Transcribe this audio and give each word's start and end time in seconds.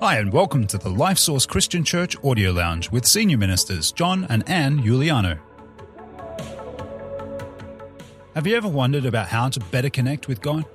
Hi, 0.00 0.18
and 0.18 0.32
welcome 0.32 0.66
to 0.66 0.76
the 0.76 0.90
Life 0.90 1.18
Source 1.18 1.46
Christian 1.46 1.84
Church 1.84 2.16
Audio 2.24 2.50
Lounge 2.50 2.90
with 2.90 3.06
Senior 3.06 3.38
Ministers 3.38 3.92
John 3.92 4.26
and 4.28 4.46
Anne 4.48 4.82
Iuliano. 4.82 5.38
Have 8.34 8.44
you 8.44 8.56
ever 8.56 8.68
wondered 8.68 9.06
about 9.06 9.28
how 9.28 9.48
to 9.48 9.60
better 9.60 9.88
connect 9.88 10.26
with 10.26 10.40
God? 10.40 10.66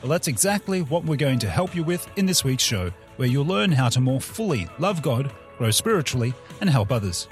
Well, 0.00 0.10
that's 0.10 0.28
exactly 0.28 0.82
what 0.82 1.04
we're 1.04 1.16
going 1.16 1.40
to 1.40 1.50
help 1.50 1.74
you 1.74 1.82
with 1.82 2.08
in 2.16 2.24
this 2.24 2.44
week's 2.44 2.62
show, 2.62 2.92
where 3.16 3.26
you'll 3.26 3.44
learn 3.44 3.72
how 3.72 3.88
to 3.88 4.00
more 4.00 4.20
fully 4.20 4.68
love 4.78 5.02
God, 5.02 5.32
grow 5.58 5.72
spiritually, 5.72 6.32
and 6.60 6.70
help 6.70 6.92
others. 6.92 7.26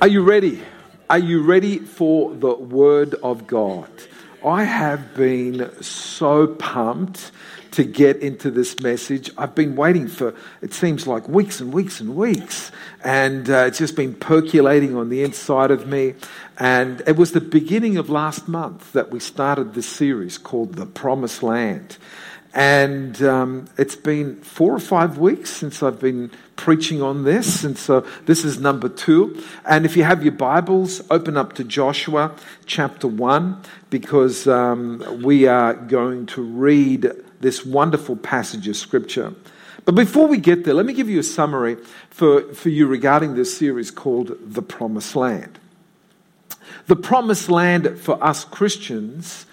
Are 0.00 0.08
you 0.08 0.22
ready? 0.22 0.62
Are 1.10 1.18
you 1.18 1.42
ready 1.42 1.78
for 1.78 2.34
the 2.34 2.54
Word 2.54 3.16
of 3.22 3.46
God? 3.46 3.90
I 4.44 4.64
have 4.64 5.14
been 5.14 5.70
so 5.82 6.46
pumped 6.46 7.32
to 7.70 7.82
get 7.82 8.18
into 8.18 8.50
this 8.50 8.78
message. 8.80 9.30
I've 9.38 9.54
been 9.54 9.74
waiting 9.74 10.06
for, 10.06 10.34
it 10.60 10.74
seems 10.74 11.06
like 11.06 11.26
weeks 11.28 11.60
and 11.60 11.72
weeks 11.72 11.98
and 11.98 12.14
weeks. 12.14 12.70
And 13.02 13.48
uh, 13.48 13.64
it's 13.68 13.78
just 13.78 13.96
been 13.96 14.14
percolating 14.14 14.96
on 14.96 15.08
the 15.08 15.22
inside 15.22 15.70
of 15.70 15.86
me. 15.86 16.14
And 16.58 17.02
it 17.06 17.16
was 17.16 17.32
the 17.32 17.40
beginning 17.40 17.96
of 17.96 18.10
last 18.10 18.46
month 18.46 18.92
that 18.92 19.10
we 19.10 19.18
started 19.18 19.72
this 19.72 19.88
series 19.88 20.36
called 20.36 20.74
The 20.74 20.86
Promised 20.86 21.42
Land. 21.42 21.96
And 22.52 23.20
um, 23.22 23.66
it's 23.78 23.96
been 23.96 24.36
four 24.42 24.72
or 24.72 24.80
five 24.80 25.18
weeks 25.18 25.50
since 25.50 25.82
I've 25.82 25.98
been 25.98 26.30
preaching 26.56 27.02
on 27.02 27.24
this. 27.24 27.64
And 27.64 27.76
so 27.76 28.06
this 28.26 28.44
is 28.44 28.58
number 28.58 28.88
two. 28.88 29.42
And 29.64 29.84
if 29.84 29.96
you 29.96 30.04
have 30.04 30.22
your 30.22 30.32
Bibles, 30.32 31.02
open 31.10 31.36
up 31.36 31.52
to 31.54 31.64
Joshua 31.64 32.34
chapter 32.66 33.08
one, 33.08 33.62
because 33.90 34.46
um, 34.46 35.20
we 35.22 35.46
are 35.46 35.74
going 35.74 36.26
to 36.26 36.42
read 36.42 37.10
this 37.40 37.64
wonderful 37.64 38.16
passage 38.16 38.68
of 38.68 38.76
Scripture. 38.76 39.34
But 39.84 39.94
before 39.94 40.26
we 40.26 40.38
get 40.38 40.64
there, 40.64 40.74
let 40.74 40.86
me 40.86 40.94
give 40.94 41.10
you 41.10 41.18
a 41.18 41.24
summary 41.24 41.76
for, 42.08 42.42
for 42.54 42.70
you 42.70 42.86
regarding 42.86 43.34
this 43.34 43.56
series 43.56 43.90
called 43.90 44.36
The 44.40 44.62
Promised 44.62 45.14
Land. 45.14 45.58
The 46.86 46.96
Promised 46.96 47.50
Land 47.50 47.98
for 47.98 48.22
us 48.24 48.44
Christians 48.44 49.44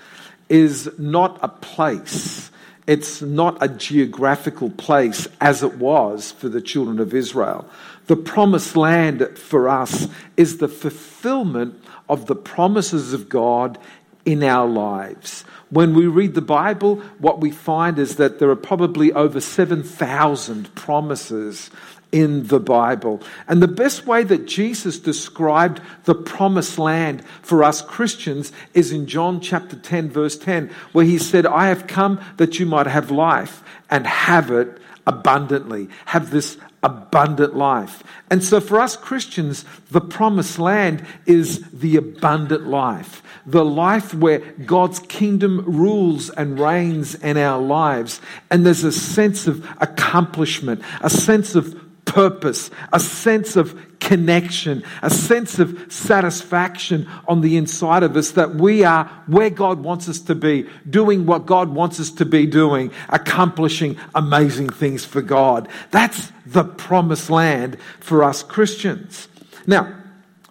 is 0.47 0.89
not 0.97 1.39
a 1.41 1.47
place. 1.47 2.49
It's 2.87 3.21
not 3.21 3.57
a 3.61 3.67
geographical 3.67 4.69
place 4.71 5.27
as 5.39 5.63
it 5.63 5.75
was 5.75 6.31
for 6.31 6.49
the 6.49 6.61
children 6.61 6.99
of 6.99 7.13
Israel. 7.13 7.67
The 8.07 8.15
promised 8.15 8.75
land 8.75 9.37
for 9.37 9.69
us 9.69 10.07
is 10.35 10.57
the 10.57 10.67
fulfillment 10.67 11.81
of 12.09 12.25
the 12.25 12.35
promises 12.35 13.13
of 13.13 13.29
God 13.29 13.77
in 14.25 14.43
our 14.43 14.67
lives. 14.67 15.43
When 15.69 15.93
we 15.95 16.07
read 16.07 16.33
the 16.33 16.41
Bible, 16.41 16.97
what 17.19 17.39
we 17.39 17.51
find 17.51 17.97
is 17.97 18.17
that 18.17 18.39
there 18.39 18.49
are 18.49 18.55
probably 18.55 19.13
over 19.13 19.39
7,000 19.39 20.75
promises 20.75 21.69
in 22.11 22.47
the 22.47 22.59
Bible. 22.59 23.21
And 23.47 23.61
the 23.61 23.67
best 23.67 24.05
way 24.05 24.23
that 24.23 24.45
Jesus 24.45 24.99
described 24.99 25.81
the 26.03 26.15
promised 26.15 26.77
land 26.77 27.23
for 27.41 27.63
us 27.63 27.81
Christians 27.81 28.51
is 28.73 28.91
in 28.91 29.07
John 29.07 29.39
chapter 29.39 29.75
10, 29.75 30.09
verse 30.09 30.37
10, 30.37 30.69
where 30.91 31.05
he 31.05 31.17
said, 31.17 31.45
I 31.45 31.67
have 31.67 31.87
come 31.87 32.23
that 32.37 32.59
you 32.59 32.65
might 32.65 32.87
have 32.87 33.11
life 33.11 33.63
and 33.89 34.05
have 34.05 34.51
it 34.51 34.79
abundantly. 35.07 35.89
Have 36.05 36.31
this 36.31 36.57
abundant 36.83 37.55
life. 37.55 38.03
And 38.29 38.43
so 38.43 38.59
for 38.59 38.79
us 38.79 38.95
Christians, 38.95 39.65
the 39.91 40.01
promised 40.01 40.57
land 40.57 41.05
is 41.25 41.61
the 41.71 41.95
abundant 41.95 42.67
life. 42.67 43.21
The 43.45 43.65
life 43.65 44.13
where 44.13 44.39
God's 44.39 44.99
kingdom 44.99 45.63
rules 45.65 46.29
and 46.29 46.59
reigns 46.59 47.15
in 47.15 47.37
our 47.37 47.61
lives. 47.61 48.19
And 48.49 48.65
there's 48.65 48.83
a 48.83 48.91
sense 48.91 49.47
of 49.47 49.67
accomplishment, 49.79 50.81
a 51.01 51.09
sense 51.09 51.55
of 51.55 51.80
purpose, 52.05 52.69
a 52.91 52.99
sense 52.99 53.55
of 53.55 53.79
connection, 53.99 54.83
a 55.01 55.09
sense 55.09 55.59
of 55.59 55.91
satisfaction 55.91 57.07
on 57.27 57.41
the 57.41 57.55
inside 57.55 58.03
of 58.03 58.17
us 58.17 58.31
that 58.31 58.55
we 58.55 58.83
are 58.83 59.05
where 59.27 59.49
God 59.49 59.79
wants 59.79 60.09
us 60.09 60.19
to 60.21 60.35
be, 60.35 60.67
doing 60.89 61.25
what 61.25 61.45
God 61.45 61.69
wants 61.69 61.99
us 61.99 62.11
to 62.11 62.25
be 62.25 62.45
doing, 62.45 62.91
accomplishing 63.09 63.97
amazing 64.15 64.69
things 64.69 65.05
for 65.05 65.21
God. 65.21 65.69
That's 65.91 66.31
the 66.45 66.63
promised 66.63 67.29
land 67.29 67.77
for 67.99 68.23
us 68.23 68.43
Christians. 68.43 69.27
Now, 69.67 69.95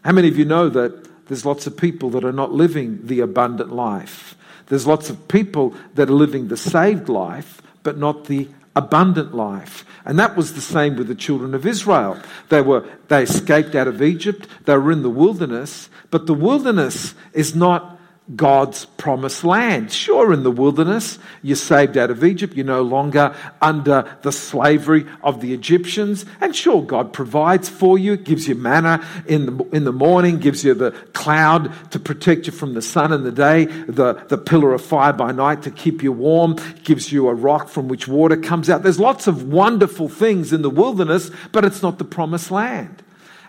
how 0.04 0.12
many 0.12 0.28
of 0.28 0.38
you 0.38 0.44
know 0.44 0.68
that 0.68 1.26
there's 1.28 1.44
lots 1.44 1.66
of 1.66 1.76
people 1.76 2.10
that 2.10 2.24
are 2.24 2.32
not 2.32 2.52
living 2.52 3.00
the 3.02 3.20
abundant 3.20 3.72
life? 3.72 4.36
There's 4.66 4.86
lots 4.86 5.10
of 5.10 5.28
people 5.28 5.74
that 5.94 6.08
are 6.08 6.14
living 6.14 6.48
the 6.48 6.56
saved 6.56 7.08
life, 7.08 7.60
but 7.82 7.98
not 7.98 8.26
the 8.26 8.48
abundant 8.76 9.34
life. 9.34 9.84
And 10.04 10.18
that 10.18 10.36
was 10.36 10.54
the 10.54 10.60
same 10.60 10.96
with 10.96 11.08
the 11.08 11.14
children 11.14 11.54
of 11.54 11.66
Israel. 11.66 12.18
They 12.48 12.62
were 12.62 12.84
they 13.08 13.24
escaped 13.24 13.74
out 13.74 13.88
of 13.88 14.02
Egypt, 14.02 14.48
they 14.64 14.76
were 14.76 14.92
in 14.92 15.02
the 15.02 15.10
wilderness, 15.10 15.90
but 16.10 16.26
the 16.26 16.34
wilderness 16.34 17.14
is 17.32 17.54
not 17.54 17.99
God's 18.36 18.84
promised 18.84 19.42
land. 19.42 19.90
Sure, 19.90 20.32
in 20.32 20.44
the 20.44 20.50
wilderness, 20.50 21.18
you're 21.42 21.56
saved 21.56 21.96
out 21.96 22.10
of 22.10 22.22
Egypt. 22.22 22.54
You're 22.54 22.64
no 22.64 22.82
longer 22.82 23.34
under 23.60 24.16
the 24.22 24.30
slavery 24.30 25.04
of 25.22 25.40
the 25.40 25.52
Egyptians. 25.52 26.24
And 26.40 26.54
sure, 26.54 26.82
God 26.82 27.12
provides 27.12 27.68
for 27.68 27.98
you, 27.98 28.16
gives 28.16 28.46
you 28.46 28.54
manna 28.54 29.04
in 29.26 29.46
the, 29.46 29.64
in 29.70 29.84
the 29.84 29.92
morning, 29.92 30.38
gives 30.38 30.64
you 30.64 30.74
the 30.74 30.92
cloud 31.12 31.72
to 31.90 31.98
protect 31.98 32.46
you 32.46 32.52
from 32.52 32.74
the 32.74 32.82
sun 32.82 33.12
in 33.12 33.24
the 33.24 33.32
day, 33.32 33.64
the, 33.64 34.14
the 34.28 34.38
pillar 34.38 34.74
of 34.74 34.82
fire 34.82 35.12
by 35.12 35.32
night 35.32 35.62
to 35.62 35.70
keep 35.70 36.02
you 36.02 36.12
warm, 36.12 36.56
gives 36.84 37.10
you 37.10 37.28
a 37.28 37.34
rock 37.34 37.68
from 37.68 37.88
which 37.88 38.06
water 38.06 38.36
comes 38.36 38.70
out. 38.70 38.82
There's 38.82 39.00
lots 39.00 39.26
of 39.26 39.44
wonderful 39.44 40.08
things 40.08 40.52
in 40.52 40.62
the 40.62 40.70
wilderness, 40.70 41.30
but 41.50 41.64
it's 41.64 41.82
not 41.82 41.98
the 41.98 42.04
promised 42.04 42.50
land. 42.50 42.99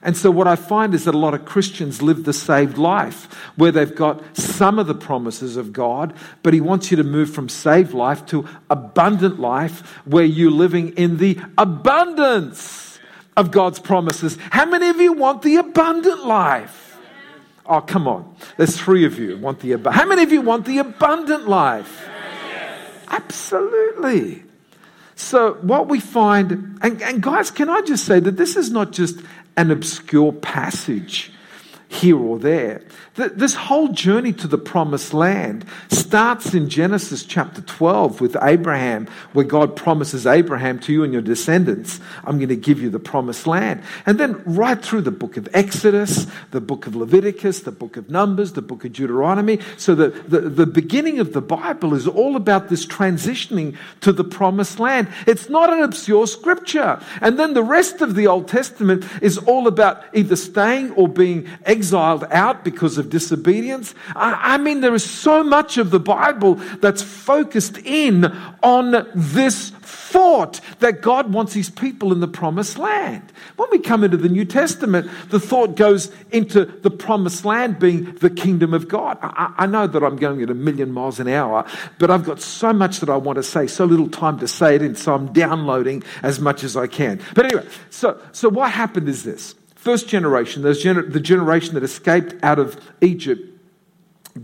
And 0.03 0.17
so, 0.17 0.31
what 0.31 0.47
I 0.47 0.55
find 0.55 0.95
is 0.95 1.05
that 1.05 1.13
a 1.13 1.17
lot 1.17 1.35
of 1.35 1.45
Christians 1.45 2.01
live 2.01 2.23
the 2.23 2.33
saved 2.33 2.77
life 2.77 3.31
where 3.55 3.71
they've 3.71 3.93
got 3.93 4.35
some 4.35 4.79
of 4.79 4.87
the 4.87 4.95
promises 4.95 5.57
of 5.57 5.71
God, 5.71 6.13
but 6.41 6.53
He 6.53 6.61
wants 6.61 6.89
you 6.89 6.97
to 6.97 7.03
move 7.03 7.31
from 7.31 7.49
saved 7.49 7.93
life 7.93 8.25
to 8.27 8.47
abundant 8.69 9.39
life 9.39 9.81
where 10.05 10.25
you're 10.25 10.49
living 10.49 10.89
in 10.97 11.17
the 11.17 11.39
abundance 11.57 12.99
of 13.37 13.51
God's 13.51 13.79
promises. 13.79 14.37
How 14.49 14.65
many 14.65 14.89
of 14.89 14.99
you 14.99 15.13
want 15.13 15.43
the 15.43 15.57
abundant 15.57 16.25
life? 16.25 16.97
Oh, 17.65 17.81
come 17.81 18.07
on. 18.07 18.35
There's 18.57 18.75
three 18.77 19.05
of 19.05 19.19
you 19.19 19.37
want 19.37 19.59
the 19.59 19.73
abundant. 19.73 20.01
How 20.01 20.07
many 20.07 20.23
of 20.23 20.31
you 20.31 20.41
want 20.41 20.65
the 20.65 20.79
abundant 20.79 21.47
life? 21.47 22.07
Absolutely. 23.07 24.43
So, 25.15 25.53
what 25.61 25.87
we 25.87 25.99
find, 25.99 26.79
and, 26.81 27.01
and, 27.01 27.21
guys, 27.21 27.51
can 27.51 27.69
I 27.69 27.81
just 27.81 28.05
say 28.05 28.19
that 28.19 28.37
this 28.37 28.55
is 28.55 28.71
not 28.71 28.91
just 28.91 29.19
an 29.57 29.71
obscure 29.71 30.31
passage 30.31 31.31
here 31.91 32.17
or 32.17 32.39
there. 32.39 32.81
This 33.15 33.53
whole 33.53 33.89
journey 33.89 34.31
to 34.33 34.47
the 34.47 34.57
promised 34.57 35.13
land 35.13 35.65
starts 35.89 36.53
in 36.53 36.69
Genesis 36.69 37.25
chapter 37.25 37.61
12 37.61 38.21
with 38.21 38.37
Abraham, 38.41 39.07
where 39.33 39.43
God 39.43 39.75
promises 39.75 40.25
Abraham 40.25 40.79
to 40.79 40.93
you 40.93 41.03
and 41.03 41.11
your 41.11 41.21
descendants, 41.21 41.99
I'm 42.23 42.37
going 42.37 42.47
to 42.47 42.55
give 42.55 42.81
you 42.81 42.89
the 42.89 42.99
promised 42.99 43.45
land. 43.45 43.83
And 44.05 44.17
then 44.17 44.41
right 44.45 44.81
through 44.81 45.01
the 45.01 45.11
book 45.11 45.35
of 45.35 45.49
Exodus, 45.53 46.27
the 46.51 46.61
book 46.61 46.87
of 46.87 46.95
Leviticus, 46.95 47.59
the 47.59 47.73
book 47.73 47.97
of 47.97 48.09
Numbers, 48.09 48.53
the 48.53 48.61
book 48.61 48.85
of 48.85 48.93
Deuteronomy. 48.93 49.59
So 49.75 49.93
the, 49.93 50.09
the, 50.09 50.39
the 50.39 50.65
beginning 50.65 51.19
of 51.19 51.33
the 51.33 51.41
Bible 51.41 51.93
is 51.93 52.07
all 52.07 52.37
about 52.37 52.69
this 52.69 52.85
transitioning 52.85 53.75
to 53.99 54.13
the 54.13 54.23
promised 54.23 54.79
land. 54.79 55.09
It's 55.27 55.49
not 55.49 55.71
an 55.71 55.81
obscure 55.81 56.25
scripture. 56.25 57.01
And 57.19 57.37
then 57.37 57.53
the 57.53 57.63
rest 57.63 57.99
of 57.99 58.15
the 58.15 58.27
Old 58.27 58.47
Testament 58.47 59.05
is 59.21 59.37
all 59.37 59.67
about 59.67 60.05
either 60.13 60.37
staying 60.37 60.91
or 60.91 61.09
being 61.09 61.49
exiled 61.65 61.80
out 61.93 62.63
because 62.63 62.97
of 62.97 63.09
disobedience. 63.09 63.95
I, 64.15 64.55
I 64.55 64.57
mean, 64.57 64.81
there 64.81 64.93
is 64.93 65.09
so 65.09 65.43
much 65.43 65.77
of 65.77 65.91
the 65.91 65.99
Bible 65.99 66.55
that's 66.55 67.01
focused 67.01 67.77
in 67.79 68.25
on 68.63 69.07
this 69.15 69.71
thought 69.81 70.59
that 70.79 71.01
God 71.01 71.33
wants 71.33 71.53
his 71.53 71.69
people 71.69 72.11
in 72.11 72.19
the 72.19 72.27
promised 72.27 72.77
land. 72.77 73.31
When 73.55 73.69
we 73.71 73.79
come 73.79 74.03
into 74.03 74.17
the 74.17 74.29
New 74.29 74.45
Testament, 74.45 75.09
the 75.29 75.39
thought 75.39 75.75
goes 75.75 76.11
into 76.31 76.65
the 76.65 76.91
promised 76.91 77.45
land 77.45 77.79
being 77.79 78.15
the 78.15 78.29
kingdom 78.29 78.73
of 78.73 78.87
God. 78.87 79.17
I, 79.21 79.53
I, 79.57 79.65
know 79.67 79.87
that 79.87 80.03
I'm 80.03 80.17
going 80.17 80.41
at 80.41 80.49
a 80.49 80.53
million 80.53 80.91
miles 80.91 81.19
an 81.19 81.27
hour, 81.27 81.65
but 81.97 82.11
I've 82.11 82.25
got 82.25 82.41
so 82.41 82.73
much 82.73 82.99
that 82.99 83.09
I 83.09 83.17
want 83.17 83.37
to 83.37 83.43
say, 83.43 83.67
so 83.67 83.85
little 83.85 84.09
time 84.09 84.39
to 84.39 84.47
say 84.47 84.75
it 84.75 84.81
in, 84.81 84.95
so 84.95 85.13
I'm 85.13 85.31
downloading 85.31 86.03
as 86.23 86.39
much 86.39 86.63
as 86.63 86.75
I 86.75 86.87
can. 86.87 87.21
But 87.33 87.45
anyway, 87.45 87.67
so, 87.89 88.19
so 88.31 88.49
what 88.49 88.71
happened 88.71 89.07
is 89.07 89.23
this. 89.23 89.55
First 89.81 90.07
generation, 90.07 90.61
gener- 90.61 91.11
the 91.11 91.19
generation 91.19 91.73
that 91.73 91.81
escaped 91.81 92.35
out 92.43 92.59
of 92.59 92.79
Egypt, 93.01 93.41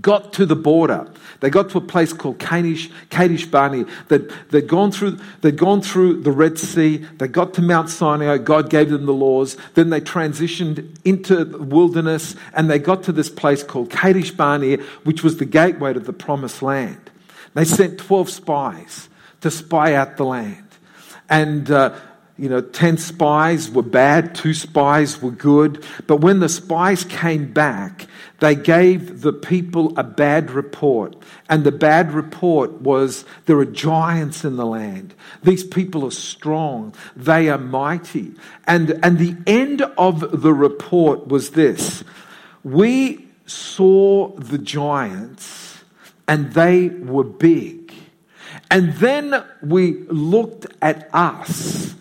got 0.01 0.33
to 0.33 0.47
the 0.47 0.55
border. 0.55 1.13
They 1.41 1.51
got 1.51 1.69
to 1.69 1.77
a 1.77 1.81
place 1.81 2.11
called 2.11 2.39
Kadesh, 2.39 2.89
Kadesh 3.11 3.45
Barnea. 3.45 3.85
They'd, 4.07 4.31
they'd, 4.49 4.67
gone 4.67 4.91
through, 4.91 5.19
they'd 5.41 5.55
gone 5.55 5.83
through 5.83 6.23
the 6.23 6.31
Red 6.31 6.57
Sea. 6.57 7.05
They 7.19 7.27
got 7.27 7.53
to 7.53 7.61
Mount 7.61 7.91
Sinai. 7.91 8.39
God 8.39 8.71
gave 8.71 8.89
them 8.89 9.05
the 9.05 9.13
laws. 9.13 9.57
Then 9.75 9.91
they 9.91 10.01
transitioned 10.01 10.97
into 11.05 11.45
the 11.45 11.59
wilderness 11.59 12.35
and 12.55 12.67
they 12.67 12.79
got 12.79 13.03
to 13.03 13.11
this 13.11 13.29
place 13.29 13.61
called 13.61 13.91
Kadesh 13.91 14.31
Barnea, 14.31 14.79
which 15.03 15.23
was 15.23 15.37
the 15.37 15.45
gateway 15.45 15.93
to 15.93 15.99
the 15.99 16.13
promised 16.13 16.63
land. 16.63 17.11
They 17.53 17.63
sent 17.63 17.99
12 17.99 18.31
spies 18.31 19.07
to 19.41 19.51
spy 19.51 19.93
out 19.93 20.17
the 20.17 20.25
land. 20.25 20.63
And 21.29 21.69
uh, 21.69 21.93
you 22.37 22.49
know, 22.49 22.61
10 22.61 22.97
spies 22.97 23.69
were 23.69 23.81
bad, 23.81 24.35
two 24.35 24.53
spies 24.53 25.21
were 25.21 25.31
good. 25.31 25.83
But 26.05 26.17
when 26.17 26.39
the 26.39 26.49
spies 26.49 27.03
came 27.03 27.51
back, 27.51 28.05
they 28.39 28.53
gave 28.53 29.21
the 29.21 29.33
people 29.33 29.97
a 29.97 30.03
bad 30.03 30.51
report. 30.51 31.15
And 31.49 31.63
the 31.63 31.71
bad 31.71 32.11
report 32.11 32.73
was 32.73 33.25
there 33.47 33.57
are 33.57 33.65
giants 33.65 34.45
in 34.45 34.55
the 34.55 34.67
land. 34.67 35.15
These 35.41 35.63
people 35.63 36.05
are 36.05 36.11
strong, 36.11 36.93
they 37.15 37.49
are 37.49 37.57
mighty. 37.57 38.33
And, 38.67 38.99
and 39.03 39.17
the 39.17 39.35
end 39.47 39.81
of 39.97 40.41
the 40.41 40.53
report 40.53 41.27
was 41.27 41.51
this 41.51 42.03
We 42.63 43.27
saw 43.47 44.29
the 44.35 44.59
giants, 44.59 45.83
and 46.27 46.53
they 46.53 46.89
were 46.89 47.23
big. 47.23 47.93
And 48.69 48.93
then 48.95 49.43
we 49.63 50.03
looked 50.03 50.67
at 50.81 51.09
us 51.13 51.95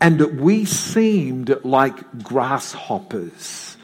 and 0.00 0.40
we 0.40 0.64
seemed 0.64 1.54
like 1.64 2.22
grasshoppers 2.22 3.76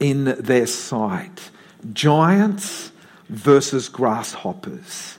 in 0.00 0.24
their 0.24 0.66
sight. 0.66 1.50
Giants 1.92 2.92
versus 3.28 3.88
grasshoppers. 3.88 5.18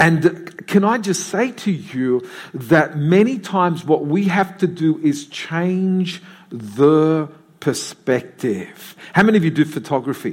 And 0.00 0.66
can 0.66 0.84
I 0.84 0.98
just 0.98 1.28
say 1.28 1.52
to 1.52 1.70
you 1.70 2.28
that 2.52 2.96
many 2.96 3.38
times 3.38 3.84
what 3.84 4.06
we 4.06 4.24
have 4.24 4.58
to 4.58 4.66
do 4.66 4.98
is 4.98 5.26
change 5.26 6.22
the 6.50 7.28
perspective. 7.60 8.96
How 9.12 9.22
many 9.22 9.38
of 9.38 9.44
you 9.44 9.50
do 9.50 9.64
photography? 9.64 10.32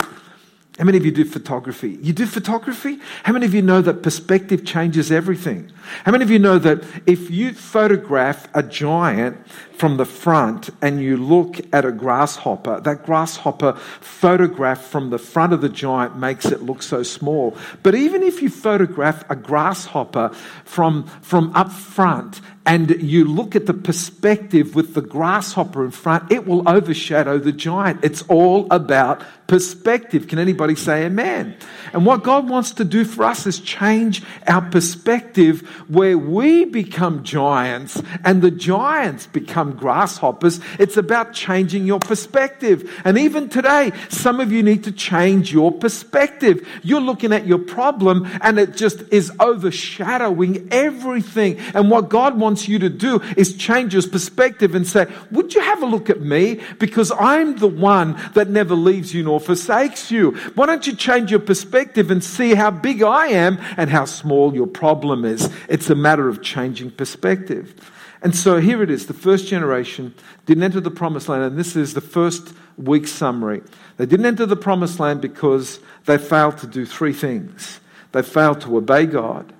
How 0.81 0.85
many 0.85 0.97
of 0.97 1.05
you 1.05 1.11
do 1.11 1.25
photography? 1.25 1.99
You 2.01 2.11
do 2.11 2.25
photography? 2.25 2.97
How 3.21 3.33
many 3.33 3.45
of 3.45 3.53
you 3.53 3.61
know 3.61 3.83
that 3.83 4.01
perspective 4.01 4.65
changes 4.65 5.11
everything? 5.11 5.71
How 6.05 6.11
many 6.11 6.23
of 6.23 6.31
you 6.31 6.39
know 6.39 6.57
that 6.57 6.83
if 7.05 7.29
you 7.29 7.53
photograph 7.53 8.47
a 8.55 8.63
giant 8.63 9.37
from 9.73 9.97
the 9.97 10.05
front 10.05 10.71
and 10.81 10.99
you 10.99 11.17
look 11.17 11.59
at 11.71 11.85
a 11.85 11.91
grasshopper, 11.91 12.81
that 12.81 13.05
grasshopper 13.05 13.73
photographed 13.73 14.83
from 14.83 15.11
the 15.11 15.19
front 15.19 15.53
of 15.53 15.61
the 15.61 15.69
giant 15.69 16.17
makes 16.17 16.45
it 16.47 16.63
look 16.63 16.81
so 16.81 17.03
small. 17.03 17.55
But 17.83 17.93
even 17.93 18.23
if 18.23 18.41
you 18.41 18.49
photograph 18.49 19.23
a 19.29 19.35
grasshopper 19.35 20.29
from, 20.65 21.03
from 21.21 21.55
up 21.55 21.71
front 21.71 22.41
and 22.65 22.89
you 23.01 23.25
look 23.25 23.55
at 23.55 23.65
the 23.65 23.73
perspective 23.73 24.75
with 24.75 24.93
the 24.93 25.01
grasshopper 25.01 25.83
in 25.83 25.91
front, 25.91 26.31
it 26.31 26.45
will 26.47 26.67
overshadow 26.67 27.37
the 27.37 27.51
giant. 27.51 28.03
It's 28.03 28.21
all 28.23 28.67
about 28.71 29.23
perspective. 29.51 30.29
Can 30.29 30.39
anybody 30.39 30.75
say 30.75 31.03
amen? 31.03 31.57
And 31.91 32.05
what 32.05 32.23
God 32.23 32.47
wants 32.47 32.71
to 32.71 32.85
do 32.85 33.03
for 33.03 33.25
us 33.25 33.45
is 33.45 33.59
change 33.59 34.23
our 34.47 34.61
perspective 34.61 35.67
where 35.89 36.17
we 36.17 36.63
become 36.63 37.25
giants 37.25 38.01
and 38.23 38.41
the 38.41 38.49
giants 38.49 39.27
become 39.27 39.73
grasshoppers. 39.75 40.61
It's 40.79 40.95
about 40.95 41.33
changing 41.33 41.85
your 41.85 41.99
perspective. 41.99 42.89
And 43.03 43.17
even 43.17 43.49
today, 43.49 43.91
some 44.07 44.39
of 44.39 44.53
you 44.53 44.63
need 44.63 44.85
to 44.85 44.91
change 44.93 45.51
your 45.51 45.73
perspective. 45.73 46.65
You're 46.81 47.01
looking 47.01 47.33
at 47.33 47.45
your 47.45 47.59
problem 47.59 48.29
and 48.39 48.57
it 48.57 48.77
just 48.77 49.01
is 49.11 49.33
overshadowing 49.41 50.69
everything. 50.71 51.59
And 51.73 51.91
what 51.91 52.07
God 52.07 52.39
wants 52.39 52.69
you 52.69 52.79
to 52.79 52.89
do 52.89 53.21
is 53.35 53.53
change 53.57 53.95
your 53.95 54.07
perspective 54.07 54.75
and 54.75 54.87
say, 54.87 55.07
Would 55.31 55.53
you 55.53 55.59
have 55.59 55.83
a 55.83 55.87
look 55.87 56.09
at 56.09 56.21
me? 56.21 56.61
Because 56.79 57.11
I'm 57.19 57.57
the 57.57 57.67
one 57.67 58.17
that 58.33 58.49
never 58.49 58.75
leaves 58.75 59.13
you 59.13 59.23
nor 59.23 59.40
forsakes 59.41 60.11
you. 60.11 60.31
Why 60.55 60.65
don't 60.65 60.85
you 60.87 60.95
change 60.95 61.31
your 61.31 61.39
perspective 61.39 62.11
and 62.11 62.23
see 62.23 62.53
how 62.53 62.71
big 62.71 63.03
I 63.03 63.27
am 63.27 63.59
and 63.77 63.89
how 63.89 64.05
small 64.05 64.53
your 64.55 64.67
problem 64.67 65.25
is? 65.25 65.51
It's 65.67 65.89
a 65.89 65.95
matter 65.95 66.29
of 66.29 66.41
changing 66.41 66.91
perspective. 66.91 67.75
And 68.21 68.35
so 68.35 68.59
here 68.59 68.83
it 68.83 68.91
is. 68.91 69.07
The 69.07 69.13
first 69.13 69.47
generation 69.47 70.13
didn't 70.45 70.63
enter 70.63 70.79
the 70.79 70.91
promised 70.91 71.27
land, 71.27 71.43
and 71.43 71.57
this 71.57 71.75
is 71.75 71.93
the 71.93 72.01
first 72.01 72.53
week 72.77 73.07
summary. 73.07 73.61
They 73.97 74.05
didn't 74.05 74.25
enter 74.25 74.45
the 74.45 74.55
promised 74.55 74.99
land 74.99 75.21
because 75.21 75.79
they 76.05 76.17
failed 76.17 76.57
to 76.59 76.67
do 76.67 76.85
three 76.85 77.13
things 77.13 77.79
they 78.11 78.21
failed 78.21 78.61
to 78.61 78.77
obey 78.77 79.05
God, 79.05 79.53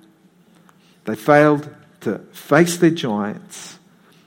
they 1.04 1.16
failed 1.16 1.74
to 2.00 2.18
face 2.32 2.76
their 2.76 2.90
giants, 2.90 3.78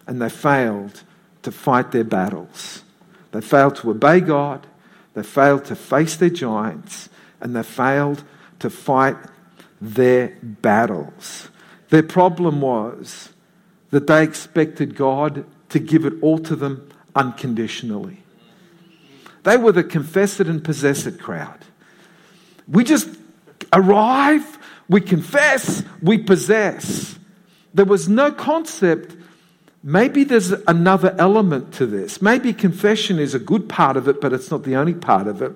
and 0.07 0.21
they 0.21 0.29
failed 0.29 1.03
to 1.43 1.51
fight 1.51 1.91
their 1.91 2.03
battles. 2.03 2.83
They 3.31 3.41
failed 3.41 3.75
to 3.77 3.91
obey 3.91 4.21
God, 4.21 4.65
they 5.15 5.23
failed 5.23 5.65
to 5.65 5.75
face 5.75 6.15
their 6.17 6.29
giants, 6.29 7.09
and 7.41 7.55
they 7.55 7.63
failed 7.63 8.23
to 8.59 8.69
fight 8.69 9.17
their 9.81 10.37
battles. 10.41 11.49
Their 11.89 12.03
problem 12.03 12.61
was 12.61 13.29
that 13.91 14.07
they 14.07 14.23
expected 14.23 14.95
God 14.95 15.45
to 15.69 15.79
give 15.79 16.05
it 16.05 16.13
all 16.21 16.37
to 16.39 16.55
them 16.55 16.89
unconditionally. 17.15 18.23
They 19.43 19.57
were 19.57 19.71
the 19.71 19.83
confess 19.83 20.39
it 20.39 20.47
and 20.47 20.63
possess 20.63 21.05
it 21.05 21.19
crowd. 21.19 21.59
We 22.67 22.83
just 22.83 23.09
arrive, 23.71 24.57
we 24.89 25.01
confess, 25.01 25.83
we 26.01 26.17
possess. 26.17 27.17
There 27.73 27.85
was 27.85 28.09
no 28.09 28.31
concept. 28.31 29.15
Maybe 29.87 30.23
there's 30.23 30.49
another 30.49 31.15
element 31.19 31.71
to 31.75 31.85
this. 31.85 32.19
Maybe 32.19 32.53
confession 32.53 33.19
is 33.19 33.35
a 33.35 33.39
good 33.39 33.69
part 33.69 33.97
of 33.97 34.07
it, 34.07 34.19
but 34.19 34.33
it's 34.33 34.49
not 34.49 34.63
the 34.63 34.75
only 34.75 34.95
part 34.95 35.27
of 35.27 35.43
it. 35.43 35.51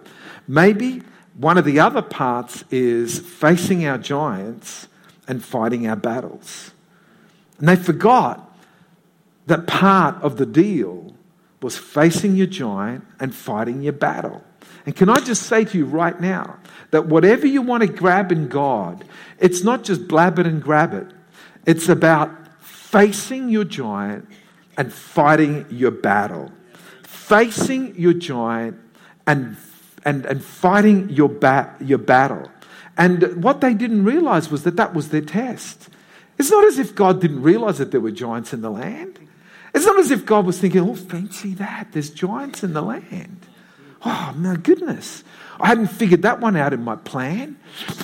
Maybe 0.47 1.01
one 1.33 1.57
of 1.57 1.65
the 1.65 1.79
other 1.79 2.03
parts 2.03 2.63
is 2.69 3.17
facing 3.17 3.87
our 3.87 3.97
giants 3.97 4.87
and 5.27 5.43
fighting 5.43 5.87
our 5.87 5.95
battles. 5.95 6.69
And 7.57 7.67
they 7.67 7.75
forgot 7.75 8.55
that 9.47 9.65
part 9.65 10.21
of 10.21 10.37
the 10.37 10.45
deal 10.45 11.15
was 11.63 11.75
facing 11.75 12.35
your 12.35 12.45
giant 12.45 13.05
and 13.19 13.33
fighting 13.33 13.81
your 13.81 13.93
battle. 13.93 14.43
And 14.85 14.95
can 14.95 15.09
I 15.09 15.21
just 15.21 15.43
say 15.47 15.65
to 15.65 15.77
you 15.77 15.85
right 15.85 16.21
now 16.21 16.59
that 16.91 17.07
whatever 17.07 17.47
you 17.47 17.63
want 17.63 17.81
to 17.81 17.87
grab 17.87 18.31
in 18.31 18.47
God, 18.47 19.05
it's 19.39 19.63
not 19.63 19.83
just 19.83 20.07
blab 20.07 20.37
it 20.37 20.45
and 20.45 20.61
grab 20.61 20.93
it. 20.93 21.07
It's 21.65 21.89
about 21.89 22.38
facing 22.89 23.49
your 23.49 23.63
giant 23.63 24.27
and 24.75 24.91
fighting 24.91 25.63
your 25.69 25.91
battle. 25.91 26.51
Facing 27.03 27.95
your 27.95 28.13
giant 28.13 28.79
and, 29.27 29.57
and, 30.03 30.25
and 30.25 30.43
fighting 30.43 31.07
your, 31.09 31.29
ba- 31.29 31.75
your 31.79 31.99
battle. 31.99 32.49
And 32.97 33.43
what 33.43 33.61
they 33.61 33.75
didn't 33.75 34.05
realize 34.05 34.49
was 34.49 34.63
that 34.63 34.75
that 34.77 34.95
was 34.95 35.09
their 35.09 35.21
test. 35.21 35.89
It's 36.39 36.49
not 36.49 36.65
as 36.65 36.79
if 36.79 36.95
God 36.95 37.21
didn't 37.21 37.43
realize 37.43 37.77
that 37.77 37.91
there 37.91 38.01
were 38.01 38.11
giants 38.11 38.53
in 38.53 38.61
the 38.61 38.71
land. 38.71 39.19
It's 39.75 39.85
not 39.85 39.99
as 39.99 40.09
if 40.09 40.25
God 40.25 40.47
was 40.47 40.59
thinking, 40.59 40.81
oh, 40.81 40.95
fancy 40.95 41.53
that, 41.55 41.89
there's 41.91 42.09
giants 42.09 42.63
in 42.63 42.73
the 42.73 42.81
land. 42.81 43.45
Oh, 44.03 44.33
my 44.35 44.55
goodness. 44.55 45.23
I 45.59 45.67
hadn't 45.67 45.87
figured 45.87 46.21
that 46.21 46.39
one 46.39 46.55
out 46.55 46.73
in 46.73 46.83
my 46.83 46.95
plan. 46.95 47.59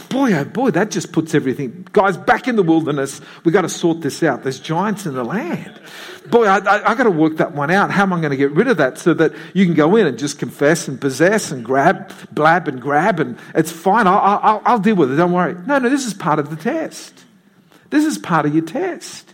Boy, 0.10 0.34
oh 0.34 0.44
boy, 0.46 0.72
that 0.72 0.92
just 0.92 1.14
puts 1.14 1.34
everything. 1.34 1.88
Guys, 1.94 2.18
back 2.18 2.48
in 2.48 2.56
the 2.56 2.64
wilderness, 2.64 3.22
we 3.44 3.52
got 3.52 3.62
to 3.62 3.70
sort 3.70 4.02
this 4.02 4.24
out. 4.24 4.44
There's 4.44 4.60
giants 4.60 5.06
in 5.06 5.14
the 5.14 5.24
land. 5.24 5.80
Boy, 6.28 6.46
I, 6.46 6.58
I, 6.58 6.92
I 6.92 6.96
got 6.96 7.04
to 7.04 7.12
work 7.12 7.38
that 7.38 7.54
one 7.54 7.72
out. 7.72 7.92
How 7.92 8.04
am 8.04 8.14
I 8.14 8.20
going 8.20 8.32
to 8.32 8.38
get 8.38 8.52
rid 8.52 8.68
of 8.68 8.78
that 8.78 8.98
so 8.98 9.14
that 9.14 9.34
you 9.54 9.66
can 9.66 9.74
go 9.74 9.96
in 9.96 10.06
and 10.06 10.18
just 10.18 10.40
confess 10.40 10.88
and 10.88 11.00
possess 11.00 11.52
and 11.52 11.64
grab, 11.64 12.12
blab 12.32 12.68
and 12.68 12.82
grab, 12.82 13.20
and 13.20 13.38
it's 13.54 13.72
fine. 13.72 14.08
I'll, 14.08 14.40
I'll, 14.42 14.62
I'll 14.66 14.80
deal 14.80 14.96
with 14.96 15.12
it. 15.12 15.16
Don't 15.16 15.32
worry. 15.32 15.56
No, 15.66 15.80
no, 15.80 15.88
this 15.90 16.06
is 16.06 16.14
part 16.14 16.40
of 16.40 16.50
the 16.50 16.58
test. 16.58 17.24
This 17.90 18.06
is 18.06 18.18
part 18.18 18.46
of 18.46 18.54
your 18.54 18.66
test. 18.66 19.34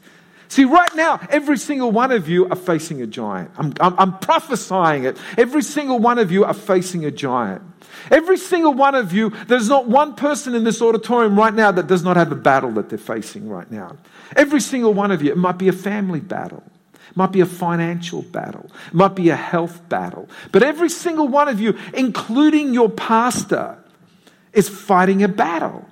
See, 0.52 0.66
right 0.66 0.94
now, 0.98 1.22
every 1.30 1.58
single 1.58 1.92
one 1.92 2.12
of 2.12 2.28
you 2.28 2.50
are 2.50 2.58
facing 2.58 3.02
a 3.02 3.08
giant. 3.08 3.52
I'm, 3.58 3.74
I'm, 3.80 3.96
I'm, 3.98 4.18
prophesying 4.18 5.06
it. 5.06 5.16
Every 5.38 5.62
single 5.62 5.98
one 5.98 6.20
of 6.20 6.30
you 6.30 6.44
are 6.44 6.54
facing 6.54 7.06
a 7.06 7.10
giant. 7.10 7.62
Every 8.12 8.36
single 8.36 8.74
one 8.74 8.94
of 8.94 9.14
you, 9.14 9.30
there's 9.48 9.70
not 9.70 9.88
one 9.88 10.14
person 10.14 10.54
in 10.54 10.66
this 10.66 10.82
auditorium 10.82 11.40
right 11.40 11.54
now 11.54 11.72
that 11.72 11.88
does 11.88 12.04
not 12.04 12.18
have 12.18 12.34
a 12.34 12.36
battle 12.36 12.70
that 12.72 12.90
they're 12.90 12.98
facing 12.98 13.48
right 13.48 13.72
now. 13.72 13.96
Every 14.36 14.60
single 14.60 14.94
one 14.94 15.12
of 15.12 15.22
you, 15.22 15.32
it 15.32 15.38
might 15.38 15.58
be 15.58 15.70
a 15.70 15.74
family 15.74 16.20
battle. 16.20 16.64
Might 17.16 17.32
be 17.32 17.40
a 17.40 17.46
financial 17.46 18.22
battle. 18.22 18.70
Might 18.92 19.16
be 19.16 19.30
a 19.30 19.38
health 19.38 19.88
battle. 19.88 20.28
But 20.52 20.64
every 20.64 20.90
single 20.90 21.30
one 21.30 21.48
of 21.48 21.62
you, 21.62 21.80
including 21.94 22.74
your 22.74 22.90
pastor, 22.90 23.78
is 24.52 24.68
fighting 24.68 25.24
a 25.24 25.30
battle. 25.30 25.88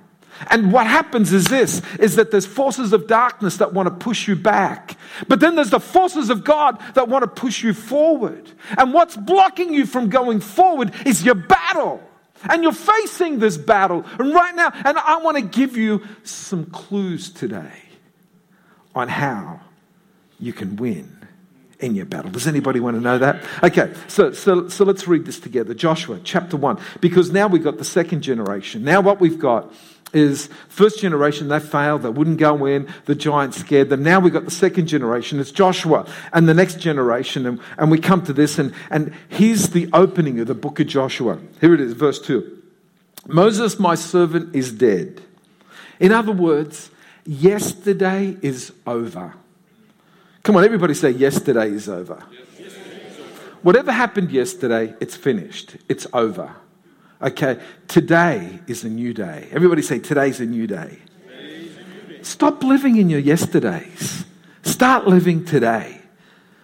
And 0.48 0.72
what 0.72 0.86
happens 0.86 1.32
is 1.32 1.46
this 1.46 1.82
is 1.98 2.16
that 2.16 2.30
there's 2.30 2.46
forces 2.46 2.92
of 2.92 3.06
darkness 3.06 3.58
that 3.58 3.74
want 3.74 3.88
to 3.88 3.94
push 3.94 4.26
you 4.26 4.36
back. 4.36 4.96
But 5.28 5.40
then 5.40 5.54
there's 5.54 5.70
the 5.70 5.80
forces 5.80 6.30
of 6.30 6.44
God 6.44 6.80
that 6.94 7.08
want 7.08 7.22
to 7.22 7.28
push 7.28 7.62
you 7.62 7.74
forward. 7.74 8.50
And 8.78 8.94
what's 8.94 9.16
blocking 9.16 9.74
you 9.74 9.86
from 9.86 10.08
going 10.08 10.40
forward 10.40 10.94
is 11.04 11.24
your 11.24 11.34
battle. 11.34 12.02
And 12.48 12.62
you're 12.62 12.72
facing 12.72 13.38
this 13.38 13.58
battle. 13.58 14.04
And 14.18 14.32
right 14.32 14.54
now, 14.54 14.72
and 14.72 14.96
I 14.96 15.18
want 15.18 15.36
to 15.36 15.42
give 15.42 15.76
you 15.76 16.02
some 16.24 16.66
clues 16.66 17.30
today 17.30 17.82
on 18.94 19.08
how 19.08 19.60
you 20.38 20.52
can 20.52 20.76
win 20.76 21.18
in 21.80 21.94
your 21.94 22.06
battle. 22.06 22.30
Does 22.30 22.46
anybody 22.46 22.80
want 22.80 22.96
to 22.96 23.00
know 23.00 23.18
that? 23.18 23.42
Okay, 23.62 23.92
so, 24.08 24.32
so, 24.32 24.68
so 24.68 24.84
let's 24.84 25.06
read 25.08 25.24
this 25.24 25.40
together. 25.40 25.74
Joshua 25.74 26.20
chapter 26.22 26.56
1, 26.56 26.78
because 27.00 27.30
now 27.30 27.46
we've 27.46 27.64
got 27.64 27.78
the 27.78 27.84
second 27.84 28.22
generation. 28.22 28.84
Now, 28.84 29.00
what 29.00 29.20
we've 29.20 29.38
got 29.38 29.72
is 30.12 30.48
first 30.68 31.00
generation, 31.00 31.48
they 31.48 31.60
failed, 31.60 32.02
they 32.02 32.08
wouldn't 32.08 32.38
go 32.38 32.66
in, 32.66 32.88
the 33.06 33.14
giants 33.14 33.58
scared 33.58 33.88
them. 33.88 34.02
Now 34.02 34.20
we've 34.20 34.32
got 34.32 34.44
the 34.44 34.50
second 34.50 34.86
generation, 34.86 35.40
it's 35.40 35.50
Joshua, 35.50 36.06
and 36.32 36.48
the 36.48 36.54
next 36.54 36.80
generation, 36.80 37.46
and, 37.46 37.60
and 37.78 37.90
we 37.90 37.98
come 37.98 38.22
to 38.24 38.32
this, 38.32 38.58
and, 38.58 38.72
and 38.90 39.14
here's 39.28 39.70
the 39.70 39.88
opening 39.92 40.40
of 40.40 40.46
the 40.46 40.54
book 40.54 40.80
of 40.80 40.86
Joshua. 40.86 41.38
Here 41.60 41.74
it 41.74 41.80
is, 41.80 41.92
verse 41.92 42.20
2. 42.20 42.58
Moses, 43.26 43.78
my 43.78 43.94
servant, 43.94 44.54
is 44.54 44.72
dead. 44.72 45.20
In 45.98 46.12
other 46.12 46.32
words, 46.32 46.90
yesterday 47.24 48.36
is 48.42 48.72
over. 48.86 49.34
Come 50.42 50.56
on, 50.56 50.64
everybody 50.64 50.94
say, 50.94 51.10
yesterday 51.10 51.70
is 51.70 51.88
over. 51.88 52.22
Whatever 53.62 53.92
happened 53.92 54.30
yesterday, 54.30 54.94
it's 55.00 55.14
finished, 55.14 55.76
it's 55.88 56.06
over. 56.14 56.54
Okay, 57.22 57.60
today 57.86 58.60
is 58.66 58.82
a 58.84 58.88
new 58.88 59.12
day. 59.12 59.48
Everybody 59.52 59.82
say, 59.82 59.98
today's 59.98 60.40
a 60.40 60.46
new 60.46 60.66
day. 60.66 60.98
Stop 62.22 62.62
living 62.62 62.96
in 62.96 63.10
your 63.10 63.20
yesterdays. 63.20 64.24
Start 64.62 65.06
living 65.06 65.44
today. 65.44 66.00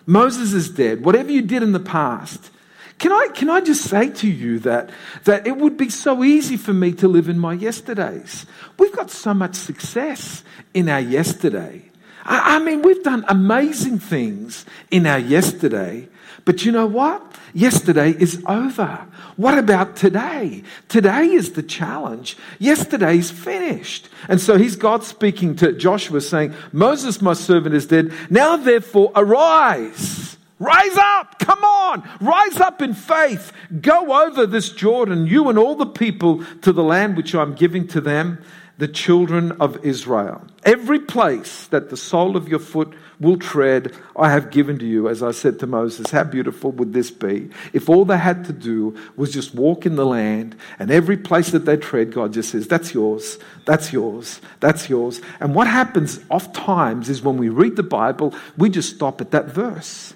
Moses 0.06 0.54
is 0.54 0.70
dead. 0.70 1.04
Whatever 1.04 1.30
you 1.30 1.42
did 1.42 1.62
in 1.62 1.72
the 1.72 1.80
past, 1.80 2.50
can 2.98 3.12
I, 3.12 3.28
can 3.34 3.50
I 3.50 3.60
just 3.60 3.84
say 3.84 4.08
to 4.08 4.26
you 4.26 4.58
that, 4.60 4.88
that 5.25 5.46
it 5.46 5.58
would 5.58 5.76
be 5.76 5.90
so 5.90 6.25
easy 6.25 6.56
for 6.56 6.72
me 6.72 6.92
to 6.92 7.08
live 7.08 7.28
in 7.28 7.38
my 7.38 7.52
yesterdays? 7.52 8.46
We've 8.78 8.94
got 8.96 9.10
so 9.10 9.34
much 9.34 9.56
success 9.56 10.42
in 10.72 10.88
our 10.88 11.00
yesterday. 11.00 11.90
I, 12.25 12.56
I 12.56 12.58
mean, 12.60 12.80
we've 12.80 13.02
done 13.02 13.26
amazing 13.28 13.98
things 13.98 14.64
in 14.90 15.06
our 15.06 15.18
yesterday, 15.18 16.08
but 16.47 16.65
you 16.65 16.71
know 16.71 16.87
what? 16.87 17.35
Yesterday 17.55 18.12
is 18.12 18.41
over. 18.47 19.05
What 19.35 19.59
about 19.59 19.97
today? 19.97 20.62
Today 20.88 21.26
is 21.26 21.53
the 21.53 21.62
challenge. 21.62 22.37
Yesterday's 22.61 23.33
finished. 23.33 24.09
And 24.29 24.41
so 24.41 24.57
he's 24.57 24.76
God 24.76 25.03
speaking 25.03 25.57
to 25.57 25.73
Joshua 25.73 26.21
saying, 26.21 26.55
Moses, 26.73 27.21
my 27.21 27.33
servant, 27.33 27.75
is 27.75 27.87
dead. 27.87 28.12
Now 28.31 28.57
therefore 28.57 29.11
arise. 29.17 30.38
Rise 30.61 30.97
up. 30.97 31.41
Come 31.41 31.65
on. 31.65 32.09
Rise 32.21 32.61
up 32.61 32.81
in 32.81 32.95
faith. 32.95 33.53
Go 33.81 34.25
over 34.25 34.47
this 34.47 34.71
Jordan, 34.71 35.26
you 35.26 35.49
and 35.49 35.59
all 35.59 35.75
the 35.75 35.85
people, 35.85 36.45
to 36.62 36.73
the 36.73 36.85
land 36.85 37.17
which 37.17 37.35
I'm 37.35 37.57
giving 37.57 37.88
to 37.88 38.00
them 38.00 38.38
the 38.79 38.88
children 38.88 39.53
of 39.53 39.85
Israel. 39.85 40.47
Every 40.65 41.00
place 41.00 41.67
that 41.69 41.91
the 41.91 41.97
sole 41.97 42.37
of 42.37 42.49
your 42.49 42.59
foot 42.61 42.95
will 43.18 43.38
tread, 43.38 43.94
I 44.14 44.30
have 44.30 44.50
given 44.50 44.78
to 44.78 44.87
you. 44.87 45.08
As 45.08 45.23
I 45.23 45.30
said 45.30 45.58
to 45.61 45.66
Moses, 45.66 46.11
how 46.11 46.25
beautiful 46.25 46.70
would 46.73 46.92
this 46.92 47.11
be 47.11 47.50
if 47.73 47.88
all 47.88 48.04
they 48.04 48.18
had 48.18 48.44
to 48.46 48.52
do 48.52 48.96
was 49.16 49.32
just 49.32 49.54
walk 49.54 49.87
in 49.87 49.96
the 49.96 50.06
land 50.06 50.56
and 50.78 50.90
every 50.90 51.16
place 51.16 51.50
that 51.50 51.64
they 51.64 51.76
tread, 51.76 52.12
God 52.12 52.32
just 52.32 52.50
says, 52.50 52.68
That's 52.68 52.94
yours, 52.94 53.38
that's 53.64 53.92
yours, 53.92 54.40
that's 54.61 54.88
yours. 54.88 55.20
And 55.40 55.54
what 55.54 55.66
happens 55.66 56.20
oft 56.30 56.54
times 56.54 57.08
is 57.08 57.23
when 57.23 57.37
we 57.37 57.49
read 57.49 57.76
the 57.76 57.82
Bible, 57.82 58.35
we 58.56 58.68
just 58.68 58.94
stop 58.94 59.20
at 59.20 59.30
that 59.30 59.46
verse. 59.46 60.14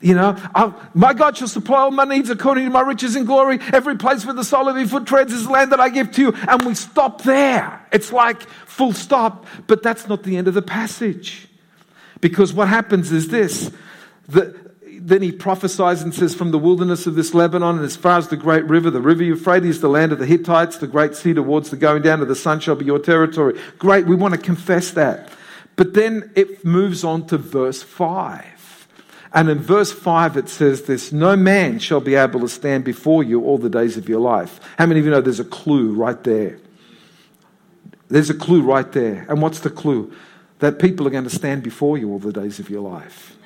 You 0.00 0.14
know, 0.14 0.36
I'll, 0.54 0.78
my 0.92 1.14
God 1.14 1.38
shall 1.38 1.48
supply 1.48 1.78
all 1.78 1.90
my 1.90 2.04
needs 2.04 2.28
according 2.28 2.64
to 2.64 2.70
my 2.70 2.82
riches 2.82 3.16
and 3.16 3.26
glory. 3.26 3.58
Every 3.72 3.96
place 3.96 4.26
where 4.26 4.34
the 4.34 4.44
sole 4.44 4.68
of 4.68 4.76
your 4.76 4.86
foot 4.86 5.06
treads 5.06 5.32
is 5.32 5.46
the 5.46 5.50
land 5.50 5.72
that 5.72 5.80
I 5.80 5.88
give 5.88 6.12
to 6.12 6.20
you. 6.20 6.34
And 6.46 6.62
we 6.66 6.74
stop 6.74 7.22
there. 7.22 7.86
It's 7.90 8.12
like 8.12 8.42
full 8.66 8.92
stop. 8.92 9.46
But 9.66 9.82
that's 9.82 10.06
not 10.06 10.22
the 10.22 10.36
end 10.36 10.46
of 10.46 10.52
the 10.52 10.60
passage. 10.60 11.48
Because 12.24 12.54
what 12.54 12.68
happens 12.68 13.12
is 13.12 13.28
this. 13.28 13.70
The, 14.28 14.58
then 14.98 15.20
he 15.20 15.30
prophesies 15.30 16.00
and 16.00 16.14
says, 16.14 16.34
From 16.34 16.52
the 16.52 16.58
wilderness 16.58 17.06
of 17.06 17.16
this 17.16 17.34
Lebanon 17.34 17.76
and 17.76 17.84
as 17.84 17.96
far 17.96 18.16
as 18.16 18.28
the 18.28 18.36
great 18.38 18.64
river, 18.64 18.90
the 18.90 19.02
river 19.02 19.22
Euphrates, 19.22 19.82
the 19.82 19.90
land 19.90 20.10
of 20.10 20.18
the 20.18 20.24
Hittites, 20.24 20.78
the 20.78 20.86
great 20.86 21.14
sea 21.14 21.34
towards 21.34 21.68
the 21.68 21.76
going 21.76 22.00
down 22.00 22.22
of 22.22 22.28
the 22.28 22.34
sun 22.34 22.60
shall 22.60 22.76
be 22.76 22.86
your 22.86 22.98
territory. 22.98 23.60
Great, 23.78 24.06
we 24.06 24.16
want 24.16 24.32
to 24.32 24.40
confess 24.40 24.92
that. 24.92 25.28
But 25.76 25.92
then 25.92 26.32
it 26.34 26.64
moves 26.64 27.04
on 27.04 27.26
to 27.26 27.36
verse 27.36 27.82
5. 27.82 28.88
And 29.34 29.50
in 29.50 29.58
verse 29.58 29.92
5, 29.92 30.38
it 30.38 30.48
says 30.48 30.84
this 30.84 31.12
No 31.12 31.36
man 31.36 31.78
shall 31.78 32.00
be 32.00 32.14
able 32.14 32.40
to 32.40 32.48
stand 32.48 32.84
before 32.84 33.22
you 33.22 33.44
all 33.44 33.58
the 33.58 33.68
days 33.68 33.98
of 33.98 34.08
your 34.08 34.20
life. 34.20 34.60
How 34.78 34.86
many 34.86 35.00
of 35.00 35.04
you 35.04 35.12
know 35.12 35.20
there's 35.20 35.40
a 35.40 35.44
clue 35.44 35.92
right 35.92 36.24
there? 36.24 36.56
There's 38.08 38.30
a 38.30 38.34
clue 38.34 38.62
right 38.62 38.90
there. 38.92 39.26
And 39.28 39.42
what's 39.42 39.60
the 39.60 39.68
clue? 39.68 40.10
That 40.64 40.78
people 40.78 41.06
are 41.06 41.10
going 41.10 41.24
to 41.24 41.30
stand 41.30 41.62
before 41.62 41.98
you 41.98 42.10
all 42.10 42.18
the 42.18 42.32
days 42.32 42.58
of 42.58 42.70
your 42.70 42.80
life. 42.80 43.36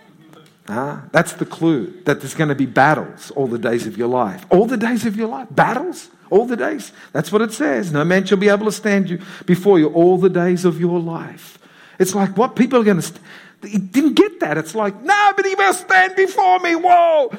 Huh? 0.69 0.99
That's 1.11 1.33
the 1.33 1.45
clue. 1.45 2.01
That 2.05 2.21
there's 2.21 2.35
going 2.35 2.51
to 2.51 2.55
be 2.55 2.65
battles 2.65 3.33
all 3.33 3.49
the 3.49 3.59
days 3.59 3.89
of 3.89 3.99
your 3.99 4.07
life. 4.07 4.47
All 4.51 4.67
the 4.67 4.77
days 4.77 5.05
of 5.05 5.17
your 5.17 5.27
life. 5.27 5.49
Battles? 5.51 6.11
All 6.31 6.47
the 6.47 6.57
days. 6.57 6.93
That's 7.13 7.33
what 7.33 7.43
it 7.43 7.53
says. 7.53 7.91
No 7.91 8.05
man 8.05 8.25
shall 8.25 8.39
be 8.39 8.49
able 8.49 8.67
to 8.67 8.71
stand 8.71 9.11
you 9.11 9.19
before 9.47 9.81
you 9.81 9.89
all 9.89 10.17
the 10.17 10.29
days 10.31 10.65
of 10.65 10.79
your 10.79 11.01
life. 11.01 11.59
It's 11.99 12.15
like 12.15 12.37
what 12.37 12.55
people 12.55 12.79
are 12.79 12.85
going 12.85 12.99
to. 12.99 13.03
St- 13.03 13.21
he 13.67 13.79
didn't 13.79 14.15
get 14.15 14.39
that. 14.39 14.57
It's 14.57 14.77
like, 14.77 15.03
nobody 15.03 15.57
will 15.57 15.75
stand 15.75 16.15
before 16.15 16.61
me. 16.61 16.77
Whoa. 16.77 17.33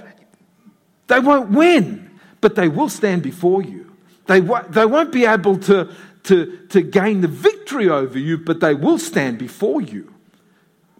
They 1.07 1.21
won't 1.21 1.51
win, 1.51 2.19
but 2.41 2.55
they 2.55 2.67
will 2.67 2.89
stand 2.89 3.23
before 3.23 3.61
you. 3.61 3.95
They, 4.27 4.41
they 4.41 4.85
won't 4.85 5.13
be 5.13 5.25
able 5.25 5.57
to, 5.59 5.89
to, 6.29 6.67
to 6.69 6.81
gain 6.81 7.21
the 7.21 7.27
victory 7.27 7.89
over 7.89 8.17
you, 8.17 8.37
but 8.37 8.59
they 8.59 8.75
will 8.75 8.99
stand 8.99 9.39
before 9.39 9.81
you. 9.81 10.13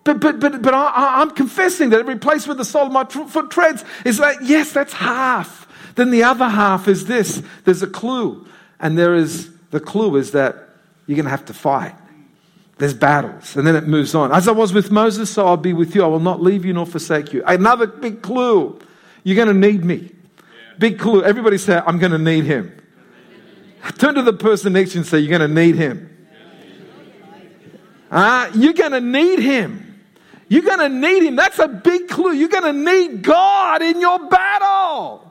But, 0.04 0.20
but, 0.20 0.40
but, 0.40 0.62
but 0.64 0.74
I, 0.74 1.22
am 1.22 1.32
confessing 1.32 1.92
that 1.92 2.00
every 2.00 2.18
place 2.18 2.48
where 2.48 2.56
the 2.56 2.66
sole 2.66 2.88
of 2.88 2.92
my 2.92 3.06
foot 3.06 3.52
treads 3.52 3.86
is 4.06 4.20
like, 4.20 4.38
yes, 4.42 4.74
that's 4.74 4.94
half. 4.94 5.68
Then 5.96 6.10
the 6.10 6.24
other 6.24 6.50
half 6.50 6.88
is 6.88 7.06
this 7.06 7.44
there's 7.64 7.84
a 7.84 7.88
clue. 7.88 8.48
And 8.80 8.98
there 8.98 9.14
is 9.14 9.52
the 9.70 9.80
clue 9.80 10.16
is 10.16 10.32
that 10.32 10.56
you're 11.06 11.16
going 11.16 11.26
to 11.26 11.32
have 11.32 11.46
to 11.46 11.54
fight. 11.54 11.96
There's 12.80 12.94
battles. 12.96 13.56
And 13.56 13.68
then 13.68 13.76
it 13.76 13.88
moves 13.88 14.16
on. 14.16 14.32
As 14.32 14.48
I 14.48 14.52
was 14.52 14.74
with 14.74 14.90
Moses, 14.90 15.30
so 15.30 15.46
I'll 15.46 15.58
be 15.58 15.74
with 15.74 15.94
you. 15.94 16.04
I 16.04 16.08
will 16.08 16.20
not 16.20 16.42
leave 16.42 16.66
you 16.66 16.74
nor 16.74 16.88
forsake 16.88 17.34
you. 17.34 17.44
Another 17.46 17.86
big 17.86 18.24
clue. 18.24 18.80
You're 19.24 19.36
going 19.36 19.50
to 19.50 19.68
need 19.68 19.84
me. 19.86 20.12
Big 20.80 20.98
clue. 20.98 21.24
Everybody 21.24 21.60
say, 21.60 21.82
I'm 21.86 22.00
going 22.00 22.14
to 22.14 22.18
need 22.18 22.46
him. 22.46 22.79
Turn 23.98 24.16
to 24.16 24.22
the 24.22 24.34
person 24.34 24.74
next 24.74 24.92
to 24.92 24.96
you 24.96 25.00
and 25.02 25.08
say, 25.08 25.20
You're 25.20 25.38
going 25.38 25.50
to 25.50 25.62
need 25.62 25.76
him. 25.76 26.18
Uh, 28.12 28.50
you're 28.56 28.74
going 28.74 28.92
to 28.92 29.02
need 29.02 29.40
him. 29.40 30.02
You're 30.48 30.64
going 30.64 30.80
to 30.80 30.90
need 30.90 31.24
him. 31.24 31.36
That's 31.36 31.60
a 31.60 31.68
big 31.68 32.08
clue. 32.08 32.34
You're 32.34 32.50
going 32.50 32.64
to 32.64 32.74
need 32.74 33.22
God 33.22 33.84
in 33.84 34.02
your 34.02 34.28
battle. 34.28 35.30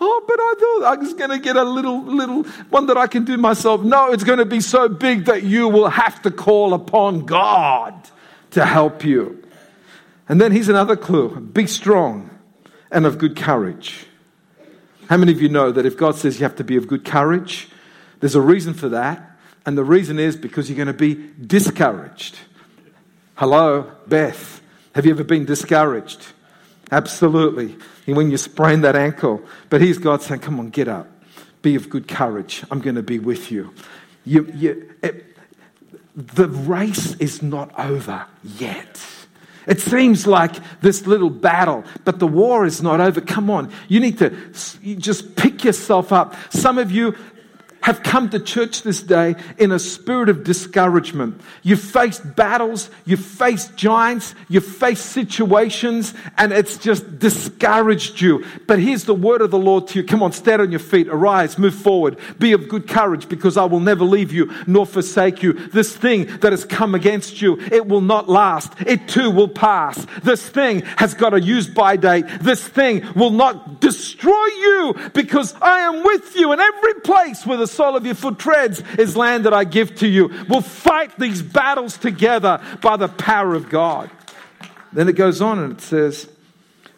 Oh, 0.00 0.24
but 0.26 0.38
I 0.38 0.54
thought 0.58 0.92
I 0.92 0.96
was 0.96 1.14
going 1.14 1.30
to 1.30 1.38
get 1.38 1.56
a 1.56 1.64
little, 1.64 2.04
little 2.04 2.44
one 2.68 2.86
that 2.86 2.96
I 2.96 3.06
can 3.06 3.24
do 3.24 3.36
myself. 3.36 3.82
No, 3.82 4.12
it's 4.12 4.24
going 4.24 4.38
to 4.38 4.44
be 4.44 4.60
so 4.60 4.88
big 4.88 5.24
that 5.24 5.42
you 5.42 5.68
will 5.68 5.88
have 5.88 6.22
to 6.22 6.30
call 6.30 6.74
upon 6.74 7.26
God 7.26 7.94
to 8.50 8.64
help 8.64 9.04
you. 9.04 9.42
And 10.28 10.40
then 10.40 10.52
here's 10.52 10.68
another 10.68 10.96
clue 10.96 11.40
be 11.40 11.66
strong 11.66 12.30
and 12.90 13.06
of 13.06 13.18
good 13.18 13.36
courage. 13.36 14.06
How 15.08 15.16
many 15.16 15.32
of 15.32 15.40
you 15.40 15.48
know 15.48 15.72
that 15.72 15.86
if 15.86 15.96
God 15.96 16.14
says 16.16 16.38
you 16.38 16.44
have 16.44 16.56
to 16.56 16.64
be 16.64 16.76
of 16.76 16.86
good 16.86 17.04
courage, 17.04 17.68
there's 18.20 18.34
a 18.34 18.40
reason 18.40 18.74
for 18.74 18.88
that? 18.90 19.38
And 19.66 19.76
the 19.76 19.84
reason 19.84 20.18
is 20.18 20.36
because 20.36 20.68
you're 20.68 20.76
going 20.76 20.86
to 20.86 20.92
be 20.92 21.30
discouraged. 21.44 22.38
Hello, 23.34 23.92
Beth. 24.06 24.60
Have 24.94 25.06
you 25.06 25.12
ever 25.12 25.24
been 25.24 25.44
discouraged? 25.44 26.26
Absolutely. 26.90 27.76
When 28.06 28.30
you 28.30 28.36
sprain 28.36 28.80
that 28.80 28.96
ankle. 28.96 29.42
But 29.68 29.80
here's 29.80 29.98
God 29.98 30.22
saying, 30.22 30.40
Come 30.40 30.58
on, 30.58 30.70
get 30.70 30.88
up. 30.88 31.06
Be 31.62 31.74
of 31.74 31.90
good 31.90 32.08
courage. 32.08 32.64
I'm 32.70 32.80
going 32.80 32.96
to 32.96 33.02
be 33.02 33.18
with 33.18 33.50
you. 33.50 33.74
you, 34.24 34.50
you 34.54 34.94
it, 35.02 35.24
the 36.16 36.48
race 36.48 37.14
is 37.16 37.42
not 37.42 37.78
over 37.78 38.26
yet. 38.42 39.00
It 39.68 39.80
seems 39.80 40.26
like 40.26 40.56
this 40.80 41.06
little 41.06 41.28
battle, 41.28 41.84
but 42.04 42.18
the 42.18 42.26
war 42.26 42.64
is 42.64 42.82
not 42.82 43.00
over. 43.00 43.20
Come 43.20 43.50
on, 43.50 43.70
you 43.86 44.00
need 44.00 44.18
to 44.18 44.30
just 44.96 45.36
pick 45.36 45.62
yourself 45.62 46.10
up. 46.10 46.34
Some 46.50 46.78
of 46.78 46.90
you 46.90 47.14
have 47.82 48.02
come 48.02 48.28
to 48.30 48.40
church 48.40 48.82
this 48.82 49.02
day 49.02 49.36
in 49.58 49.72
a 49.72 49.78
spirit 49.78 50.28
of 50.28 50.44
discouragement. 50.44 51.40
You've 51.62 51.80
faced 51.80 52.36
battles, 52.36 52.90
you've 53.04 53.24
faced 53.24 53.76
giants, 53.76 54.34
you've 54.48 54.66
faced 54.66 55.06
situations, 55.06 56.14
and 56.36 56.52
it's 56.52 56.76
just 56.76 57.18
discouraged 57.18 58.20
you. 58.20 58.44
But 58.66 58.78
here's 58.80 59.04
the 59.04 59.14
word 59.14 59.40
of 59.42 59.50
the 59.50 59.58
Lord 59.58 59.88
to 59.88 60.00
you. 60.00 60.04
Come 60.04 60.22
on, 60.22 60.32
stand 60.32 60.62
on 60.62 60.70
your 60.70 60.80
feet, 60.80 61.08
arise, 61.08 61.58
move 61.58 61.74
forward, 61.74 62.18
be 62.38 62.52
of 62.52 62.68
good 62.68 62.88
courage, 62.88 63.28
because 63.28 63.56
I 63.56 63.64
will 63.64 63.80
never 63.80 64.04
leave 64.04 64.32
you 64.32 64.52
nor 64.66 64.86
forsake 64.86 65.42
you. 65.42 65.52
This 65.52 65.96
thing 65.96 66.26
that 66.38 66.52
has 66.52 66.64
come 66.64 66.94
against 66.94 67.40
you, 67.40 67.60
it 67.60 67.86
will 67.86 68.00
not 68.00 68.28
last. 68.28 68.72
It 68.80 69.08
too 69.08 69.30
will 69.30 69.48
pass. 69.48 70.06
This 70.22 70.46
thing 70.48 70.82
has 70.96 71.14
got 71.14 71.34
a 71.34 71.40
use 71.40 71.66
by 71.66 71.96
date. 71.96 72.26
This 72.40 72.66
thing 72.66 73.06
will 73.14 73.30
not 73.30 73.80
destroy 73.80 74.46
you 74.46 74.94
because 75.14 75.54
I 75.60 75.80
am 75.80 76.02
with 76.02 76.34
you 76.34 76.52
in 76.52 76.60
every 76.60 76.94
place 76.94 77.46
where 77.46 77.58
the 77.58 77.67
sole 77.68 77.96
of 77.96 78.04
your 78.04 78.14
foot 78.14 78.38
treads 78.38 78.82
is 78.98 79.16
land 79.16 79.44
that 79.44 79.54
I 79.54 79.64
give 79.64 79.94
to 79.96 80.08
you. 80.08 80.28
We'll 80.48 80.60
fight 80.60 81.18
these 81.18 81.42
battles 81.42 81.96
together 81.96 82.60
by 82.82 82.96
the 82.96 83.08
power 83.08 83.54
of 83.54 83.68
God. 83.68 84.10
Then 84.92 85.08
it 85.08 85.14
goes 85.14 85.40
on 85.40 85.58
and 85.58 85.72
it 85.72 85.80
says, 85.80 86.28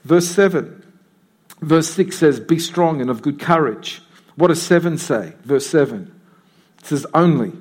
verse 0.05 0.27
7, 0.29 0.83
verse 1.61 1.91
6 1.91 2.17
says, 2.17 2.41
Be 2.41 2.59
strong 2.59 3.01
and 3.01 3.11
of 3.11 3.23
good 3.23 3.39
courage. 3.39 4.03
What 4.37 4.49
does 4.49 4.63
7 4.63 4.99
say? 4.99 5.35
Verse 5.45 5.67
7 5.67 6.15
it 6.79 6.87
says, 6.87 7.07
Only 7.13 7.53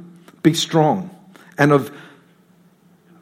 be 0.43 0.53
strong 0.53 1.09
and 1.57 1.71
of 1.71 1.91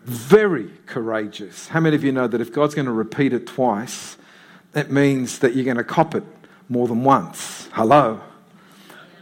very 0.03 0.72
courageous. 0.86 1.67
How 1.67 1.79
many 1.79 1.96
of 1.96 2.03
you 2.03 2.12
know 2.12 2.27
that 2.27 2.39
if 2.39 2.53
God's 2.53 2.75
going 2.75 2.86
to 2.86 2.91
repeat 2.91 3.34
it 3.34 3.48
twice, 3.48 4.17
that 4.72 4.91
means 4.91 5.39
that 5.39 5.56
you're 5.56 5.65
going 5.65 5.77
to 5.77 5.84
cop 5.84 6.15
it 6.15 6.24
more 6.70 6.88
than 6.88 7.03
once? 7.03 7.67
Hello. 7.74 8.22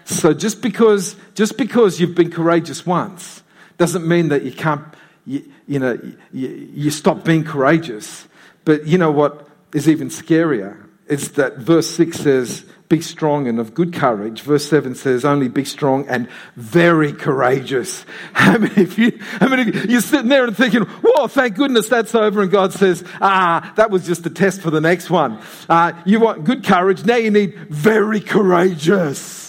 So 0.05 0.33
just 0.33 0.61
because 0.61 1.15
just 1.33 1.57
because 1.57 1.99
you've 1.99 2.15
been 2.15 2.31
courageous 2.31 2.85
once 2.85 3.43
doesn't 3.77 4.07
mean 4.07 4.29
that 4.29 4.43
you 4.43 4.51
can't 4.51 4.83
you, 5.25 5.43
you 5.67 5.79
know 5.79 5.99
you, 6.31 6.47
you 6.73 6.91
stop 6.91 7.25
being 7.25 7.43
courageous. 7.43 8.27
But 8.63 8.87
you 8.87 8.97
know 8.97 9.11
what 9.11 9.47
is 9.73 9.89
even 9.89 10.09
scarier 10.09 10.81
is 11.07 11.33
that 11.33 11.57
verse 11.57 11.89
6 11.91 12.17
says 12.17 12.65
be 12.89 13.01
strong 13.01 13.47
and 13.47 13.59
of 13.59 13.73
good 13.73 13.93
courage. 13.93 14.41
Verse 14.41 14.67
7 14.69 14.95
says, 14.95 15.25
only 15.25 15.47
be 15.47 15.65
strong 15.65 16.07
and 16.07 16.29
very 16.55 17.13
courageous. 17.13 18.05
How 18.33 18.57
many 18.57 18.83
of 18.83 18.97
you, 18.97 19.19
of 19.41 19.51
you, 19.51 19.81
you're 19.89 20.01
sitting 20.01 20.29
there 20.29 20.45
and 20.45 20.55
thinking, 20.55 20.83
whoa, 20.83 21.27
thank 21.27 21.55
goodness 21.55 21.89
that's 21.89 22.13
over. 22.13 22.41
And 22.41 22.51
God 22.51 22.73
says, 22.73 23.03
ah, 23.21 23.73
that 23.75 23.89
was 23.89 24.05
just 24.05 24.25
a 24.25 24.29
test 24.29 24.61
for 24.61 24.69
the 24.69 24.81
next 24.81 25.09
one. 25.09 25.41
Uh, 25.67 25.93
you 26.05 26.19
want 26.19 26.43
good 26.43 26.63
courage. 26.63 27.05
Now 27.05 27.15
you 27.15 27.31
need 27.31 27.55
very 27.69 28.21
courageous. 28.21 29.44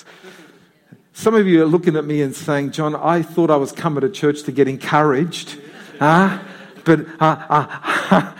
Some 1.16 1.34
of 1.34 1.46
you 1.46 1.62
are 1.62 1.66
looking 1.66 1.96
at 1.96 2.04
me 2.04 2.20
and 2.20 2.36
saying, 2.36 2.72
John, 2.72 2.94
I 2.94 3.22
thought 3.22 3.50
I 3.50 3.56
was 3.56 3.72
coming 3.72 4.02
to 4.02 4.10
church 4.10 4.42
to 4.42 4.52
get 4.52 4.68
encouraged. 4.68 5.58
Huh? 5.98 6.40
But 6.84 7.06
uh, 7.18 7.46
uh, 7.48 8.34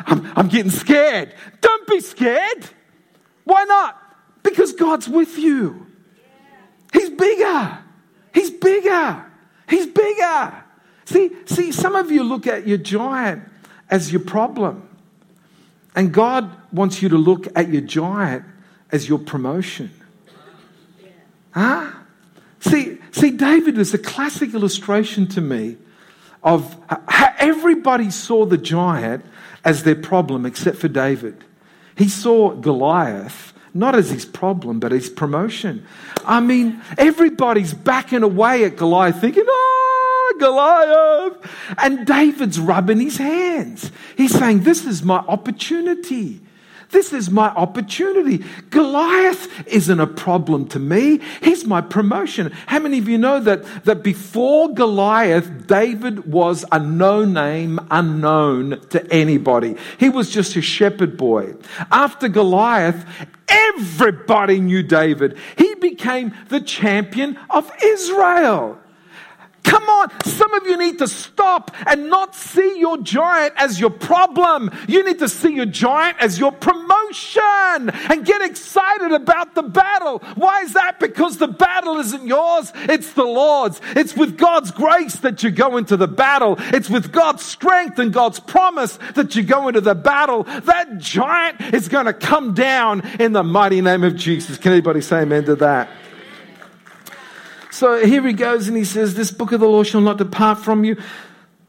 I'm, 0.06 0.32
I'm 0.34 0.48
getting 0.48 0.70
scared. 0.70 1.34
Don't 1.60 1.86
be 1.86 2.00
scared. 2.00 2.66
Why 3.44 3.62
not? 3.64 4.02
Because 4.42 4.72
God's 4.72 5.06
with 5.06 5.36
you. 5.36 5.86
He's 6.94 7.10
bigger. 7.10 7.78
He's 8.32 8.52
bigger. 8.52 9.26
He's 9.68 9.86
bigger. 9.86 10.64
See, 11.04 11.30
see, 11.44 11.72
some 11.72 11.94
of 11.94 12.10
you 12.10 12.24
look 12.24 12.46
at 12.46 12.66
your 12.66 12.78
giant 12.78 13.42
as 13.90 14.10
your 14.10 14.22
problem. 14.22 14.88
And 15.94 16.10
God 16.10 16.50
wants 16.72 17.02
you 17.02 17.10
to 17.10 17.18
look 17.18 17.48
at 17.54 17.68
your 17.68 17.82
giant 17.82 18.46
as 18.90 19.06
your 19.06 19.18
promotion. 19.18 19.90
Huh? 21.50 21.96
See, 22.60 22.98
see, 23.12 23.30
David 23.30 23.76
was 23.76 23.94
a 23.94 23.98
classic 23.98 24.54
illustration 24.54 25.26
to 25.28 25.40
me 25.40 25.76
of 26.42 26.76
how 27.08 27.32
everybody 27.38 28.10
saw 28.10 28.44
the 28.44 28.58
giant 28.58 29.24
as 29.64 29.82
their 29.82 29.94
problem 29.94 30.46
except 30.46 30.78
for 30.78 30.88
David. 30.88 31.44
He 31.96 32.08
saw 32.08 32.54
Goliath 32.54 33.52
not 33.74 33.94
as 33.94 34.10
his 34.10 34.24
problem, 34.24 34.80
but 34.80 34.92
his 34.92 35.08
promotion. 35.08 35.86
I 36.24 36.40
mean, 36.40 36.80
everybody's 36.96 37.74
backing 37.74 38.22
away 38.22 38.64
at 38.64 38.76
Goliath, 38.76 39.20
thinking, 39.20 39.44
oh, 39.46 40.34
Goliath. 40.38 41.76
And 41.78 42.06
David's 42.06 42.58
rubbing 42.58 43.00
his 43.00 43.18
hands. 43.18 43.90
He's 44.16 44.36
saying, 44.36 44.62
This 44.62 44.84
is 44.84 45.02
my 45.02 45.18
opportunity. 45.18 46.40
This 46.90 47.12
is 47.12 47.30
my 47.30 47.48
opportunity. 47.48 48.44
Goliath 48.70 49.68
isn't 49.68 50.00
a 50.00 50.06
problem 50.06 50.68
to 50.68 50.78
me. 50.78 51.20
He's 51.42 51.66
my 51.66 51.82
promotion. 51.82 52.50
How 52.66 52.78
many 52.78 52.98
of 52.98 53.08
you 53.08 53.18
know 53.18 53.40
that, 53.40 53.64
that 53.84 54.02
before 54.02 54.72
Goliath, 54.72 55.66
David 55.66 56.32
was 56.32 56.64
a 56.72 56.78
no 56.78 57.26
name, 57.26 57.78
unknown 57.90 58.80
to 58.88 59.12
anybody? 59.12 59.76
He 59.98 60.08
was 60.08 60.30
just 60.30 60.56
a 60.56 60.62
shepherd 60.62 61.18
boy. 61.18 61.54
After 61.92 62.28
Goliath, 62.28 63.04
everybody 63.48 64.60
knew 64.60 64.82
David. 64.82 65.36
He 65.56 65.74
became 65.74 66.32
the 66.48 66.60
champion 66.60 67.38
of 67.50 67.70
Israel. 67.82 68.78
Come 69.68 69.84
on, 69.84 70.24
some 70.24 70.54
of 70.54 70.66
you 70.66 70.78
need 70.78 70.98
to 70.98 71.06
stop 71.06 71.76
and 71.86 72.08
not 72.08 72.34
see 72.34 72.78
your 72.78 72.96
giant 72.96 73.52
as 73.58 73.78
your 73.78 73.90
problem. 73.90 74.70
You 74.88 75.04
need 75.04 75.18
to 75.18 75.28
see 75.28 75.54
your 75.54 75.66
giant 75.66 76.16
as 76.20 76.38
your 76.38 76.52
promotion 76.52 77.90
and 78.08 78.24
get 78.24 78.40
excited 78.40 79.12
about 79.12 79.54
the 79.54 79.62
battle. 79.62 80.20
Why 80.36 80.62
is 80.62 80.72
that? 80.72 80.98
Because 80.98 81.36
the 81.36 81.48
battle 81.48 81.98
isn't 81.98 82.26
yours, 82.26 82.72
it's 82.88 83.12
the 83.12 83.24
Lord's. 83.24 83.78
It's 83.94 84.16
with 84.16 84.38
God's 84.38 84.70
grace 84.70 85.16
that 85.16 85.42
you 85.42 85.50
go 85.50 85.76
into 85.76 85.98
the 85.98 86.08
battle, 86.08 86.56
it's 86.58 86.88
with 86.88 87.12
God's 87.12 87.44
strength 87.44 87.98
and 87.98 88.10
God's 88.10 88.40
promise 88.40 88.98
that 89.16 89.36
you 89.36 89.42
go 89.42 89.68
into 89.68 89.82
the 89.82 89.94
battle. 89.94 90.44
That 90.44 90.96
giant 90.96 91.74
is 91.74 91.88
going 91.88 92.06
to 92.06 92.14
come 92.14 92.54
down 92.54 93.06
in 93.20 93.32
the 93.32 93.44
mighty 93.44 93.82
name 93.82 94.02
of 94.02 94.16
Jesus. 94.16 94.56
Can 94.56 94.72
anybody 94.72 95.02
say 95.02 95.20
amen 95.20 95.44
to 95.44 95.56
that? 95.56 95.90
So 97.78 98.04
here 98.04 98.26
he 98.26 98.32
goes 98.32 98.66
and 98.66 98.76
he 98.76 98.82
says, 98.82 99.14
This 99.14 99.30
book 99.30 99.52
of 99.52 99.60
the 99.60 99.68
law 99.68 99.84
shall 99.84 100.00
not 100.00 100.18
depart 100.18 100.58
from 100.58 100.82
you. 100.82 101.00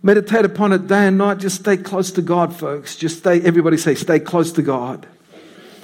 Meditate 0.01 0.43
upon 0.43 0.73
it 0.73 0.87
day 0.87 1.05
and 1.05 1.19
night. 1.19 1.37
Just 1.37 1.59
stay 1.59 1.77
close 1.77 2.09
to 2.13 2.23
God, 2.23 2.55
folks. 2.55 2.95
Just 2.95 3.19
stay, 3.19 3.39
everybody 3.41 3.77
say, 3.77 3.93
stay 3.93 4.19
close 4.19 4.51
to 4.53 4.63
God. 4.63 5.05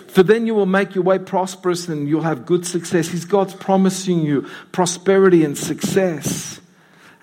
For 0.07 0.23
then 0.23 0.47
you 0.47 0.55
will 0.55 0.65
make 0.65 0.95
your 0.95 1.03
way 1.03 1.19
prosperous 1.19 1.87
and 1.89 2.09
you'll 2.09 2.23
have 2.23 2.47
good 2.47 2.65
success. 2.65 3.09
He's 3.09 3.23
God's 3.23 3.53
promising 3.53 4.21
you 4.21 4.49
prosperity 4.71 5.45
and 5.45 5.55
success. 5.55 6.59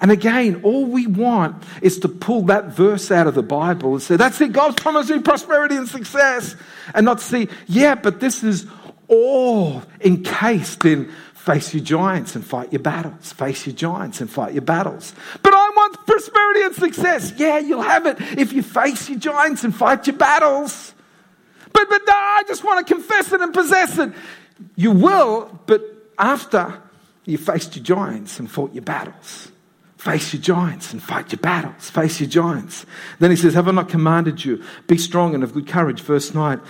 And 0.01 0.13
again, 0.13 0.61
all 0.63 0.87
we 0.87 1.09
want 1.09 1.61
is 1.81 1.99
to 2.01 2.09
pull 2.09 2.43
that 2.43 2.67
verse 2.67 3.11
out 3.11 3.27
of 3.27 3.35
the 3.35 3.43
Bible 3.43 3.95
and 3.95 4.03
say, 4.03 4.15
that's 4.15 4.41
it, 4.41 4.53
God's 4.53 4.81
promising 4.81 5.25
prosperity 5.25 5.75
and 5.75 5.89
success. 5.89 6.55
And 6.95 7.05
not 7.05 7.21
see, 7.21 7.49
yeah, 7.67 7.97
but 7.97 8.21
this 8.21 8.45
is 8.45 8.65
all 9.09 9.83
encased 10.01 10.85
in 10.85 11.11
Face 11.43 11.75
your 11.75 11.83
giants 11.83 12.37
and 12.37 12.47
fight 12.47 12.73
your 12.73 12.83
battles. 12.83 13.33
Face 13.33 13.67
your 13.67 13.75
giants 13.75 14.21
and 14.21 14.31
fight 14.31 14.53
your 14.53 14.63
battles. 14.63 15.13
But 15.43 15.53
I 15.53 15.71
want 15.75 16.07
prosperity 16.07 16.63
and 16.63 16.73
success. 16.73 17.33
Yeah, 17.37 17.59
you'll 17.59 17.83
have 17.83 18.07
it 18.07 18.19
if 18.39 18.53
you 18.53 18.63
face 18.63 19.09
your 19.09 19.19
giants 19.19 19.65
and 19.65 19.75
fight 19.75 20.07
your 20.07 20.15
battles. 20.15 20.95
But, 21.73 21.89
but 21.91 22.01
no, 22.07 22.13
I 22.13 22.45
just 22.47 22.63
want 22.63 22.87
to 22.87 22.95
confess 22.95 23.33
it 23.33 23.41
and 23.41 23.53
possess 23.53 23.99
it. 23.99 24.13
You 24.77 24.93
will, 24.93 25.59
but 25.67 25.83
after 26.17 26.81
you 27.25 27.39
faced 27.39 27.75
your 27.75 27.85
giants 27.85 28.39
and 28.39 28.49
fought 28.49 28.73
your 28.73 28.85
battles. 28.85 29.51
Face 29.97 30.33
your 30.33 30.43
giants 30.43 30.93
and 30.93 31.03
fight 31.03 31.33
your 31.33 31.41
battles. 31.41 31.91
Face 31.91 32.21
your 32.21 32.29
giants. 32.29 32.87
Then 33.19 33.31
he 33.31 33.37
says, 33.37 33.55
Have 33.55 33.67
I 33.67 33.73
not 33.73 33.89
commanded 33.89 34.45
you? 34.45 34.63
Be 34.87 34.97
strong 34.97 35.35
and 35.35 35.43
of 35.43 35.55
good 35.55 35.67
courage. 35.67 36.03
Verse 36.03 36.33
9. 36.33 36.61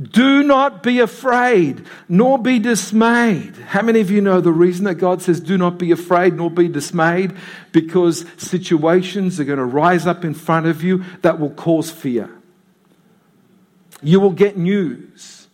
Do 0.00 0.44
not 0.44 0.84
be 0.84 1.00
afraid, 1.00 1.84
nor 2.08 2.38
be 2.38 2.60
dismayed. 2.60 3.56
How 3.56 3.82
many 3.82 4.00
of 4.00 4.12
you 4.12 4.20
know 4.20 4.40
the 4.40 4.52
reason 4.52 4.84
that 4.84 4.94
God 4.94 5.22
says, 5.22 5.40
do 5.40 5.58
not 5.58 5.76
be 5.76 5.90
afraid, 5.90 6.34
nor 6.34 6.50
be 6.50 6.68
dismayed? 6.68 7.36
Because 7.72 8.24
situations 8.36 9.40
are 9.40 9.44
going 9.44 9.58
to 9.58 9.64
rise 9.64 10.06
up 10.06 10.24
in 10.24 10.34
front 10.34 10.66
of 10.66 10.84
you 10.84 11.04
that 11.22 11.40
will 11.40 11.50
cause 11.50 11.90
fear. 11.90 12.30
You 14.00 14.20
will 14.20 14.30
get 14.30 14.56
news, 14.56 15.48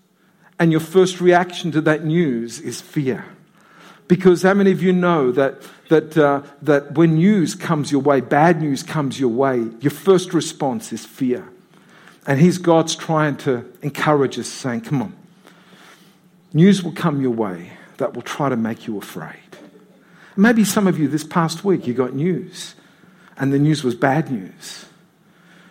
and 0.58 0.70
your 0.70 0.80
first 0.80 1.22
reaction 1.22 1.72
to 1.72 1.80
that 1.80 2.04
news 2.04 2.60
is 2.60 2.82
fear. 2.82 3.24
Because 4.08 4.42
how 4.42 4.52
many 4.52 4.72
of 4.72 4.82
you 4.82 4.92
know 4.92 5.32
that, 5.32 5.62
that, 5.88 6.18
uh, 6.18 6.42
that 6.60 6.92
when 6.92 7.14
news 7.14 7.54
comes 7.54 7.90
your 7.90 8.02
way, 8.02 8.20
bad 8.20 8.60
news 8.60 8.82
comes 8.82 9.18
your 9.18 9.30
way, 9.30 9.70
your 9.80 9.90
first 9.90 10.34
response 10.34 10.92
is 10.92 11.06
fear? 11.06 11.48
And 12.26 12.40
he's 12.40 12.58
God's 12.58 12.96
trying 12.96 13.36
to 13.38 13.70
encourage 13.82 14.38
us, 14.38 14.48
saying, 14.48 14.82
Come 14.82 15.02
on, 15.02 15.16
news 16.52 16.82
will 16.82 16.92
come 16.92 17.20
your 17.20 17.32
way 17.32 17.72
that 17.98 18.14
will 18.14 18.22
try 18.22 18.48
to 18.48 18.56
make 18.56 18.86
you 18.86 18.98
afraid. 18.98 19.38
Maybe 20.36 20.64
some 20.64 20.86
of 20.86 20.98
you 20.98 21.06
this 21.06 21.24
past 21.24 21.64
week, 21.64 21.86
you 21.86 21.94
got 21.94 22.14
news, 22.14 22.74
and 23.36 23.52
the 23.52 23.58
news 23.58 23.84
was 23.84 23.94
bad 23.94 24.30
news. 24.30 24.86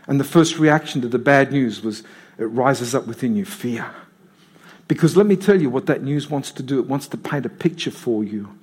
And 0.08 0.20
the 0.20 0.26
first 0.26 0.60
reaction 0.60 1.02
to 1.02 1.08
the 1.08 1.20
bad 1.20 1.52
news 1.52 1.82
was 1.82 2.04
it 2.38 2.46
rises 2.46 2.94
up 2.94 3.08
within 3.08 3.36
you 3.36 3.46
fear. 3.46 3.92
Because 4.88 5.16
let 5.16 5.26
me 5.26 5.36
tell 5.36 5.62
you 5.62 5.70
what 5.70 5.86
that 5.86 6.04
news 6.04 6.30
wants 6.30 6.52
to 6.52 6.64
do 6.64 6.80
it 6.80 6.88
wants 6.88 7.08
to 7.10 7.18
paint 7.18 7.46
a 7.46 7.50
picture 7.50 7.92
for 7.92 8.24
you, 8.24 8.58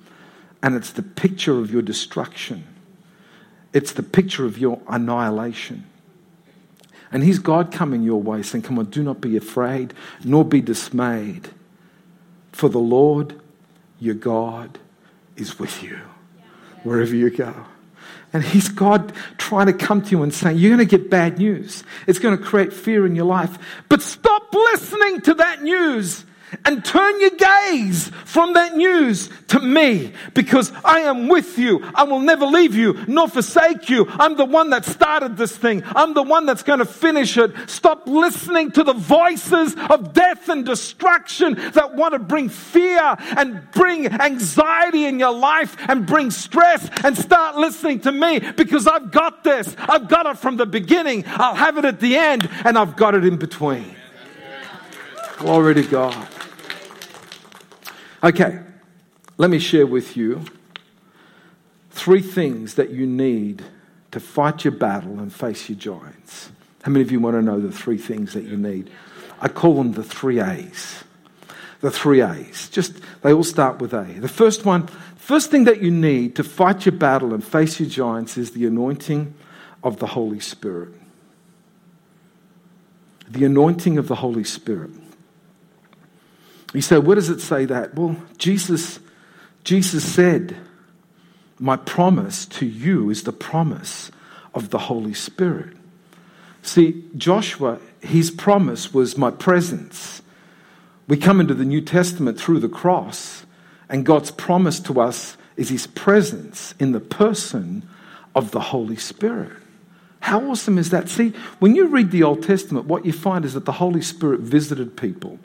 and 0.63 0.75
it's 0.75 0.91
the 0.91 1.03
picture 1.03 1.57
of 1.59 1.71
your 1.71 1.81
destruction, 1.81 2.65
it's 3.73 3.93
the 3.93 4.03
picture 4.03 4.45
of 4.45 4.57
your 4.57 4.79
annihilation. 4.87 5.85
And 7.11 7.23
He's 7.23 7.39
God 7.39 7.71
coming 7.71 8.03
your 8.03 8.21
way, 8.21 8.41
saying, 8.41 8.63
Come 8.63 8.79
on, 8.79 8.85
do 8.85 9.03
not 9.03 9.21
be 9.21 9.37
afraid, 9.37 9.93
nor 10.23 10.45
be 10.45 10.61
dismayed. 10.61 11.49
For 12.51 12.69
the 12.69 12.79
Lord 12.79 13.39
your 13.99 14.15
God 14.15 14.79
is 15.35 15.59
with 15.59 15.83
you 15.83 15.99
wherever 16.83 17.15
you 17.15 17.29
go. 17.29 17.53
And 18.33 18.43
He's 18.43 18.69
God 18.69 19.13
trying 19.37 19.67
to 19.67 19.73
come 19.73 20.01
to 20.01 20.11
you 20.11 20.23
and 20.23 20.33
saying, 20.33 20.57
You're 20.57 20.75
going 20.75 20.87
to 20.87 20.97
get 20.97 21.09
bad 21.09 21.37
news. 21.37 21.83
It's 22.07 22.19
going 22.19 22.37
to 22.37 22.43
create 22.43 22.71
fear 22.71 23.05
in 23.05 23.15
your 23.15 23.25
life. 23.25 23.57
But 23.89 24.01
stop 24.01 24.53
listening 24.53 25.21
to 25.21 25.33
that 25.35 25.61
news 25.63 26.25
and 26.65 26.83
turn 26.83 27.19
your 27.19 27.31
gaze 27.31 28.09
from 28.25 28.53
that 28.53 28.75
news 28.75 29.29
to 29.47 29.59
me 29.59 30.13
because 30.33 30.71
I 30.83 31.01
am 31.01 31.27
with 31.27 31.57
you. 31.57 31.83
I 31.95 32.03
will 32.03 32.19
never 32.19 32.45
leave 32.45 32.75
you 32.75 33.03
nor 33.07 33.27
forsake 33.27 33.89
you. 33.89 34.07
I'm 34.09 34.35
the 34.35 34.45
one 34.45 34.69
that 34.71 34.85
started 34.85 35.37
this 35.37 35.55
thing. 35.55 35.83
I'm 35.85 36.13
the 36.13 36.23
one 36.23 36.45
that's 36.45 36.63
going 36.63 36.79
to 36.79 36.85
finish 36.85 37.37
it. 37.37 37.51
Stop 37.67 38.07
listening 38.07 38.71
to 38.71 38.83
the 38.83 38.93
voices 38.93 39.75
of 39.89 40.13
death 40.13 40.49
and 40.49 40.65
destruction 40.65 41.55
that 41.73 41.95
want 41.95 42.13
to 42.13 42.19
bring 42.19 42.49
fear 42.49 43.15
and 43.37 43.69
bring 43.71 44.07
anxiety 44.07 45.05
in 45.05 45.19
your 45.19 45.33
life 45.33 45.75
and 45.87 46.05
bring 46.05 46.31
stress 46.31 46.89
and 47.03 47.17
start 47.17 47.55
listening 47.55 47.99
to 48.01 48.11
me 48.11 48.39
because 48.39 48.87
I've 48.87 49.11
got 49.11 49.43
this. 49.43 49.75
I've 49.79 50.07
got 50.07 50.25
it 50.25 50.37
from 50.37 50.57
the 50.57 50.65
beginning. 50.65 51.23
I'll 51.27 51.55
have 51.55 51.77
it 51.77 51.85
at 51.85 51.99
the 51.99 52.17
end 52.17 52.49
and 52.65 52.77
I've 52.77 52.95
got 52.95 53.15
it 53.15 53.25
in 53.25 53.37
between. 53.37 53.95
Glory 55.37 55.73
to 55.75 55.83
God. 55.83 56.27
Okay, 58.23 58.59
let 59.37 59.49
me 59.49 59.57
share 59.57 59.87
with 59.87 60.15
you 60.15 60.45
three 61.89 62.21
things 62.21 62.75
that 62.75 62.91
you 62.91 63.07
need 63.07 63.63
to 64.11 64.19
fight 64.19 64.63
your 64.63 64.73
battle 64.73 65.19
and 65.19 65.33
face 65.33 65.69
your 65.69 65.77
giants. 65.79 66.51
How 66.83 66.91
many 66.91 67.03
of 67.03 67.11
you 67.11 67.19
want 67.19 67.35
to 67.35 67.41
know 67.41 67.59
the 67.59 67.71
three 67.71 67.97
things 67.97 68.33
that 68.33 68.43
you 68.43 68.57
need? 68.57 68.91
I 69.39 69.47
call 69.47 69.75
them 69.75 69.93
the 69.93 70.03
three 70.03 70.39
A's. 70.39 71.03
The 71.79 71.89
three 71.89 72.21
A's. 72.21 72.69
Just, 72.69 72.99
they 73.23 73.33
all 73.33 73.43
start 73.43 73.79
with 73.79 73.91
A. 73.91 74.03
The 74.03 74.27
first 74.27 74.65
one, 74.65 74.85
first 75.15 75.49
thing 75.49 75.63
that 75.63 75.81
you 75.81 75.89
need 75.89 76.35
to 76.35 76.43
fight 76.43 76.85
your 76.85 76.93
battle 76.93 77.33
and 77.33 77.43
face 77.43 77.79
your 77.79 77.89
giants 77.89 78.37
is 78.37 78.51
the 78.51 78.67
anointing 78.67 79.33
of 79.83 79.97
the 79.97 80.07
Holy 80.07 80.39
Spirit. 80.39 80.93
The 83.27 83.45
anointing 83.45 83.97
of 83.97 84.07
the 84.07 84.15
Holy 84.15 84.43
Spirit. 84.43 84.91
You 86.73 86.81
say, 86.81 86.97
where 86.97 87.15
does 87.15 87.29
it 87.29 87.41
say 87.41 87.65
that? 87.65 87.95
Well, 87.95 88.15
Jesus, 88.37 88.99
Jesus 89.63 90.03
said, 90.03 90.55
My 91.59 91.75
promise 91.75 92.45
to 92.47 92.65
you 92.65 93.09
is 93.09 93.23
the 93.23 93.33
promise 93.33 94.11
of 94.53 94.69
the 94.69 94.79
Holy 94.79 95.13
Spirit. 95.13 95.75
See, 96.61 97.03
Joshua, 97.17 97.79
his 98.01 98.31
promise 98.31 98.93
was 98.93 99.17
my 99.17 99.31
presence. 99.31 100.21
We 101.07 101.17
come 101.17 101.41
into 101.41 101.53
the 101.53 101.65
New 101.65 101.81
Testament 101.81 102.39
through 102.39 102.59
the 102.59 102.69
cross, 102.69 103.45
and 103.89 104.05
God's 104.05 104.31
promise 104.31 104.79
to 104.81 105.01
us 105.01 105.35
is 105.57 105.69
his 105.69 105.87
presence 105.87 106.73
in 106.79 106.91
the 106.91 106.99
person 106.99 107.87
of 108.33 108.51
the 108.51 108.59
Holy 108.59 108.95
Spirit. 108.95 109.51
How 110.21 110.39
awesome 110.49 110.77
is 110.77 110.91
that? 110.91 111.09
See, 111.09 111.33
when 111.59 111.75
you 111.75 111.87
read 111.87 112.11
the 112.11 112.23
Old 112.23 112.43
Testament, 112.43 112.85
what 112.85 113.05
you 113.05 113.11
find 113.11 113.43
is 113.43 113.55
that 113.55 113.65
the 113.65 113.73
Holy 113.73 114.01
Spirit 114.01 114.39
visited 114.41 114.95
people. 114.95 115.39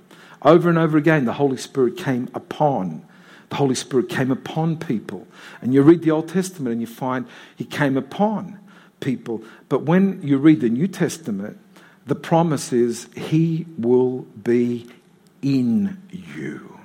Over 0.47 0.69
and 0.69 0.79
over 0.79 0.97
again, 0.97 1.25
the 1.25 1.33
Holy 1.33 1.57
Spirit 1.57 1.97
came 1.97 2.31
upon. 2.33 3.05
The 3.49 3.57
Holy 3.57 3.75
Spirit 3.75 4.09
came 4.09 4.31
upon 4.31 4.79
people. 4.79 5.27
And 5.61 5.75
you 5.75 5.83
read 5.83 6.03
the 6.03 6.13
Old 6.13 6.29
Testament 6.29 6.73
and 6.73 6.81
you 6.81 6.87
find 6.87 7.27
He 7.57 7.65
came 7.65 7.97
upon 7.97 8.61
people. 9.01 9.43
But 9.69 9.83
when 9.83 10.23
you 10.23 10.39
read 10.39 10.61
the 10.61 10.69
New 10.69 10.87
Testament, 10.87 11.59
the 12.07 12.15
promise 12.15 12.73
is 12.73 13.09
He 13.17 13.67
will 13.77 14.21
be 14.21 14.87
in 15.43 16.01
you. 16.11 16.79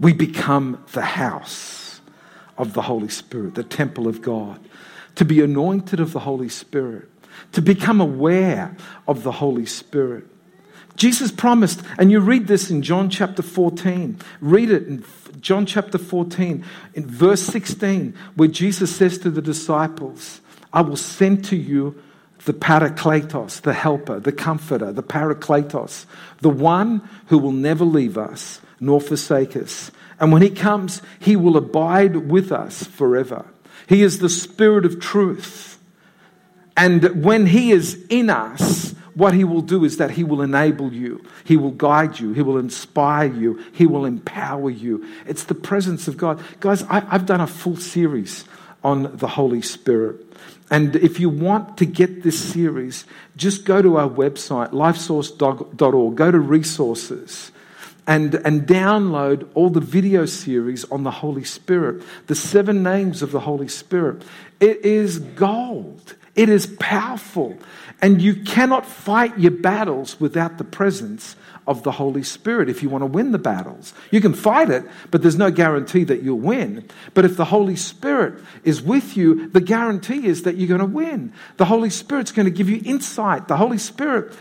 We 0.00 0.12
become 0.12 0.84
the 0.92 1.02
house 1.02 2.00
of 2.56 2.72
the 2.74 2.82
Holy 2.82 3.08
Spirit, 3.08 3.54
the 3.54 3.62
temple 3.62 4.08
of 4.08 4.22
God. 4.22 4.60
To 5.14 5.24
be 5.24 5.40
anointed 5.40 6.00
of 6.00 6.12
the 6.12 6.20
Holy 6.20 6.48
Spirit, 6.48 7.08
to 7.52 7.62
become 7.62 8.00
aware 8.00 8.76
of 9.06 9.22
the 9.22 9.32
Holy 9.32 9.66
Spirit. 9.66 10.26
Jesus 10.98 11.30
promised, 11.30 11.80
and 11.96 12.10
you 12.10 12.18
read 12.20 12.48
this 12.48 12.70
in 12.70 12.82
John 12.82 13.08
chapter 13.08 13.40
14. 13.40 14.18
Read 14.40 14.70
it 14.70 14.86
in 14.88 15.04
John 15.40 15.64
chapter 15.64 15.96
14, 15.96 16.64
in 16.94 17.06
verse 17.06 17.42
16, 17.42 18.14
where 18.34 18.48
Jesus 18.48 18.94
says 18.94 19.16
to 19.18 19.30
the 19.30 19.40
disciples, 19.40 20.40
I 20.72 20.82
will 20.82 20.96
send 20.96 21.44
to 21.46 21.56
you 21.56 22.02
the 22.44 22.52
Parakletos, 22.52 23.60
the 23.62 23.72
helper, 23.72 24.18
the 24.18 24.32
comforter, 24.32 24.92
the 24.92 25.02
Parakletos, 25.02 26.06
the 26.40 26.50
one 26.50 27.08
who 27.26 27.38
will 27.38 27.52
never 27.52 27.84
leave 27.84 28.18
us 28.18 28.60
nor 28.80 29.00
forsake 29.00 29.56
us. 29.56 29.90
And 30.20 30.32
when 30.32 30.42
he 30.42 30.50
comes, 30.50 31.00
he 31.20 31.36
will 31.36 31.56
abide 31.56 32.28
with 32.28 32.50
us 32.50 32.84
forever. 32.84 33.46
He 33.88 34.02
is 34.02 34.18
the 34.18 34.28
Spirit 34.28 34.84
of 34.84 35.00
truth. 35.00 35.78
And 36.76 37.24
when 37.24 37.46
he 37.46 37.70
is 37.70 38.04
in 38.08 38.30
us, 38.30 38.87
what 39.14 39.34
he 39.34 39.44
will 39.44 39.62
do 39.62 39.84
is 39.84 39.96
that 39.96 40.12
he 40.12 40.24
will 40.24 40.42
enable 40.42 40.92
you, 40.92 41.24
he 41.44 41.56
will 41.56 41.70
guide 41.70 42.18
you, 42.18 42.32
he 42.32 42.42
will 42.42 42.58
inspire 42.58 43.32
you, 43.32 43.62
he 43.72 43.86
will 43.86 44.04
empower 44.04 44.70
you. 44.70 45.06
It's 45.26 45.44
the 45.44 45.54
presence 45.54 46.08
of 46.08 46.16
God. 46.16 46.42
Guys, 46.60 46.82
I, 46.84 47.00
have 47.00 47.26
done 47.26 47.40
a 47.40 47.46
full 47.46 47.76
series 47.76 48.44
on 48.84 49.16
the 49.16 49.28
Holy 49.28 49.62
Spirit. 49.62 50.24
And 50.70 50.96
if 50.96 51.18
you 51.18 51.30
want 51.30 51.78
to 51.78 51.86
get 51.86 52.22
this 52.22 52.38
series, 52.38 53.06
just 53.36 53.64
go 53.64 53.80
to 53.80 53.96
our 53.96 54.08
website, 54.08 54.70
lifesource.org, 54.70 56.16
go 56.16 56.30
to 56.30 56.38
resources. 56.38 57.52
And, 58.06 58.36
and 58.36 58.66
download 58.66 59.50
all 59.52 59.68
the 59.68 59.80
video 59.80 60.24
series 60.24 60.86
on 60.86 61.02
the 61.02 61.10
Holy 61.10 61.44
Spirit, 61.44 62.02
the 62.26 62.34
seven 62.34 62.82
names 62.82 63.20
of 63.20 63.32
the 63.32 63.40
Holy 63.40 63.68
Spirit. 63.68 64.22
It 64.60 64.82
is 64.82 65.18
gold. 65.18 66.14
It 66.34 66.48
is 66.48 66.66
powerful. 66.78 67.58
And 68.00 68.22
you 68.22 68.34
cannot 68.36 68.86
fight 68.86 69.38
your 69.38 69.50
battles 69.50 70.20
without 70.20 70.58
the 70.58 70.64
presence 70.64 71.36
of 71.68 71.82
the 71.82 71.92
Holy 71.92 72.22
Spirit 72.22 72.70
if 72.70 72.82
you 72.82 72.88
want 72.88 73.02
to 73.02 73.06
win 73.06 73.32
the 73.32 73.38
battles. 73.38 73.92
You 74.10 74.22
can 74.22 74.32
fight 74.32 74.70
it, 74.70 74.84
but 75.10 75.20
there's 75.20 75.36
no 75.36 75.50
guarantee 75.50 76.04
that 76.04 76.22
you'll 76.22 76.38
win. 76.38 76.88
But 77.12 77.26
if 77.26 77.36
the 77.36 77.44
Holy 77.44 77.76
Spirit 77.76 78.42
is 78.64 78.80
with 78.80 79.16
you, 79.16 79.48
the 79.50 79.60
guarantee 79.60 80.26
is 80.26 80.44
that 80.44 80.56
you're 80.56 80.68
going 80.68 80.80
to 80.80 80.86
win. 80.86 81.32
The 81.58 81.66
Holy 81.66 81.90
Spirit's 81.90 82.32
going 82.32 82.46
to 82.46 82.50
give 82.50 82.70
you 82.70 82.80
insight. 82.84 83.48
The 83.48 83.58
Holy 83.58 83.76
Spirit. 83.76 84.32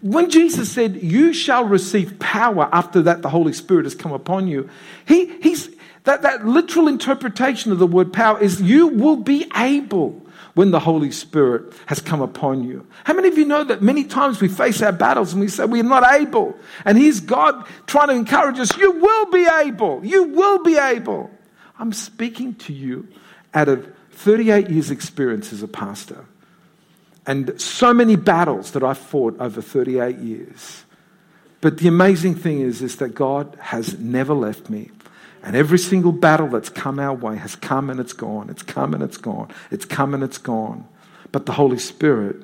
When 0.00 0.30
Jesus 0.30 0.72
said, 0.72 1.02
You 1.02 1.34
shall 1.34 1.64
receive 1.64 2.18
power 2.18 2.70
after 2.72 3.02
that 3.02 3.20
the 3.20 3.28
Holy 3.28 3.52
Spirit 3.52 3.84
has 3.84 3.94
come 3.94 4.12
upon 4.12 4.48
you, 4.48 4.70
he, 5.04 5.26
he's, 5.42 5.68
that, 6.04 6.22
that 6.22 6.46
literal 6.46 6.88
interpretation 6.88 7.72
of 7.72 7.78
the 7.78 7.86
word 7.86 8.10
power 8.10 8.40
is 8.40 8.62
you 8.62 8.86
will 8.86 9.16
be 9.16 9.46
able 9.54 10.26
when 10.54 10.70
the 10.70 10.80
Holy 10.80 11.10
Spirit 11.10 11.72
has 11.86 12.00
come 12.00 12.20
upon 12.20 12.64
you. 12.64 12.86
How 13.04 13.14
many 13.14 13.28
of 13.28 13.38
you 13.38 13.44
know 13.44 13.64
that 13.64 13.82
many 13.82 14.04
times 14.04 14.40
we 14.40 14.48
face 14.48 14.82
our 14.82 14.92
battles 14.92 15.32
and 15.32 15.40
we 15.40 15.48
say 15.48 15.64
we're 15.64 15.82
not 15.82 16.12
able? 16.14 16.56
And 16.84 16.98
here's 16.98 17.20
God 17.20 17.66
trying 17.86 18.08
to 18.08 18.14
encourage 18.14 18.58
us 18.58 18.76
you 18.76 18.92
will 18.92 19.26
be 19.30 19.46
able. 19.46 20.04
You 20.04 20.24
will 20.24 20.62
be 20.62 20.76
able. 20.76 21.30
I'm 21.78 21.92
speaking 21.92 22.54
to 22.56 22.72
you 22.72 23.08
out 23.54 23.68
of 23.68 23.90
38 24.12 24.68
years' 24.68 24.90
experience 24.90 25.52
as 25.52 25.62
a 25.62 25.68
pastor 25.68 26.26
and 27.26 27.60
so 27.60 27.92
many 27.92 28.16
battles 28.16 28.72
that 28.72 28.82
I've 28.82 28.98
fought 28.98 29.38
over 29.40 29.62
38 29.62 30.18
years. 30.18 30.84
But 31.60 31.78
the 31.78 31.88
amazing 31.88 32.34
thing 32.34 32.60
is, 32.60 32.82
is 32.82 32.96
that 32.96 33.14
God 33.14 33.56
has 33.60 33.98
never 33.98 34.34
left 34.34 34.70
me. 34.70 34.90
And 35.42 35.56
every 35.56 35.78
single 35.78 36.12
battle 36.12 36.48
that's 36.48 36.68
come 36.68 36.98
our 36.98 37.14
way 37.14 37.36
has 37.36 37.56
come 37.56 37.90
and 37.90 37.98
it's 37.98 38.12
gone. 38.12 38.50
It's 38.50 38.62
come 38.62 38.94
and 38.94 39.02
it's 39.02 39.16
gone. 39.16 39.48
It's 39.70 39.84
come 39.84 40.14
and 40.14 40.22
it's 40.22 40.38
gone. 40.38 40.86
But 41.32 41.46
the 41.46 41.52
Holy 41.52 41.78
Spirit 41.78 42.36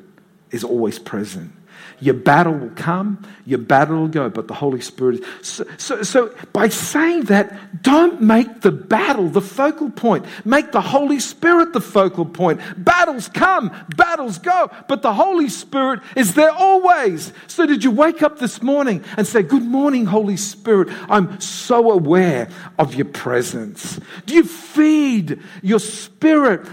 is 0.51 0.65
always 0.65 0.99
present. 0.99 1.53
Your 2.01 2.15
battle 2.15 2.55
will 2.55 2.71
come, 2.71 3.25
your 3.47 3.59
battle 3.59 4.01
will 4.01 4.09
go, 4.09 4.29
but 4.29 4.49
the 4.49 4.55
Holy 4.55 4.81
Spirit. 4.81 5.23
So, 5.43 5.65
so, 5.79 6.03
so, 6.03 6.35
by 6.53 6.69
saying 6.69 7.25
that, 7.25 7.83
don't 7.83 8.21
make 8.21 8.61
the 8.61 8.73
battle 8.73 9.29
the 9.29 9.41
focal 9.41 9.91
point. 9.91 10.27
Make 10.45 10.73
the 10.73 10.81
Holy 10.81 11.21
Spirit 11.21 11.73
the 11.73 11.81
focal 11.81 12.27
point. 12.27 12.61
Battles 12.77 13.29
come, 13.29 13.71
battles 13.97 14.39
go, 14.39 14.71
but 14.89 15.03
the 15.03 15.15
Holy 15.15 15.49
Spirit 15.49 16.01
is 16.17 16.35
there 16.35 16.51
always. 16.51 17.33
So, 17.47 17.67
did 17.67 17.85
you 17.85 17.93
wake 17.93 18.23
up 18.23 18.39
this 18.39 18.61
morning 18.61 19.05
and 19.17 19.27
say, 19.27 19.43
Good 19.43 19.65
morning, 19.65 20.07
Holy 20.07 20.37
Spirit? 20.37 20.89
I'm 21.09 21.41
so 21.41 21.93
aware 21.93 22.49
of 22.79 22.95
your 22.95 23.07
presence. 23.07 24.01
Do 24.27 24.35
you 24.35 24.45
feed 24.45 25.41
your 25.63 25.79
spirit 25.79 26.16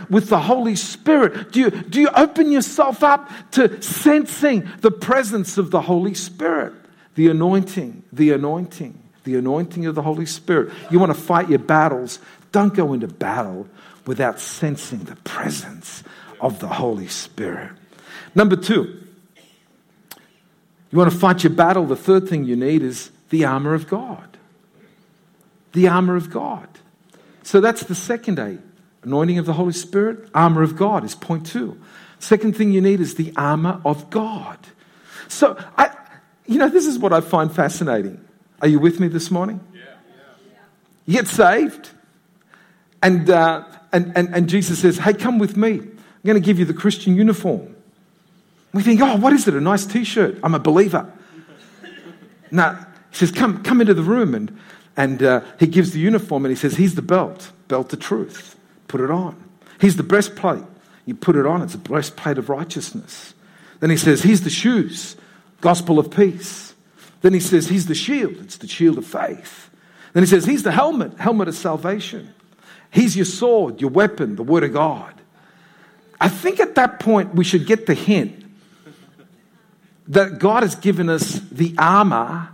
with 0.10 0.30
the 0.30 0.40
Holy 0.40 0.76
Spirit? 0.76 1.52
Do 1.52 1.60
you, 1.60 1.72
do 1.72 2.02
you 2.02 2.10
open 2.10 2.52
yourself 2.52 3.04
up 3.04 3.30
to 3.52 3.82
sensing 3.82 4.70
the 4.82 4.92
presence 4.92 5.58
of 5.58 5.72
the 5.72 5.82
Holy 5.82 6.14
Spirit, 6.14 6.74
the 7.16 7.30
anointing, 7.30 8.04
the 8.12 8.32
anointing, 8.32 9.00
the 9.24 9.36
anointing 9.36 9.86
of 9.86 9.96
the 9.96 10.02
Holy 10.02 10.26
Spirit. 10.26 10.74
You 10.92 11.00
want 11.00 11.14
to 11.14 11.20
fight 11.20 11.50
your 11.50 11.60
battles, 11.60 12.20
don't 12.52 12.74
go 12.74 12.94
into 12.94 13.08
battle 13.08 13.68
without 14.06 14.40
sensing 14.40 15.00
the 15.00 15.16
presence 15.18 16.04
of 16.42 16.60
the 16.60 16.68
Holy 16.68 17.08
Spirit. 17.08 17.72
Number 18.36 18.56
two, 18.56 19.02
you 20.92 20.98
want 20.98 21.12
to 21.12 21.18
fight 21.18 21.44
your 21.44 21.54
battle, 21.54 21.86
the 21.86 21.96
third 21.96 22.28
thing 22.28 22.44
you 22.44 22.56
need 22.56 22.84
is 22.84 23.12
the 23.30 23.46
armor 23.46 23.74
of 23.74 23.88
God. 23.88 24.38
The 25.72 25.88
armor 25.88 26.16
of 26.16 26.30
God. 26.30 26.68
So 27.42 27.62
that's 27.62 27.84
the 27.84 27.96
second 27.96 28.40
A. 28.40 28.60
Anointing 29.04 29.38
of 29.38 29.46
the 29.46 29.54
Holy 29.54 29.74
Spirit, 29.74 30.30
armor 30.34 30.64
of 30.64 30.76
God 30.76 31.04
is 31.04 31.16
point 31.16 31.46
two. 31.46 31.80
Second 32.20 32.56
thing 32.56 32.72
you 32.72 32.82
need 32.82 33.02
is 33.02 33.16
the 33.16 33.34
armor 33.36 33.82
of 33.84 34.10
God. 34.10 34.58
So, 35.28 35.58
I, 35.78 35.90
you 36.46 36.58
know, 36.58 36.70
this 36.70 36.86
is 36.86 36.98
what 36.98 37.12
I 37.12 37.22
find 37.22 37.54
fascinating. 37.54 38.24
Are 38.62 38.68
you 38.68 38.80
with 38.80 39.00
me 39.00 39.10
this 39.10 39.30
morning? 39.30 39.60
You 41.06 41.16
get 41.16 41.28
saved, 41.28 41.90
and, 43.02 43.30
uh, 43.30 43.66
and, 43.92 44.14
and, 44.16 44.34
and 44.34 44.48
Jesus 44.48 44.80
says, 44.80 44.98
Hey, 44.98 45.14
come 45.14 45.38
with 45.38 45.58
me. 45.58 45.80
I'm 45.80 46.00
going 46.24 46.42
to 46.42 46.46
give 46.46 46.60
you 46.60 46.66
the 46.66 46.74
Christian 46.74 47.16
uniform. 47.16 47.76
We 48.74 48.82
think, 48.82 49.02
Oh, 49.02 49.18
what 49.18 49.34
is 49.34 49.48
it? 49.48 49.54
A 49.54 49.62
nice 49.62 49.86
t 49.86 50.06
shirt. 50.06 50.40
I'm 50.42 50.56
a 50.56 50.60
believer. 50.60 51.12
no, 52.52 52.78
he 53.12 53.18
says, 53.18 53.32
Come, 53.32 53.64
come 53.64 53.82
into 53.82 53.94
the 53.94 54.02
room. 54.02 54.34
And, 54.34 54.58
and 54.96 55.22
uh, 55.22 55.42
he 55.60 55.68
gives 55.68 55.92
the 55.92 56.00
uniform 56.00 56.46
and 56.46 56.52
he 56.54 56.56
says, 56.56 56.78
Here's 56.78 56.96
the 56.96 57.02
belt, 57.02 57.52
belt 57.68 57.92
of 57.92 58.00
truth. 58.00 58.53
Put 58.88 59.02
it 59.02 59.12
on. 59.12 59.42
He's 59.80 59.96
the 59.96 60.04
breastplate. 60.04 60.64
You 61.06 61.16
put 61.16 61.36
it 61.36 61.46
on, 61.46 61.62
it's 61.62 61.74
a 61.74 61.80
breastplate 61.80 62.38
of 62.38 62.50
righteousness. 62.50 63.34
Then 63.80 63.90
he 63.90 63.98
says, 63.98 64.24
He's 64.24 64.44
the 64.44 64.50
shoes, 64.50 65.18
gospel 65.62 66.00
of 66.00 66.10
peace. 66.12 66.74
Then 67.22 67.34
he 67.34 67.40
says, 67.40 67.68
He's 67.68 67.88
the 67.88 67.96
shield, 67.96 68.38
it's 68.38 68.58
the 68.58 68.68
shield 68.68 68.98
of 68.98 69.06
faith. 69.06 69.70
Then 70.14 70.24
he 70.24 70.28
says, 70.28 70.46
He's 70.46 70.64
the 70.64 70.72
helmet, 70.72 71.18
helmet 71.18 71.50
of 71.50 71.56
salvation. 71.56 72.34
He's 72.92 73.16
your 73.16 73.26
sword, 73.26 73.82
your 73.82 73.90
weapon, 73.90 74.36
the 74.36 74.44
word 74.44 74.64
of 74.64 74.74
God. 74.74 75.14
I 76.22 76.30
think 76.30 76.60
at 76.60 76.76
that 76.76 77.00
point 77.00 77.36
we 77.36 77.44
should 77.44 77.66
get 77.66 77.86
the 77.86 77.94
hint 77.94 78.46
that 80.08 80.40
God 80.40 80.64
has 80.64 80.76
given 80.76 81.10
us 81.10 81.40
the 81.52 81.76
armor 81.78 82.50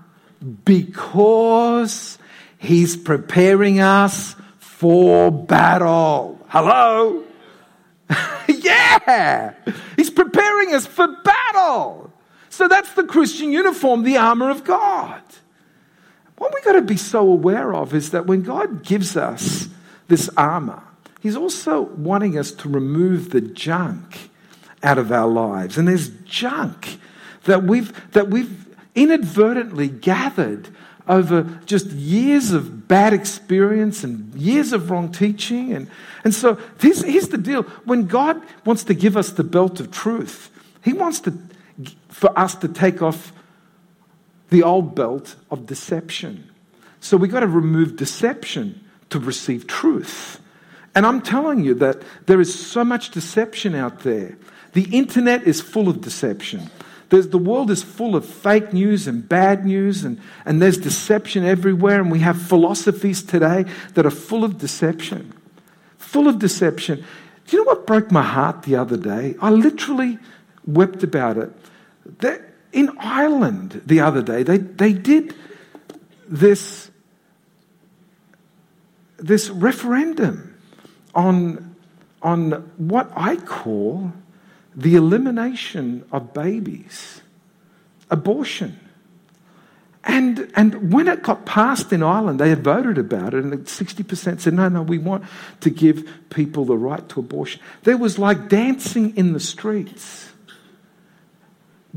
because 0.65 2.17
He's 2.57 2.97
preparing 2.97 3.79
us 3.79 4.35
for 4.79 5.29
battle. 5.29 6.39
Hello? 6.47 7.25
yeah! 8.47 9.53
He's 9.97 10.09
preparing 10.09 10.73
us 10.73 10.87
for 10.87 11.05
battle. 11.21 12.13
So 12.49 12.69
that's 12.69 12.93
the 12.93 13.03
Christian 13.03 13.51
uniform, 13.51 14.03
the 14.03 14.15
armor 14.15 14.49
of 14.49 14.63
God. 14.63 15.21
What 16.37 16.53
we've 16.55 16.63
got 16.63 16.79
to 16.79 16.81
be 16.81 16.95
so 16.95 17.29
aware 17.29 17.73
of 17.75 17.93
is 17.93 18.11
that 18.11 18.25
when 18.25 18.41
God 18.41 18.85
gives 18.85 19.17
us 19.17 19.67
this 20.07 20.29
armor, 20.37 20.81
He's 21.19 21.35
also 21.35 21.81
wanting 21.81 22.37
us 22.37 22.51
to 22.51 22.69
remove 22.69 23.31
the 23.31 23.41
junk 23.41 24.29
out 24.81 24.97
of 24.97 25.11
our 25.11 25.27
lives. 25.27 25.77
And 25.77 25.89
there's 25.89 26.07
junk 26.23 26.99
that 27.43 27.63
we've, 27.63 27.91
that 28.11 28.29
we've 28.29 28.65
inadvertently 28.95 29.89
gathered 29.89 30.69
over 31.09 31.43
just 31.65 31.87
years 31.87 32.51
of 32.51 32.87
bad 32.87 33.13
experience 33.13 34.03
and 34.03 34.33
years 34.35 34.71
of 34.71 34.91
wrong 34.91 35.11
teaching. 35.11 35.73
And, 35.73 35.89
and 36.23 36.33
so 36.33 36.57
here's, 36.79 37.03
here's 37.03 37.29
the 37.29 37.37
deal 37.37 37.63
when 37.83 38.05
God 38.05 38.41
wants 38.63 38.83
to 38.85 38.93
give 38.93 39.17
us 39.17 39.31
the 39.31 39.43
belt 39.43 39.79
of 39.79 39.91
truth, 39.91 40.51
He 40.83 40.93
wants 40.93 41.19
to, 41.21 41.37
for 42.09 42.37
us 42.37 42.55
to 42.55 42.67
take 42.67 43.01
off 43.01 43.33
the 44.51 44.63
old 44.63 44.95
belt 44.95 45.35
of 45.51 45.65
deception. 45.65 46.49
So 47.01 47.17
we've 47.17 47.31
got 47.31 47.41
to 47.41 47.47
remove 47.47 47.95
deception 47.95 48.83
to 49.09 49.19
receive 49.19 49.67
truth. 49.67 50.39
And 50.95 51.05
I'm 51.05 51.21
telling 51.21 51.63
you 51.63 51.73
that 51.75 52.01
there 52.25 52.41
is 52.41 52.53
so 52.53 52.83
much 52.83 53.11
deception 53.11 53.73
out 53.75 54.01
there. 54.01 54.37
The 54.73 54.83
internet 54.95 55.43
is 55.43 55.61
full 55.61 55.89
of 55.89 56.01
deception. 56.01 56.69
There's, 57.09 57.29
the 57.29 57.39
world 57.39 57.71
is 57.71 57.81
full 57.81 58.15
of 58.15 58.25
fake 58.25 58.71
news 58.71 59.07
and 59.07 59.27
bad 59.27 59.65
news, 59.65 60.03
and, 60.03 60.21
and 60.45 60.61
there's 60.61 60.77
deception 60.77 61.43
everywhere. 61.43 61.99
And 61.99 62.11
we 62.11 62.19
have 62.19 62.41
philosophies 62.41 63.23
today 63.23 63.65
that 63.95 64.05
are 64.05 64.11
full 64.11 64.43
of 64.43 64.59
deception. 64.59 65.33
Full 65.97 66.27
of 66.27 66.39
deception. 66.39 67.03
Do 67.47 67.57
you 67.57 67.63
know 67.63 67.71
what 67.71 67.87
broke 67.87 68.11
my 68.11 68.21
heart 68.21 68.63
the 68.63 68.75
other 68.75 68.97
day? 68.97 69.35
I 69.41 69.49
literally 69.49 70.19
wept 70.65 71.03
about 71.03 71.37
it. 71.37 72.41
In 72.71 72.95
Ireland 72.99 73.81
the 73.87 74.01
other 74.01 74.21
day, 74.21 74.43
they, 74.43 74.57
they 74.57 74.93
did 74.93 75.33
this, 76.27 76.91
this 79.17 79.49
referendum 79.49 80.55
on, 81.15 81.75
on 82.21 82.51
what 82.77 83.11
I 83.15 83.35
call 83.37 84.13
the 84.79 84.95
elimination 84.95 86.05
of 86.11 86.33
babies, 86.33 87.21
abortion. 88.09 88.79
And, 90.05 90.49
and 90.55 90.93
when 90.93 91.09
it 91.09 91.21
got 91.21 91.45
passed 91.45 91.91
in 91.91 92.01
Ireland, 92.01 92.39
they 92.39 92.49
had 92.49 92.63
voted 92.63 92.97
about 92.97 93.33
it, 93.33 93.43
and 93.43 93.53
60% 93.53 94.39
said, 94.39 94.53
no, 94.53 94.69
no, 94.69 94.81
we 94.81 94.97
want 94.97 95.25
to 95.59 95.69
give 95.69 96.09
people 96.29 96.63
the 96.63 96.77
right 96.77 97.07
to 97.09 97.19
abortion. 97.19 97.61
There 97.83 97.97
was 97.97 98.17
like 98.17 98.47
dancing 98.47 99.15
in 99.17 99.33
the 99.33 99.39
streets. 99.41 100.31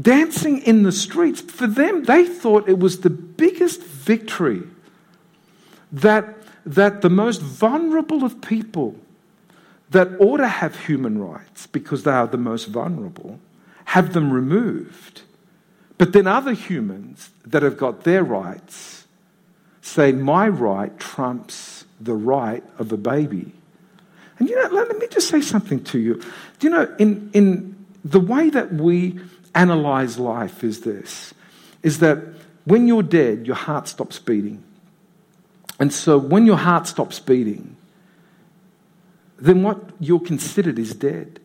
Dancing 0.01 0.63
in 0.63 0.83
the 0.83 0.91
streets. 0.91 1.41
For 1.41 1.69
them, 1.69 2.05
they 2.05 2.27
thought 2.27 2.69
it 2.69 2.81
was 2.81 3.01
the 3.01 3.11
biggest 3.11 3.81
victory 3.81 4.65
that, 5.93 6.35
that 6.67 7.03
the 7.03 7.11
most 7.11 7.41
vulnerable 7.41 8.25
of 8.25 8.41
people 8.41 8.97
that 9.93 10.09
ought 10.21 10.39
to 10.39 10.49
have 10.49 10.79
human 10.87 11.19
rights 11.19 11.67
because 11.67 12.03
they 12.03 12.11
are 12.11 12.27
the 12.27 12.37
most 12.37 12.67
vulnerable 12.67 13.39
have 13.93 14.15
them 14.15 14.33
removed. 14.33 15.23
But 15.99 16.13
then 16.13 16.27
other 16.27 16.53
humans 16.53 17.31
that 17.45 17.63
have 17.63 17.77
got 17.77 18.05
their 18.05 18.25
rights 18.25 19.07
say, 19.83 20.13
My 20.13 20.49
right 20.49 20.99
trumps 20.99 21.85
the 22.01 22.15
right 22.15 22.65
of 22.79 22.91
a 22.91 22.97
baby. 22.97 23.53
And 24.39 24.49
you 24.49 24.57
know, 24.57 24.69
let 24.69 24.97
me 24.99 25.07
just 25.09 25.29
say 25.29 25.41
something 25.41 25.85
to 25.85 25.99
you. 25.99 26.15
Do 26.59 26.67
you 26.67 26.71
know, 26.71 26.95
in, 26.99 27.31
in 27.33 27.85
the 28.05 28.19
way 28.19 28.51
that 28.51 28.73
we 28.73 29.21
analyze 29.55 30.19
life 30.19 30.65
is 30.65 30.81
this 30.81 31.35
is 31.83 31.99
that 31.99 32.19
when 32.65 32.89
you're 32.89 33.03
dead, 33.03 33.47
your 33.47 33.57
heart 33.57 33.89
stops 33.89 34.19
beating. 34.19 34.63
And 35.79 35.93
so 35.93 36.17
when 36.17 36.47
your 36.47 36.57
heart 36.57 36.87
stops 36.87 37.19
beating, 37.19 37.77
then 39.43 39.65
what 39.65 39.91
you're 39.99 40.21
considered 40.21 40.79
is 40.79 40.95
dead. 40.95 41.41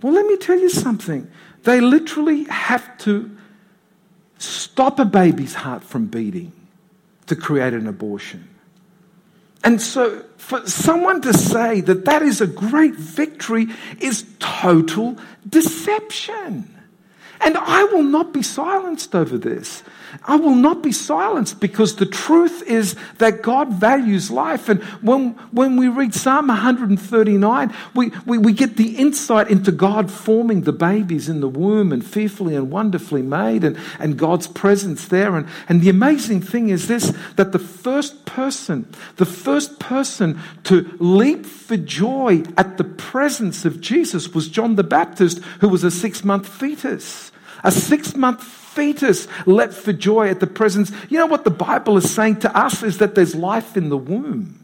Well, 0.00 0.14
let 0.14 0.26
me 0.26 0.38
tell 0.38 0.58
you 0.58 0.70
something. 0.70 1.30
They 1.64 1.80
literally 1.80 2.44
have 2.44 2.96
to 2.98 3.36
stop 4.38 4.98
a 4.98 5.04
baby's 5.04 5.54
heart 5.54 5.84
from 5.84 6.06
beating 6.06 6.52
to 7.26 7.36
create 7.36 7.74
an 7.74 7.86
abortion. 7.86 8.48
And 9.62 9.80
so, 9.80 10.24
for 10.38 10.66
someone 10.66 11.20
to 11.22 11.32
say 11.32 11.82
that 11.82 12.06
that 12.06 12.22
is 12.22 12.40
a 12.40 12.46
great 12.46 12.96
victory 12.96 13.68
is 14.00 14.24
total 14.40 15.18
deception. 15.48 16.68
And 17.44 17.56
I 17.56 17.84
will 17.84 18.04
not 18.04 18.32
be 18.32 18.42
silenced 18.42 19.14
over 19.14 19.36
this. 19.36 19.82
I 20.24 20.36
will 20.36 20.54
not 20.54 20.82
be 20.82 20.92
silenced 20.92 21.58
because 21.58 21.96
the 21.96 22.06
truth 22.06 22.62
is 22.66 22.96
that 23.18 23.42
God 23.42 23.72
values 23.72 24.30
life. 24.30 24.68
And 24.68 24.82
when, 25.00 25.30
when 25.50 25.76
we 25.76 25.88
read 25.88 26.14
Psalm 26.14 26.48
139, 26.48 27.74
we, 27.94 28.12
we, 28.26 28.38
we 28.38 28.52
get 28.52 28.76
the 28.76 28.96
insight 28.96 29.48
into 29.48 29.72
God 29.72 30.10
forming 30.10 30.62
the 30.62 30.72
babies 30.72 31.28
in 31.28 31.40
the 31.40 31.48
womb 31.48 31.92
and 31.92 32.04
fearfully 32.04 32.54
and 32.54 32.70
wonderfully 32.70 33.22
made 33.22 33.64
and, 33.64 33.78
and 33.98 34.18
God's 34.18 34.46
presence 34.46 35.08
there. 35.08 35.34
And, 35.34 35.48
and 35.68 35.80
the 35.80 35.90
amazing 35.90 36.42
thing 36.42 36.68
is 36.68 36.88
this 36.88 37.12
that 37.36 37.52
the 37.52 37.58
first 37.58 38.24
person, 38.26 38.92
the 39.16 39.26
first 39.26 39.80
person 39.80 40.38
to 40.64 40.94
leap 41.00 41.46
for 41.46 41.76
joy 41.76 42.42
at 42.56 42.76
the 42.76 42.84
presence 42.84 43.64
of 43.64 43.80
Jesus 43.80 44.34
was 44.34 44.48
John 44.48 44.76
the 44.76 44.84
Baptist, 44.84 45.38
who 45.60 45.68
was 45.68 45.82
a 45.84 45.90
six 45.90 46.22
month 46.22 46.46
fetus. 46.46 47.31
A 47.64 47.70
six 47.70 48.16
month 48.16 48.42
fetus 48.42 49.28
leapt 49.46 49.74
for 49.74 49.92
joy 49.92 50.28
at 50.28 50.40
the 50.40 50.46
presence. 50.46 50.90
You 51.08 51.18
know 51.18 51.26
what 51.26 51.44
the 51.44 51.50
Bible 51.50 51.96
is 51.96 52.12
saying 52.12 52.40
to 52.40 52.56
us 52.56 52.82
is 52.82 52.98
that 52.98 53.14
there's 53.14 53.34
life 53.34 53.76
in 53.76 53.88
the 53.88 53.98
womb. 53.98 54.58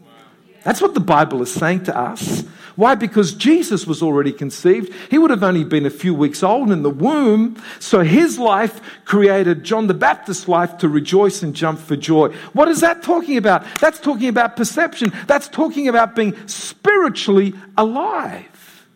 That's 0.63 0.81
what 0.81 0.93
the 0.93 0.99
Bible 0.99 1.41
is 1.41 1.53
saying 1.53 1.85
to 1.85 1.97
us. 1.97 2.43
Why? 2.75 2.95
Because 2.95 3.33
Jesus 3.33 3.85
was 3.85 4.01
already 4.01 4.31
conceived. 4.31 4.93
He 5.09 5.17
would 5.17 5.31
have 5.31 5.43
only 5.43 5.63
been 5.63 5.85
a 5.85 5.89
few 5.89 6.13
weeks 6.13 6.43
old 6.43 6.71
in 6.71 6.81
the 6.81 6.89
womb. 6.89 7.61
So 7.79 8.01
his 8.01 8.39
life 8.39 8.79
created 9.05 9.63
John 9.63 9.87
the 9.87 9.93
Baptist's 9.93 10.47
life 10.47 10.77
to 10.77 10.87
rejoice 10.87 11.43
and 11.43 11.53
jump 11.53 11.79
for 11.79 11.95
joy. 11.95 12.29
What 12.53 12.67
is 12.67 12.81
that 12.81 13.03
talking 13.03 13.37
about? 13.37 13.65
That's 13.79 13.99
talking 13.99 14.29
about 14.29 14.55
perception. 14.55 15.11
That's 15.27 15.49
talking 15.49 15.87
about 15.87 16.15
being 16.15 16.35
spiritually 16.47 17.53
alive. 17.77 18.87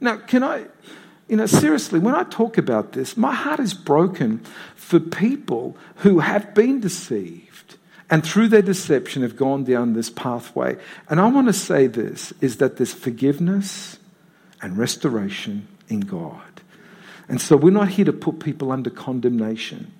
Now, 0.00 0.18
can 0.18 0.42
I 0.42 0.66
you 1.28 1.36
know, 1.36 1.46
seriously, 1.46 1.98
when 1.98 2.14
I 2.14 2.24
talk 2.24 2.58
about 2.58 2.92
this, 2.92 3.16
my 3.16 3.34
heart 3.34 3.60
is 3.60 3.72
broken 3.72 4.40
for 4.74 5.00
people 5.00 5.76
who 5.96 6.20
have 6.20 6.54
been 6.54 6.80
deceived 6.80 7.76
and 8.10 8.24
through 8.24 8.48
their 8.48 8.62
deception 8.62 9.22
have 9.22 9.36
gone 9.36 9.64
down 9.64 9.94
this 9.94 10.10
pathway. 10.10 10.76
And 11.08 11.20
I 11.20 11.26
want 11.28 11.46
to 11.46 11.52
say 11.52 11.86
this 11.86 12.32
is 12.40 12.58
that 12.58 12.76
there's 12.76 12.92
forgiveness 12.92 13.98
and 14.60 14.76
restoration 14.76 15.66
in 15.88 16.00
God. 16.00 16.40
And 17.28 17.40
so 17.40 17.56
we're 17.56 17.70
not 17.70 17.88
here 17.88 18.04
to 18.04 18.12
put 18.12 18.40
people 18.40 18.70
under 18.70 18.90
condemnation, 18.90 19.92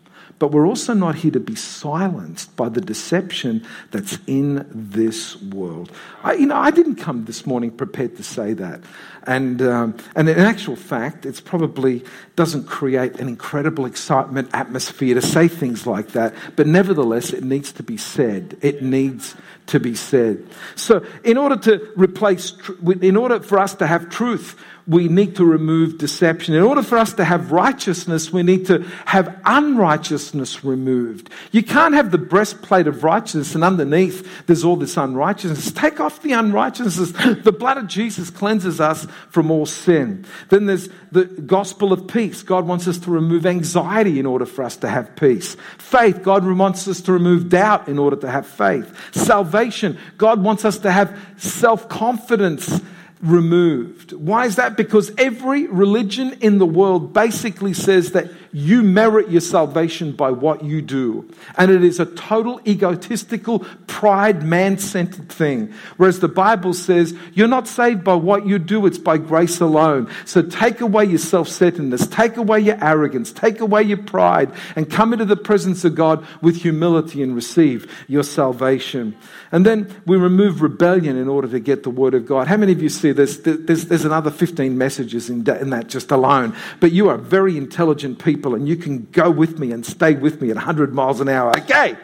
but 0.44 0.52
we're 0.52 0.66
also 0.66 0.92
not 0.92 1.14
here 1.14 1.30
to 1.30 1.40
be 1.40 1.54
silenced 1.54 2.54
by 2.54 2.68
the 2.68 2.82
deception 2.82 3.66
that's 3.92 4.18
in 4.26 4.66
this 4.70 5.40
world. 5.40 5.90
I, 6.22 6.34
you 6.34 6.44
know, 6.44 6.56
I 6.56 6.70
didn't 6.70 6.96
come 6.96 7.24
this 7.24 7.46
morning 7.46 7.70
prepared 7.70 8.18
to 8.18 8.22
say 8.22 8.52
that. 8.52 8.82
And, 9.26 9.62
um, 9.62 9.96
and 10.14 10.28
in 10.28 10.38
actual 10.38 10.76
fact, 10.76 11.24
it 11.24 11.40
probably 11.46 12.04
doesn't 12.36 12.66
create 12.66 13.20
an 13.20 13.26
incredible 13.26 13.86
excitement 13.86 14.50
atmosphere 14.52 15.14
to 15.14 15.22
say 15.22 15.48
things 15.48 15.86
like 15.86 16.08
that. 16.08 16.34
But 16.56 16.66
nevertheless, 16.66 17.32
it 17.32 17.42
needs 17.42 17.72
to 17.72 17.82
be 17.82 17.96
said. 17.96 18.58
It 18.60 18.82
needs 18.82 19.34
to 19.68 19.80
be 19.80 19.94
said. 19.94 20.46
So, 20.74 21.06
in 21.24 21.38
order 21.38 21.56
to 21.56 21.90
replace, 21.96 22.52
in 23.00 23.16
order 23.16 23.40
for 23.40 23.58
us 23.58 23.74
to 23.76 23.86
have 23.86 24.10
truth, 24.10 24.62
we 24.86 25.08
need 25.08 25.36
to 25.36 25.44
remove 25.44 25.98
deception. 25.98 26.54
In 26.54 26.62
order 26.62 26.82
for 26.82 26.98
us 26.98 27.14
to 27.14 27.24
have 27.24 27.52
righteousness, 27.52 28.32
we 28.32 28.42
need 28.42 28.66
to 28.66 28.82
have 29.06 29.40
unrighteousness 29.46 30.62
removed. 30.62 31.30
You 31.52 31.62
can't 31.62 31.94
have 31.94 32.10
the 32.10 32.18
breastplate 32.18 32.86
of 32.86 33.02
righteousness 33.02 33.54
and 33.54 33.64
underneath 33.64 34.46
there's 34.46 34.64
all 34.64 34.76
this 34.76 34.96
unrighteousness. 34.96 35.72
Take 35.72 36.00
off 36.00 36.22
the 36.22 36.32
unrighteousness. 36.32 37.12
The 37.44 37.52
blood 37.52 37.78
of 37.78 37.86
Jesus 37.86 38.30
cleanses 38.30 38.80
us 38.80 39.06
from 39.30 39.50
all 39.50 39.66
sin. 39.66 40.24
Then 40.48 40.66
there's 40.66 40.88
the 41.12 41.24
gospel 41.24 41.92
of 41.92 42.06
peace. 42.06 42.42
God 42.42 42.66
wants 42.66 42.86
us 42.88 42.98
to 43.00 43.10
remove 43.10 43.46
anxiety 43.46 44.18
in 44.18 44.26
order 44.26 44.46
for 44.46 44.64
us 44.64 44.76
to 44.78 44.88
have 44.88 45.14
peace. 45.16 45.56
Faith. 45.78 46.22
God 46.22 46.44
wants 46.46 46.86
us 46.88 47.00
to 47.02 47.12
remove 47.12 47.48
doubt 47.48 47.88
in 47.88 47.98
order 47.98 48.16
to 48.16 48.30
have 48.30 48.46
faith. 48.46 49.14
Salvation. 49.14 49.98
God 50.18 50.42
wants 50.42 50.64
us 50.64 50.78
to 50.80 50.90
have 50.90 51.18
self 51.36 51.88
confidence 51.88 52.80
removed. 53.24 54.12
Why 54.12 54.46
is 54.46 54.56
that? 54.56 54.76
Because 54.76 55.10
every 55.18 55.66
religion 55.66 56.36
in 56.40 56.58
the 56.58 56.66
world 56.66 57.12
basically 57.12 57.72
says 57.72 58.12
that 58.12 58.30
you 58.54 58.84
merit 58.84 59.30
your 59.30 59.40
salvation 59.40 60.12
by 60.12 60.30
what 60.30 60.62
you 60.62 60.80
do. 60.80 61.28
And 61.58 61.72
it 61.72 61.82
is 61.82 61.98
a 61.98 62.06
total 62.06 62.60
egotistical, 62.64 63.66
pride, 63.88 64.44
man 64.44 64.78
centered 64.78 65.28
thing. 65.28 65.74
Whereas 65.96 66.20
the 66.20 66.28
Bible 66.28 66.72
says 66.72 67.14
you're 67.32 67.48
not 67.48 67.66
saved 67.66 68.04
by 68.04 68.14
what 68.14 68.46
you 68.46 68.60
do, 68.60 68.86
it's 68.86 68.96
by 68.96 69.18
grace 69.18 69.60
alone. 69.60 70.08
So 70.24 70.40
take 70.40 70.80
away 70.80 71.06
your 71.06 71.18
self 71.18 71.48
centeredness, 71.48 72.06
take 72.06 72.36
away 72.36 72.60
your 72.60 72.82
arrogance, 72.82 73.32
take 73.32 73.58
away 73.58 73.82
your 73.82 73.98
pride, 73.98 74.52
and 74.76 74.88
come 74.88 75.12
into 75.12 75.24
the 75.24 75.36
presence 75.36 75.84
of 75.84 75.96
God 75.96 76.24
with 76.40 76.62
humility 76.62 77.24
and 77.24 77.34
receive 77.34 77.92
your 78.06 78.22
salvation. 78.22 79.16
And 79.50 79.66
then 79.66 79.92
we 80.06 80.16
remove 80.16 80.62
rebellion 80.62 81.16
in 81.16 81.28
order 81.28 81.48
to 81.48 81.58
get 81.58 81.82
the 81.82 81.90
word 81.90 82.14
of 82.14 82.24
God. 82.24 82.46
How 82.46 82.56
many 82.56 82.70
of 82.70 82.80
you 82.80 82.88
see 82.88 83.10
this? 83.10 83.38
There's, 83.38 83.86
there's 83.86 84.04
another 84.04 84.30
15 84.30 84.78
messages 84.78 85.28
in 85.28 85.42
that 85.44 85.88
just 85.88 86.12
alone. 86.12 86.54
But 86.78 86.92
you 86.92 87.08
are 87.08 87.18
very 87.18 87.56
intelligent 87.56 88.22
people 88.22 88.43
and 88.52 88.68
you 88.68 88.76
can 88.76 89.08
go 89.12 89.30
with 89.30 89.58
me 89.58 89.72
and 89.72 89.86
stay 89.86 90.14
with 90.14 90.42
me 90.42 90.50
at 90.50 90.56
100 90.56 90.92
miles 90.92 91.20
an 91.20 91.30
hour. 91.30 91.50
Okay. 91.58 91.96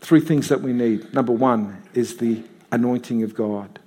Three 0.00 0.20
things 0.20 0.48
that 0.48 0.62
we 0.62 0.72
need. 0.72 1.12
Number 1.12 1.32
one 1.32 1.82
is 1.92 2.16
the 2.16 2.42
anointing 2.72 3.22
of 3.22 3.34
God, 3.34 3.78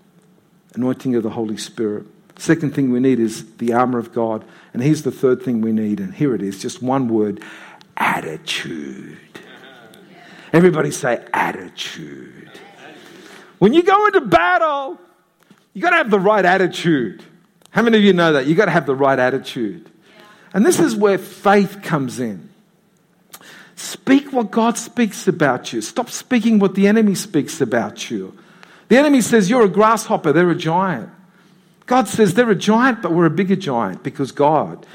anointing 0.76 1.16
of 1.16 1.24
the 1.24 1.32
Holy 1.32 1.58
Spirit. 1.58 2.06
Second 2.38 2.76
thing 2.76 2.92
we 2.92 3.00
need 3.00 3.20
is 3.20 3.56
the 3.56 3.74
armor 3.74 3.98
of 3.98 4.14
God. 4.14 4.46
And 4.74 4.84
here's 4.84 5.02
the 5.02 5.12
third 5.12 5.42
thing 5.42 5.62
we 5.62 5.72
need, 5.72 6.00
and 6.00 6.14
here 6.14 6.36
it 6.36 6.42
is 6.42 6.62
just 6.62 6.82
one 6.82 7.08
word 7.08 7.42
attitude. 7.98 9.18
Everybody 10.54 10.92
say 10.92 11.26
attitude. 11.34 12.52
When 13.60 13.74
you 13.74 13.84
go 13.84 14.06
into 14.06 14.22
battle, 14.22 15.00
you 15.74 15.82
got 15.82 15.92
to 15.92 15.98
have 15.98 16.10
the 16.10 16.20
right 16.20 16.44
attitude. 16.44 17.24
How 17.72 17.82
many 17.82 17.98
of 17.98 18.04
you 18.04 18.14
know 18.14 18.34
that? 18.34 18.48
You've 18.48 18.58
got 18.58 18.66
to 18.66 18.72
have 18.72 18.86
the 18.86 18.96
right 18.96 19.20
attitude. 19.20 19.90
And 20.54 20.66
this 20.66 20.80
is 20.80 20.96
where 20.96 21.18
faith 21.18 21.82
comes 21.84 22.20
in. 22.20 22.50
Speak 23.76 24.34
what 24.34 24.52
God 24.52 24.78
speaks 24.78 25.28
about 25.28 25.72
you. 25.72 25.82
Stop 25.82 26.10
speaking 26.10 26.60
what 26.60 26.76
the 26.76 26.88
enemy 26.88 27.16
speaks 27.16 27.62
about 27.62 28.10
you. 28.10 28.38
The 28.90 28.98
enemy 28.98 29.22
says 29.22 29.50
you're 29.50 29.64
a 29.64 29.70
grasshopper, 29.70 30.34
they're 30.34 30.50
a 30.50 30.56
giant. 30.56 31.10
God 31.86 32.08
says 32.08 32.34
they're 32.34 32.50
a 32.50 32.56
giant, 32.56 33.02
but 33.02 33.14
we're 33.14 33.26
a 33.26 33.32
bigger 33.32 33.56
giant 33.56 34.04
because 34.04 34.32
God, 34.32 34.86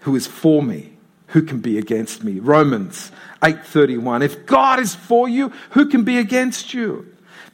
who 0.00 0.14
is 0.14 0.26
for 0.26 0.62
me, 0.62 0.92
who 1.28 1.42
can 1.42 1.60
be 1.60 1.78
against 1.78 2.24
me? 2.24 2.38
Romans 2.38 3.10
8:31. 3.42 4.22
If 4.22 4.46
God 4.46 4.78
is 4.78 4.94
for 4.94 5.28
you, 5.28 5.52
who 5.70 5.86
can 5.86 6.04
be 6.04 6.18
against 6.18 6.72
you? 6.72 7.06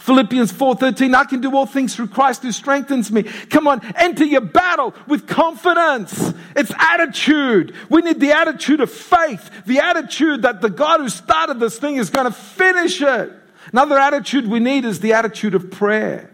Philippians 0.04 0.52
4:13, 0.52 1.14
I 1.14 1.24
can 1.24 1.40
do 1.40 1.56
all 1.56 1.64
things 1.64 1.96
through 1.96 2.08
Christ 2.08 2.42
who 2.42 2.52
strengthens 2.52 3.10
me. 3.10 3.22
Come 3.22 3.66
on, 3.66 3.80
enter 3.96 4.22
your 4.22 4.42
battle 4.42 4.92
with 5.06 5.26
confidence. 5.26 6.34
It's 6.54 6.70
attitude. 6.78 7.74
We 7.88 8.02
need 8.02 8.20
the 8.20 8.32
attitude 8.32 8.82
of 8.82 8.90
faith, 8.90 9.48
the 9.64 9.78
attitude 9.78 10.42
that 10.42 10.60
the 10.60 10.68
God 10.68 11.00
who 11.00 11.08
started 11.08 11.58
this 11.58 11.78
thing 11.78 11.96
is 11.96 12.10
going 12.10 12.26
to 12.26 12.32
finish 12.32 13.00
it. 13.00 13.32
Another 13.72 13.98
attitude 13.98 14.46
we 14.46 14.60
need 14.60 14.84
is 14.84 15.00
the 15.00 15.14
attitude 15.14 15.54
of 15.54 15.70
prayer. 15.70 16.33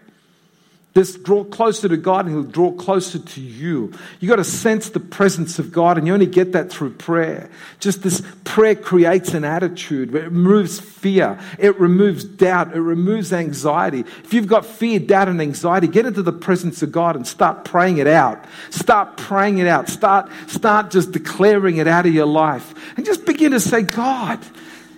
This 0.93 1.15
draw 1.15 1.45
closer 1.45 1.89
to 1.89 1.97
God 1.97 2.27
and 2.27 2.35
He'll 2.35 2.43
draw 2.43 2.73
closer 2.73 3.21
to 3.21 3.41
you. 3.41 3.93
You've 4.19 4.29
got 4.29 4.37
to 4.37 4.45
sense 4.45 4.91
the 4.91 4.99
presence 4.99 5.61
of 5.61 5.71
God, 5.71 5.97
and 5.97 6.07
you 6.07 6.13
only 6.13 6.27
get 6.27 6.51
that 6.53 6.71
through 6.71 6.95
prayer. 6.95 7.49
Just 7.79 8.03
this 8.03 8.23
prayer 8.43 8.75
creates 8.75 9.33
an 9.33 9.45
attitude. 9.45 10.13
It 10.13 10.25
removes 10.25 10.81
fear, 10.81 11.39
it 11.61 11.79
removes 11.79 12.25
doubt, 12.25 12.75
it 12.75 12.81
removes 12.81 13.33
anxiety. 13.33 14.01
If 14.25 14.35
you've 14.35 14.49
got 14.49 14.67
fear, 14.67 14.99
doubt, 14.99 15.29
and 15.29 15.41
anxiety, 15.41 15.87
get 15.87 16.07
into 16.07 16.23
the 16.23 16.33
presence 16.33 16.83
of 16.83 16.91
God 16.91 17.15
and 17.15 17.25
start 17.25 17.65
praying 17.65 17.99
it 17.99 18.09
out. 18.09 18.45
Start 18.71 19.17
praying 19.17 19.59
it 19.59 19.69
out. 19.69 19.89
Start, 19.89 20.29
start 20.49 20.91
just 20.91 21.13
declaring 21.13 21.77
it 21.77 21.87
out 21.87 22.05
of 22.05 22.13
your 22.13 22.27
life. 22.27 22.75
And 22.97 23.07
just 23.07 23.25
begin 23.25 23.53
to 23.53 23.61
say, 23.61 23.83
God, 23.83 24.41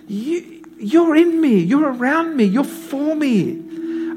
you, 0.07 0.65
you're 0.79 1.15
in 1.15 1.39
me, 1.39 1.59
you're 1.59 1.93
around 1.93 2.35
me, 2.35 2.45
you're 2.45 2.63
for 2.63 3.15
me. 3.15 3.72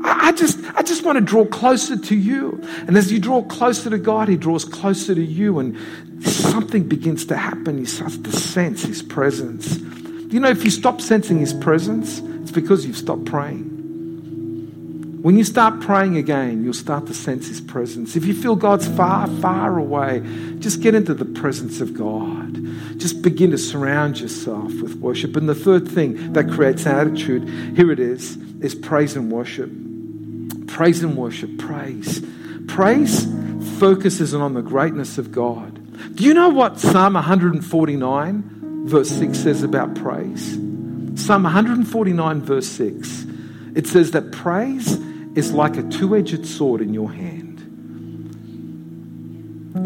I 0.07 0.33
just, 0.33 0.59
I 0.75 0.83
just 0.83 1.05
want 1.05 1.19
to 1.19 1.25
draw 1.25 1.45
closer 1.45 1.97
to 1.97 2.17
you. 2.17 2.63
And 2.87 2.97
as 2.97 3.11
you 3.11 3.19
draw 3.19 3.43
closer 3.43 3.91
to 3.91 3.99
God, 3.99 4.29
He 4.29 4.37
draws 4.37 4.65
closer 4.65 5.15
to 5.15 5.23
you, 5.23 5.59
and 5.59 5.77
something 6.25 6.89
begins 6.89 7.27
to 7.27 7.37
happen. 7.37 7.79
You 7.79 7.87
start 7.87 8.13
to 8.25 8.33
sense 8.33 8.83
His 8.83 9.03
presence. 9.03 9.79
You 10.33 10.41
know, 10.41 10.49
if 10.49 10.65
you 10.65 10.71
stop 10.71 11.01
sensing 11.01 11.39
His 11.39 11.53
presence, 11.55 12.21
it's 12.21 12.51
because 12.51 12.87
you've 12.87 12.97
stopped 12.97 13.25
praying. 13.25 13.73
When 15.23 15.37
you 15.37 15.43
start 15.43 15.81
praying 15.81 16.17
again, 16.17 16.63
you'll 16.63 16.73
start 16.73 17.07
to 17.07 17.15
sense 17.15 17.49
His 17.49 17.61
presence. 17.61 18.15
If 18.15 18.25
you 18.25 18.35
feel 18.35 18.55
God's 18.55 18.87
far, 18.87 19.27
far 19.27 19.77
away, 19.77 20.23
just 20.61 20.83
get 20.83 20.95
into 20.95 21.15
the 21.15 21.25
presence 21.25 21.81
of 21.81 21.95
God. 21.95 22.55
Just 22.99 23.23
begin 23.23 23.51
to 23.51 23.59
surround 23.59 24.21
yourself 24.21 24.73
with 24.81 24.95
worship. 24.97 25.35
And 25.35 25.49
the 25.49 25.55
third 25.55 25.89
thing 25.89 26.33
that 26.35 26.49
creates 26.49 26.87
attitude, 26.87 27.49
here 27.77 27.91
it 27.91 27.99
is, 27.99 28.37
is 28.61 28.75
praise 28.75 29.17
and 29.17 29.33
worship. 29.33 29.71
Praise 30.77 31.03
and 31.03 31.17
worship. 31.17 31.57
Praise. 31.57 32.23
Praise 32.69 33.25
focuses 33.79 34.35
on 34.35 34.53
the 34.53 34.61
greatness 34.61 35.17
of 35.17 35.33
God. 35.33 36.15
Do 36.15 36.23
you 36.23 36.35
know 36.35 36.51
what 36.51 36.79
Psalm 36.79 37.15
149, 37.15 38.87
verse 38.87 39.09
6 39.09 39.39
says 39.39 39.63
about 39.63 39.95
praise? 39.95 40.53
Psalm 41.15 41.45
149, 41.45 42.43
verse 42.43 42.69
6. 42.69 43.25
It 43.75 43.87
says 43.87 44.11
that 44.11 44.33
praise 44.33 44.99
is 45.35 45.51
like 45.53 45.79
a 45.79 45.83
two 45.85 46.15
edged 46.15 46.45
sword 46.47 46.83
in 46.83 46.93
your 46.93 47.11
hand. 47.11 47.36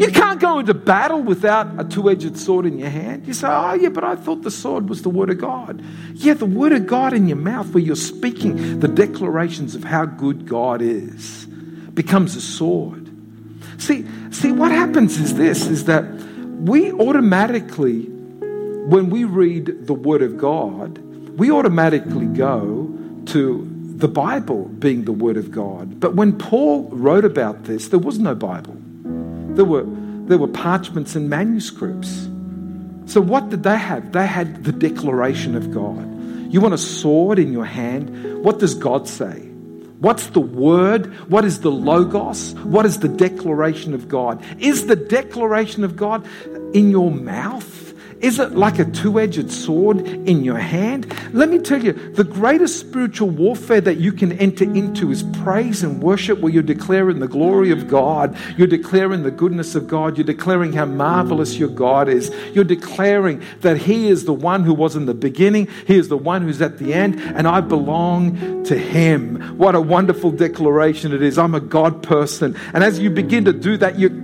You 0.01 0.11
can't 0.11 0.39
go 0.39 0.57
into 0.57 0.73
battle 0.73 1.21
without 1.21 1.79
a 1.79 1.83
two 1.83 2.09
edged 2.09 2.35
sword 2.35 2.65
in 2.65 2.79
your 2.79 2.89
hand. 2.89 3.27
You 3.27 3.35
say, 3.35 3.47
Oh, 3.47 3.73
yeah, 3.75 3.89
but 3.89 4.03
I 4.03 4.15
thought 4.15 4.41
the 4.41 4.49
sword 4.49 4.89
was 4.89 5.03
the 5.03 5.11
Word 5.11 5.29
of 5.29 5.37
God. 5.37 5.83
Yeah, 6.15 6.33
the 6.33 6.47
Word 6.47 6.71
of 6.71 6.87
God 6.87 7.13
in 7.13 7.27
your 7.27 7.37
mouth, 7.37 7.71
where 7.71 7.83
you're 7.83 7.95
speaking 7.95 8.79
the 8.79 8.87
declarations 8.87 9.75
of 9.75 9.83
how 9.83 10.05
good 10.05 10.47
God 10.47 10.81
is, 10.81 11.45
becomes 11.93 12.35
a 12.35 12.41
sword. 12.41 13.11
See, 13.77 14.07
see, 14.31 14.51
what 14.51 14.71
happens 14.71 15.19
is 15.19 15.35
this 15.35 15.67
is 15.67 15.85
that 15.85 16.03
we 16.61 16.91
automatically, 16.93 18.05
when 18.05 19.11
we 19.11 19.23
read 19.23 19.85
the 19.85 19.93
Word 19.93 20.23
of 20.23 20.35
God, 20.35 20.97
we 21.37 21.51
automatically 21.51 22.25
go 22.25 22.91
to 23.27 23.67
the 23.97 24.07
Bible 24.07 24.65
being 24.65 25.05
the 25.05 25.11
Word 25.11 25.37
of 25.37 25.51
God. 25.51 25.99
But 25.99 26.15
when 26.15 26.39
Paul 26.39 26.89
wrote 26.89 27.23
about 27.23 27.65
this, 27.65 27.89
there 27.89 27.99
was 27.99 28.17
no 28.17 28.33
Bible. 28.33 28.80
There 29.55 29.65
were, 29.65 29.85
there 30.27 30.37
were 30.37 30.47
parchments 30.47 31.15
and 31.15 31.29
manuscripts. 31.29 32.27
So, 33.05 33.19
what 33.21 33.49
did 33.49 33.63
they 33.63 33.77
have? 33.77 34.11
They 34.11 34.25
had 34.25 34.63
the 34.63 34.71
declaration 34.71 35.55
of 35.55 35.71
God. 35.71 36.07
You 36.51 36.61
want 36.61 36.73
a 36.73 36.77
sword 36.77 37.39
in 37.39 37.51
your 37.51 37.65
hand? 37.65 38.43
What 38.43 38.59
does 38.59 38.75
God 38.75 39.07
say? 39.07 39.51
What's 39.99 40.27
the 40.27 40.39
word? 40.39 41.13
What 41.29 41.45
is 41.45 41.61
the 41.61 41.71
logos? 41.71 42.53
What 42.63 42.85
is 42.85 42.99
the 42.99 43.07
declaration 43.07 43.93
of 43.93 44.09
God? 44.09 44.43
Is 44.59 44.87
the 44.87 44.95
declaration 44.95 45.83
of 45.83 45.95
God 45.95 46.25
in 46.73 46.89
your 46.89 47.11
mouth? 47.11 47.90
Is 48.21 48.37
it 48.37 48.51
like 48.51 48.77
a 48.77 48.85
two 48.85 49.19
edged 49.19 49.51
sword 49.51 50.05
in 50.05 50.43
your 50.43 50.57
hand? 50.57 51.11
Let 51.33 51.49
me 51.49 51.57
tell 51.57 51.83
you, 51.83 51.93
the 51.93 52.23
greatest 52.23 52.79
spiritual 52.79 53.29
warfare 53.29 53.81
that 53.81 53.97
you 53.97 54.11
can 54.11 54.33
enter 54.33 54.63
into 54.63 55.09
is 55.09 55.23
praise 55.43 55.81
and 55.81 56.03
worship, 56.03 56.39
where 56.39 56.51
you're 56.51 56.61
declaring 56.61 57.19
the 57.19 57.27
glory 57.27 57.71
of 57.71 57.87
God, 57.87 58.37
you're 58.57 58.67
declaring 58.67 59.23
the 59.23 59.31
goodness 59.31 59.73
of 59.73 59.87
God, 59.87 60.17
you're 60.17 60.23
declaring 60.23 60.71
how 60.73 60.85
marvelous 60.85 61.57
your 61.57 61.69
God 61.69 62.07
is, 62.07 62.31
you're 62.53 62.63
declaring 62.63 63.41
that 63.61 63.77
He 63.77 64.07
is 64.07 64.25
the 64.25 64.33
one 64.33 64.63
who 64.63 64.73
was 64.73 64.95
in 64.95 65.07
the 65.07 65.15
beginning, 65.15 65.67
He 65.87 65.97
is 65.97 66.07
the 66.07 66.17
one 66.17 66.43
who's 66.43 66.61
at 66.61 66.77
the 66.77 66.93
end, 66.93 67.19
and 67.19 67.47
I 67.47 67.61
belong 67.61 68.63
to 68.65 68.77
Him. 68.77 69.57
What 69.57 69.73
a 69.73 69.81
wonderful 69.81 70.31
declaration 70.31 71.11
it 71.11 71.23
is. 71.23 71.39
I'm 71.39 71.55
a 71.55 71.59
God 71.59 72.03
person. 72.03 72.55
And 72.73 72.83
as 72.83 72.99
you 72.99 73.09
begin 73.09 73.45
to 73.45 73.53
do 73.53 73.77
that, 73.77 73.97
you 73.97 74.21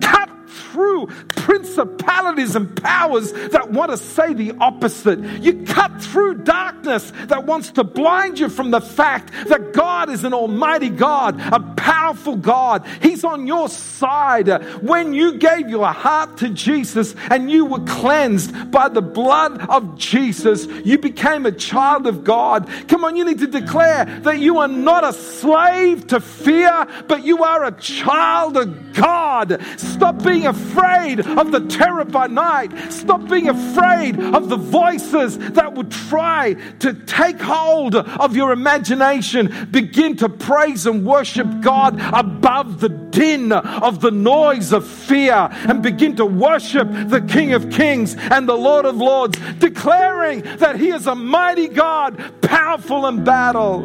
principalities 1.29 2.55
and 2.55 2.75
powers 2.81 3.31
that 3.31 3.71
want 3.71 3.91
to 3.91 3.97
say 3.97 4.33
the 4.33 4.53
opposite. 4.59 5.19
You 5.19 5.63
cut 5.65 6.01
through 6.01 6.43
darkness 6.43 7.11
that 7.25 7.45
wants 7.45 7.71
to 7.71 7.83
blind 7.83 8.39
you 8.39 8.49
from 8.49 8.71
the 8.71 8.81
fact 8.81 9.31
that 9.47 9.73
God 9.73 10.09
is 10.09 10.23
an 10.23 10.33
almighty 10.33 10.89
God, 10.89 11.39
a 11.53 11.59
powerful 11.75 12.35
God. 12.35 12.85
He's 13.01 13.23
on 13.23 13.47
your 13.47 13.69
side. 13.69 14.47
When 14.81 15.13
you 15.13 15.37
gave 15.37 15.69
your 15.69 15.87
heart 15.87 16.37
to 16.37 16.49
Jesus 16.49 17.15
and 17.29 17.49
you 17.49 17.65
were 17.65 17.83
cleansed 17.85 18.71
by 18.71 18.89
the 18.89 19.01
blood 19.01 19.69
of 19.69 19.97
Jesus, 19.97 20.65
you 20.85 20.97
became 20.97 21.45
a 21.45 21.51
child 21.51 22.07
of 22.07 22.23
God. 22.23 22.69
Come 22.87 23.03
on, 23.03 23.15
you 23.15 23.25
need 23.25 23.39
to 23.39 23.47
declare 23.47 24.05
that 24.23 24.39
you 24.39 24.57
are 24.57 24.67
not 24.67 25.03
a 25.03 25.13
slave 25.13 26.07
to 26.07 26.19
fear, 26.19 26.87
but 27.07 27.23
you 27.23 27.43
are 27.43 27.65
a 27.65 27.71
child 27.71 28.57
of 28.57 28.93
God. 28.93 29.61
Stop 29.77 30.23
being 30.23 30.47
afraid 30.47 30.96
of 30.97 31.51
the 31.51 31.65
terror 31.67 32.05
by 32.05 32.27
night. 32.27 32.91
Stop 32.91 33.27
being 33.29 33.49
afraid 33.49 34.19
of 34.19 34.49
the 34.49 34.57
voices 34.57 35.37
that 35.37 35.73
would 35.73 35.91
try 35.91 36.55
to 36.79 36.93
take 36.93 37.39
hold 37.39 37.95
of 37.95 38.35
your 38.35 38.51
imagination. 38.51 39.67
Begin 39.71 40.15
to 40.17 40.29
praise 40.29 40.85
and 40.85 41.05
worship 41.05 41.47
God 41.61 41.99
above 42.13 42.79
the 42.79 42.89
din 42.89 43.51
of 43.51 44.01
the 44.01 44.11
noise 44.11 44.73
of 44.73 44.87
fear 44.87 45.49
and 45.51 45.81
begin 45.81 46.15
to 46.17 46.25
worship 46.25 46.87
the 46.91 47.21
King 47.21 47.53
of 47.53 47.69
Kings 47.69 48.15
and 48.15 48.47
the 48.47 48.57
Lord 48.57 48.85
of 48.85 48.97
Lords, 48.97 49.39
declaring 49.59 50.41
that 50.57 50.79
He 50.79 50.89
is 50.89 51.07
a 51.07 51.15
mighty 51.15 51.67
God, 51.67 52.41
powerful 52.41 53.05
in 53.07 53.23
battle. 53.23 53.83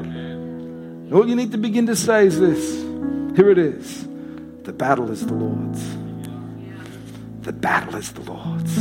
All 1.15 1.29
you 1.29 1.37
need 1.37 1.53
to 1.53 1.59
begin 1.59 1.87
to 1.87 1.97
say 1.97 2.27
is 2.27 2.41
this 2.41 2.83
here 3.37 3.51
it 3.51 3.59
is. 3.59 4.07
The 4.65 4.73
battle 4.73 5.11
is 5.11 5.27
the 5.27 5.35
Lord's. 5.35 6.02
The 7.43 7.53
battle 7.53 7.97
is 7.97 8.13
the 8.13 8.21
Lord's. 8.21 8.77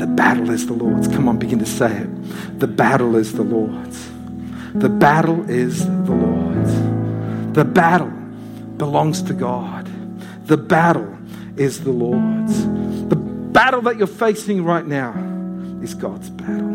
The 0.00 0.06
battle 0.06 0.48
is 0.48 0.66
the 0.66 0.72
Lord's. 0.72 1.06
Come 1.06 1.28
on, 1.28 1.38
begin 1.38 1.58
to 1.58 1.66
say 1.66 1.94
it. 1.94 2.58
The 2.60 2.66
battle 2.66 3.14
is 3.14 3.34
the 3.34 3.42
Lord's. 3.42 4.08
The 4.72 4.88
battle 4.88 5.48
is 5.50 5.84
the 5.84 6.14
Lord's. 6.14 7.54
The 7.54 7.66
battle 7.66 8.08
belongs 8.78 9.20
to 9.24 9.34
God. 9.34 9.86
The 10.46 10.56
battle 10.56 11.14
is 11.58 11.84
the 11.84 11.92
Lord's. 11.92 12.64
The 13.10 13.16
battle 13.16 13.82
that 13.82 13.98
you're 13.98 14.06
facing 14.06 14.64
right 14.64 14.86
now 14.86 15.12
is 15.82 15.92
God's 15.92 16.30
battle. 16.30 16.72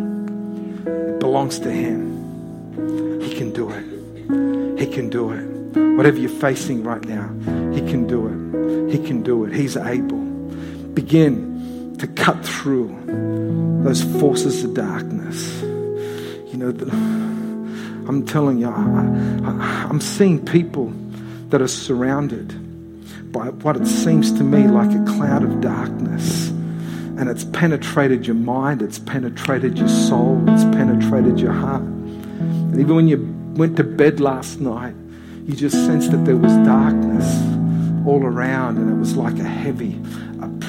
It 0.85 1.19
belongs 1.19 1.57
to 1.59 1.71
Him. 1.71 3.19
He 3.19 3.33
can 3.35 3.51
do 3.51 3.71
it. 3.71 4.79
He 4.79 4.85
can 4.85 5.09
do 5.09 5.31
it. 5.31 5.97
Whatever 5.97 6.19
you're 6.19 6.29
facing 6.29 6.83
right 6.83 7.03
now, 7.03 7.29
He 7.73 7.81
can 7.81 8.05
do 8.05 8.27
it. 8.27 8.91
He 8.91 9.03
can 9.03 9.23
do 9.23 9.45
it. 9.45 9.53
He's 9.53 9.75
able 9.75 10.30
begin 10.93 11.95
to 11.99 12.07
cut 12.07 12.45
through 12.45 12.87
those 13.83 14.03
forces 14.19 14.63
of 14.63 14.73
darkness. 14.73 15.61
You 15.61 16.57
know, 16.57 16.69
I'm 18.07 18.25
telling 18.25 18.59
you, 18.59 18.67
I, 18.67 19.87
am 19.89 20.01
seeing 20.01 20.43
people 20.43 20.91
that 21.49 21.61
are 21.61 21.67
surrounded 21.67 22.49
by 23.31 23.49
what 23.49 23.77
it 23.77 23.87
seems 23.87 24.31
to 24.33 24.43
me 24.43 24.67
like 24.67 24.91
a 24.91 25.03
cloud 25.05 25.43
of 25.43 25.61
darkness. 25.61 26.49
And 26.49 27.29
it's 27.29 27.43
penetrated 27.43 28.25
your 28.25 28.35
mind, 28.35 28.81
it's 28.81 28.99
penetrated 28.99 29.77
your 29.77 29.87
soul, 29.87 30.43
it's 30.49 30.63
penetrated 30.75 31.39
your 31.39 31.53
heart. 31.53 31.83
And 31.83 32.79
even 32.79 32.95
when 32.95 33.07
you 33.07 33.17
went 33.55 33.77
to 33.77 33.83
bed 33.83 34.19
last 34.19 34.59
night, 34.59 34.95
you 35.45 35.55
just 35.55 35.75
sensed 35.85 36.11
that 36.11 36.25
there 36.25 36.37
was 36.37 36.53
darkness 36.65 37.25
all 38.07 38.23
around, 38.23 38.77
and 38.77 38.89
it 38.89 38.95
was 38.95 39.15
like 39.15 39.37
a 39.39 39.43
heavy, 39.43 39.99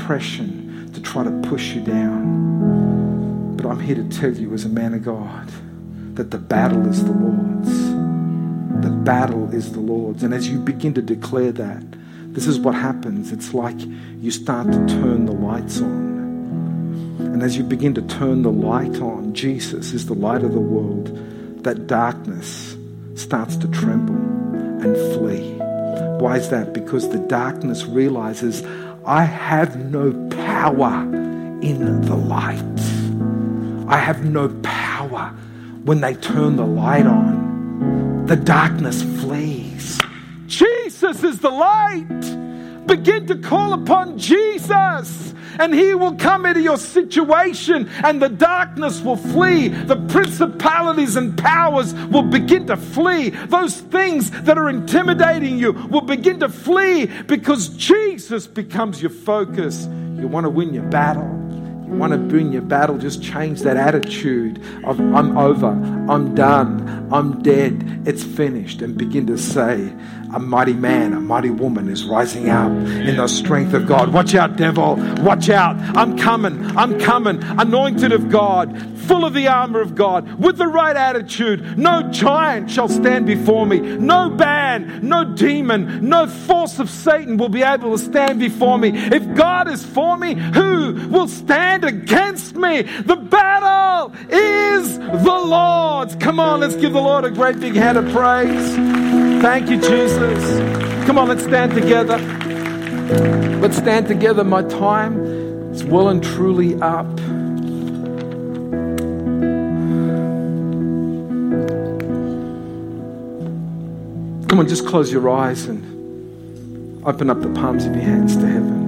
oppression 0.02 0.90
to 0.92 1.00
try 1.00 1.22
to 1.22 1.30
push 1.42 1.74
you 1.74 1.80
down. 1.80 3.56
But 3.56 3.66
I'm 3.66 3.78
here 3.78 3.94
to 3.94 4.08
tell 4.08 4.32
you, 4.32 4.52
as 4.52 4.64
a 4.64 4.68
man 4.68 4.94
of 4.94 5.04
God, 5.04 5.50
that 6.14 6.30
the 6.30 6.38
battle 6.38 6.86
is 6.88 7.04
the 7.04 7.12
Lord's. 7.12 8.82
The 8.84 8.90
battle 8.90 9.54
is 9.54 9.72
the 9.72 9.80
Lord's. 9.80 10.24
And 10.24 10.34
as 10.34 10.48
you 10.48 10.58
begin 10.58 10.92
to 10.94 11.02
declare 11.02 11.52
that, 11.52 11.84
this 12.32 12.46
is 12.46 12.58
what 12.58 12.74
happens. 12.74 13.30
It's 13.30 13.54
like 13.54 13.76
you 13.78 14.30
start 14.30 14.72
to 14.72 14.86
turn 14.88 15.26
the 15.26 15.32
lights 15.32 15.80
on. 15.80 17.16
And 17.20 17.42
as 17.42 17.56
you 17.56 17.62
begin 17.62 17.94
to 17.94 18.02
turn 18.02 18.42
the 18.42 18.50
light 18.50 19.00
on, 19.00 19.34
Jesus 19.34 19.92
is 19.92 20.06
the 20.06 20.14
light 20.14 20.42
of 20.42 20.52
the 20.52 20.60
world, 20.60 21.16
that 21.62 21.86
darkness 21.86 22.76
starts 23.14 23.56
to 23.56 23.68
tremble 23.68 24.16
and 24.82 24.96
flee. 25.14 25.52
Why 26.18 26.38
is 26.38 26.50
that? 26.50 26.72
Because 26.72 27.08
the 27.08 27.18
darkness 27.18 27.84
realizes 27.84 28.62
I 29.04 29.24
have 29.24 29.76
no 29.90 30.12
power 30.28 31.02
in 31.60 32.02
the 32.02 32.14
light. 32.14 32.62
I 33.88 33.98
have 33.98 34.24
no 34.24 34.48
power 34.62 35.34
when 35.84 36.00
they 36.00 36.14
turn 36.14 36.54
the 36.54 36.66
light 36.66 37.06
on. 37.06 38.26
The 38.26 38.36
darkness 38.36 39.02
flees. 39.02 40.00
Jesus 40.46 41.24
is 41.24 41.40
the 41.40 41.50
light. 41.50 42.86
Begin 42.86 43.26
to 43.26 43.36
call 43.36 43.72
upon 43.72 44.18
Jesus 44.18 45.31
and 45.58 45.74
He 45.74 45.94
will 45.94 46.14
come 46.14 46.46
into 46.46 46.60
your 46.60 46.78
situation, 46.78 47.88
and 48.04 48.20
the 48.20 48.28
darkness 48.28 49.00
will 49.00 49.16
flee. 49.16 49.68
The 49.68 49.96
principalities 50.08 51.16
and 51.16 51.36
powers 51.36 51.94
will 51.94 52.22
begin 52.22 52.66
to 52.68 52.76
flee. 52.76 53.30
Those 53.30 53.80
things 53.80 54.30
that 54.42 54.58
are 54.58 54.68
intimidating 54.68 55.58
you 55.58 55.72
will 55.72 56.02
begin 56.02 56.40
to 56.40 56.48
flee 56.48 57.06
because 57.26 57.68
Jesus 57.70 58.46
becomes 58.46 59.00
your 59.00 59.10
focus. 59.10 59.86
You 60.16 60.28
want 60.28 60.44
to 60.44 60.50
win 60.50 60.72
your 60.72 60.84
battle. 60.84 61.41
Want 61.92 62.12
to 62.12 62.18
win 62.18 62.52
your 62.52 62.62
battle, 62.62 62.98
just 62.98 63.22
change 63.22 63.60
that 63.62 63.76
attitude 63.76 64.62
of 64.84 64.98
I'm 64.98 65.36
over, 65.36 65.68
I'm 65.68 66.34
done, 66.34 67.08
I'm 67.12 67.42
dead, 67.42 68.02
it's 68.06 68.24
finished, 68.24 68.82
and 68.82 68.96
begin 68.96 69.26
to 69.28 69.38
say, 69.38 69.92
a 70.34 70.40
mighty 70.40 70.72
man, 70.72 71.12
a 71.12 71.20
mighty 71.20 71.50
woman 71.50 71.88
is 71.88 72.04
rising 72.04 72.48
up 72.48 72.70
in 72.70 73.16
the 73.16 73.28
strength 73.28 73.74
of 73.74 73.86
God. 73.86 74.12
Watch 74.12 74.34
out, 74.34 74.56
devil. 74.56 74.96
Watch 75.20 75.50
out. 75.50 75.76
I'm 75.96 76.16
coming. 76.16 76.64
I'm 76.76 76.98
coming. 76.98 77.42
Anointed 77.42 78.12
of 78.12 78.30
God, 78.30 78.91
full 79.06 79.24
of 79.24 79.34
the 79.34 79.48
armor 79.48 79.80
of 79.80 79.94
God, 79.94 80.40
with 80.40 80.56
the 80.56 80.66
right 80.66 80.96
attitude. 80.96 81.78
No 81.78 82.02
giant 82.10 82.70
shall 82.70 82.88
stand 82.88 83.26
before 83.26 83.66
me. 83.66 83.80
No 83.80 84.30
band, 84.30 85.02
no 85.02 85.24
demon, 85.24 86.08
no 86.08 86.26
force 86.26 86.78
of 86.78 86.88
Satan 86.88 87.36
will 87.36 87.48
be 87.48 87.62
able 87.62 87.96
to 87.96 88.02
stand 88.02 88.38
before 88.40 88.78
me. 88.78 88.90
If 88.94 89.34
God 89.34 89.68
is 89.68 89.84
for 89.84 90.16
me, 90.16 90.34
who 90.34 91.08
will 91.08 91.28
stand 91.28 91.84
against 91.84 92.54
me? 92.56 92.82
The 92.82 93.16
battle 93.16 94.12
is 94.28 94.98
the 94.98 95.40
Lord's. 95.44 96.14
Come 96.16 96.40
on, 96.40 96.60
let's 96.60 96.76
give 96.76 96.92
the 96.92 97.00
Lord 97.00 97.24
a 97.24 97.30
great 97.30 97.60
big 97.60 97.74
hand 97.74 97.98
of 97.98 98.10
praise. 98.12 98.74
Thank 99.42 99.70
you, 99.70 99.76
Jesus. 99.76 101.06
Come 101.06 101.18
on, 101.18 101.28
let's 101.28 101.42
stand 101.42 101.72
together. 101.72 102.18
Let's 103.60 103.76
stand 103.76 104.06
together. 104.06 104.44
My 104.44 104.62
time 104.62 105.20
is 105.72 105.84
well 105.84 106.08
and 106.08 106.22
truly 106.22 106.80
up. 106.80 107.06
Come 114.52 114.60
on, 114.60 114.68
just 114.68 114.86
close 114.86 115.10
your 115.10 115.28
eyes 115.30 115.64
and 115.64 117.02
open 117.06 117.30
up 117.30 117.40
the 117.40 117.48
palms 117.48 117.86
of 117.86 117.94
your 117.94 118.04
hands 118.04 118.36
to 118.36 118.46
heaven. 118.46 118.86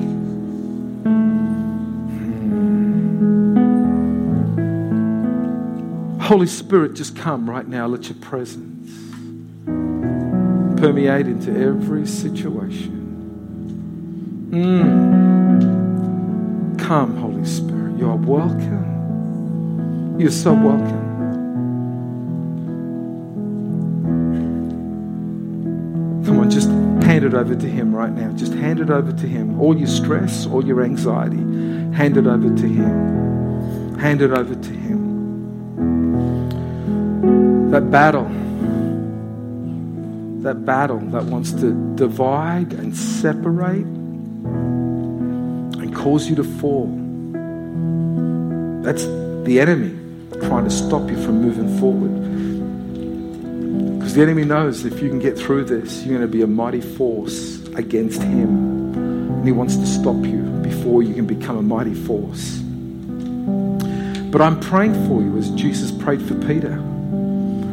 Holy 6.21 6.47
Spirit, 6.47 6.93
just 6.93 7.17
come 7.17 7.49
right 7.49 7.67
now. 7.67 7.87
Let 7.87 8.11
your 8.11 8.19
presence 8.19 8.93
permeate 10.79 11.29
into 11.29 11.59
every 11.59 12.07
situation. 12.07 13.01
Mm. 14.51 16.79
Come, 16.79 17.17
Holy 17.17 17.47
Spirit. 17.47 17.97
You 17.97 18.11
are 18.11 18.17
welcome. 18.17 20.21
You're 20.21 20.31
so 20.31 20.53
welcome. 20.53 21.14
Hand 27.25 27.35
it 27.35 27.39
over 27.39 27.55
to 27.57 27.67
Him 27.67 27.95
right 27.97 28.13
now. 28.13 28.31
Just 28.33 28.53
hand 28.53 28.81
it 28.81 28.91
over 28.91 29.11
to 29.11 29.27
Him. 29.27 29.59
All 29.59 29.75
your 29.75 29.87
stress, 29.87 30.45
all 30.47 30.63
your 30.63 30.83
anxiety, 30.83 31.39
hand 31.97 32.19
it 32.19 32.27
over 32.27 32.55
to 32.55 32.69
Him. 32.69 33.95
Hand 33.99 34.21
it 34.21 34.31
over 34.31 34.55
to 34.55 34.71
Him. 34.71 35.01
That 37.71 37.91
battle, 37.91 38.29
that 40.43 40.67
battle 40.67 40.99
that 40.99 41.25
wants 41.25 41.53
to 41.53 41.95
divide 41.97 42.75
and 42.75 42.95
separate 42.95 43.87
and 45.81 45.95
cause 45.95 46.29
you 46.29 46.37
to 46.37 46.45
fall. 46.45 46.89
That's 48.83 49.07
the 49.47 49.61
enemy 49.61 49.99
trying 50.47 50.65
to 50.65 50.71
stop 50.71 51.09
you 51.09 51.17
from 51.25 51.41
moving 51.41 51.79
forward. 51.81 52.24
Because 54.15 54.27
the 54.27 54.31
enemy 54.31 54.47
knows 54.47 54.85
if 54.85 55.03
you 55.03 55.09
can 55.09 55.19
get 55.19 55.37
through 55.37 55.65
this, 55.65 56.05
you're 56.05 56.17
going 56.17 56.31
to 56.31 56.33
be 56.33 56.43
a 56.43 56.47
mighty 56.47 56.81
force 56.81 57.61
against 57.75 58.23
him. 58.23 58.95
And 58.95 59.45
he 59.45 59.51
wants 59.51 59.75
to 59.75 59.85
stop 59.89 60.15
you 60.25 60.43
before 60.63 61.03
you 61.03 61.15
can 61.15 61.27
become 61.27 61.57
a 61.57 61.63
mighty 61.63 61.95
force. 61.95 62.61
But 64.31 64.41
I'm 64.41 64.61
praying 64.61 64.95
for 65.09 65.21
you 65.21 65.37
as 65.37 65.51
Jesus 65.51 65.91
prayed 65.91 66.23
for 66.23 66.37
Peter 66.47 66.77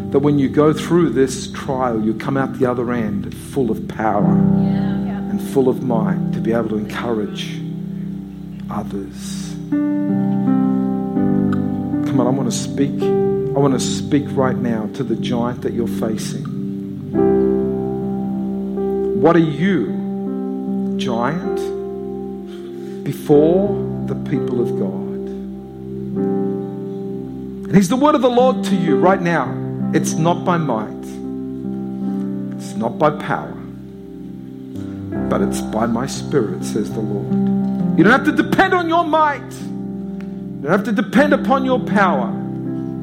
that 0.10 0.22
when 0.22 0.40
you 0.40 0.50
go 0.50 0.74
through 0.74 1.12
this 1.12 1.52
trial, 1.52 2.04
you 2.04 2.16
come 2.16 2.38
out 2.38 2.58
the 2.58 2.66
other 2.66 2.92
end 2.92 3.38
full 3.38 3.70
of 3.70 3.88
power 3.88 4.26
and 4.26 5.40
full 5.50 5.70
of 5.70 5.84
might 5.84 6.34
to 6.34 6.40
be 6.40 6.54
able 6.54 6.70
to 6.70 6.78
encourage 6.78 7.62
others. 8.68 9.56
Come 9.70 10.90
on, 12.20 12.26
I 12.26 12.32
want 12.32 12.52
to 12.52 12.58
speak. 12.58 13.00
I 13.54 13.60
want 13.60 13.74
to 13.74 13.80
speak 13.82 14.24
right 14.30 14.56
now 14.56 14.88
to 14.94 15.04
the 15.04 15.18
giant 15.18 15.62
that 15.64 15.74
you're 15.74 15.86
facing. 15.86 16.46
What 19.22 19.36
are 19.36 19.40
you, 19.40 20.96
giant, 20.98 21.58
before 23.04 23.68
the 24.08 24.16
people 24.30 24.62
of 24.62 24.80
God? 24.80 24.88
And 27.68 27.76
He's 27.76 27.90
the 27.90 27.98
word 27.98 28.16
of 28.16 28.22
the 28.22 28.30
Lord 28.30 28.64
to 28.64 28.76
you 28.76 28.98
right 28.98 29.22
now. 29.22 29.54
It's 29.94 30.14
not 30.14 30.46
by 30.46 30.58
might, 30.58 31.06
it's 32.58 32.76
not 32.76 32.98
by 32.98 33.10
power, 33.20 33.54
but 35.30 35.42
it's 35.42 35.60
by 35.60 35.88
my 35.88 36.08
spirit, 36.08 36.64
says 36.64 36.90
the 36.94 37.02
Lord. 37.02 37.98
You 37.98 38.06
don't 38.06 38.14
have 38.14 38.24
to 38.26 38.32
depend 38.32 38.74
on 38.74 38.88
your 38.88 39.04
might, 39.04 39.52
you 39.52 40.62
don't 40.64 40.72
have 40.72 40.86
to 40.86 40.94
depend 40.94 41.34
upon 41.34 41.66
your 41.66 41.82
power, 41.82 42.32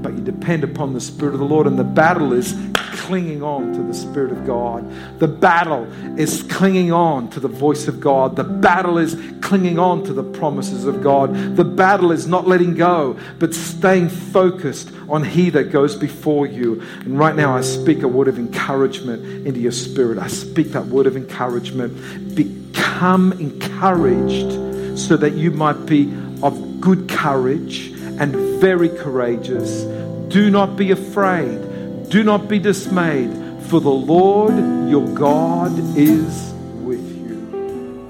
but 0.02 0.14
you 0.14 0.20
depend 0.20 0.64
upon 0.64 0.94
the 0.94 1.00
Spirit 1.00 1.34
of 1.34 1.40
the 1.40 1.46
Lord. 1.46 1.66
And 1.66 1.78
the 1.78 1.84
battle 1.84 2.32
is 2.32 2.54
clinging 2.74 3.42
on 3.42 3.72
to 3.72 3.82
the 3.82 3.94
Spirit 3.94 4.32
of 4.32 4.46
God. 4.46 4.90
The 5.18 5.28
battle 5.28 5.84
is 6.18 6.42
clinging 6.44 6.92
on 6.92 7.30
to 7.30 7.40
the 7.40 7.48
voice 7.48 7.88
of 7.88 8.00
God. 8.00 8.36
The 8.36 8.44
battle 8.44 8.98
is 8.98 9.16
clinging 9.40 9.78
on 9.78 10.04
to 10.04 10.12
the 10.12 10.22
promises 10.22 10.84
of 10.84 11.02
God. 11.02 11.56
The 11.56 11.64
battle 11.64 12.12
is 12.12 12.26
not 12.26 12.46
letting 12.46 12.74
go, 12.74 13.18
but 13.38 13.54
staying 13.54 14.08
focused 14.08 14.90
on 15.08 15.24
He 15.24 15.50
that 15.50 15.72
goes 15.72 15.96
before 15.96 16.46
you. 16.46 16.82
And 17.00 17.18
right 17.18 17.34
now, 17.34 17.56
I 17.56 17.62
speak 17.62 18.02
a 18.02 18.08
word 18.08 18.28
of 18.28 18.38
encouragement 18.38 19.46
into 19.46 19.60
your 19.60 19.72
spirit. 19.72 20.18
I 20.18 20.28
speak 20.28 20.68
that 20.72 20.86
word 20.86 21.06
of 21.06 21.16
encouragement. 21.16 22.34
Become 22.34 23.32
encouraged 23.32 24.98
so 24.98 25.16
that 25.16 25.34
you 25.34 25.50
might 25.50 25.86
be 25.86 26.12
of 26.42 26.80
good 26.80 27.08
courage 27.08 27.92
and 28.20 28.34
very 28.60 28.88
courageous. 28.88 29.82
Do 30.28 30.50
not 30.50 30.76
be 30.76 30.90
afraid. 30.90 32.10
Do 32.10 32.22
not 32.22 32.48
be 32.48 32.58
dismayed, 32.58 33.30
for 33.64 33.80
the 33.80 33.90
Lord 33.90 34.54
your 34.88 35.06
God 35.14 35.72
is 35.96 36.52
with 36.82 37.06
you. 37.18 38.08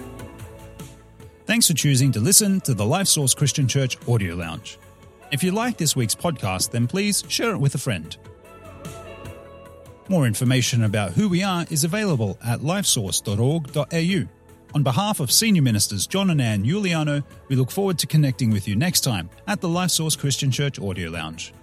Thanks 1.47 1.67
for 1.67 1.75
choosing 1.75 2.13
to 2.13 2.21
listen 2.21 2.61
to 2.63 2.75
the 2.75 2.87
Life 2.87 3.09
Source 3.09 3.35
Christian 3.35 3.67
Church 3.67 3.97
Audio 4.09 4.35
Lounge. 4.35 4.79
If 5.31 5.43
you 5.43 5.53
like 5.53 5.77
this 5.77 5.95
week's 5.95 6.15
podcast, 6.15 6.71
then 6.71 6.87
please 6.87 7.25
share 7.29 7.51
it 7.51 7.59
with 7.59 7.75
a 7.75 7.79
friend. 7.79 8.17
More 10.09 10.27
information 10.27 10.85
about 10.85 11.13
who 11.13 11.29
we 11.29 11.43
are 11.43 11.67
is 11.71 11.85
available 11.85 12.39
at 12.43 12.61
lifesource.org.au. 12.61 14.38
On 14.75 14.83
behalf 14.83 15.21
of 15.21 15.33
Senior 15.33 15.63
Ministers 15.63 16.07
John 16.07 16.29
and 16.31 16.43
Ann 16.43 16.65
Iuliano, 16.65 17.25
we 17.49 17.57
look 17.57 17.71
forward 17.71 17.99
to 18.01 18.07
connecting 18.07 18.51
with 18.51 18.69
you 18.69 18.77
next 18.77 19.01
time 19.01 19.31
at 19.47 19.61
the 19.61 19.69
Life 19.69 19.91
Source 19.91 20.15
Christian 20.15 20.51
Church 20.51 20.79
Audio 20.79 21.11
Lounge. 21.11 21.55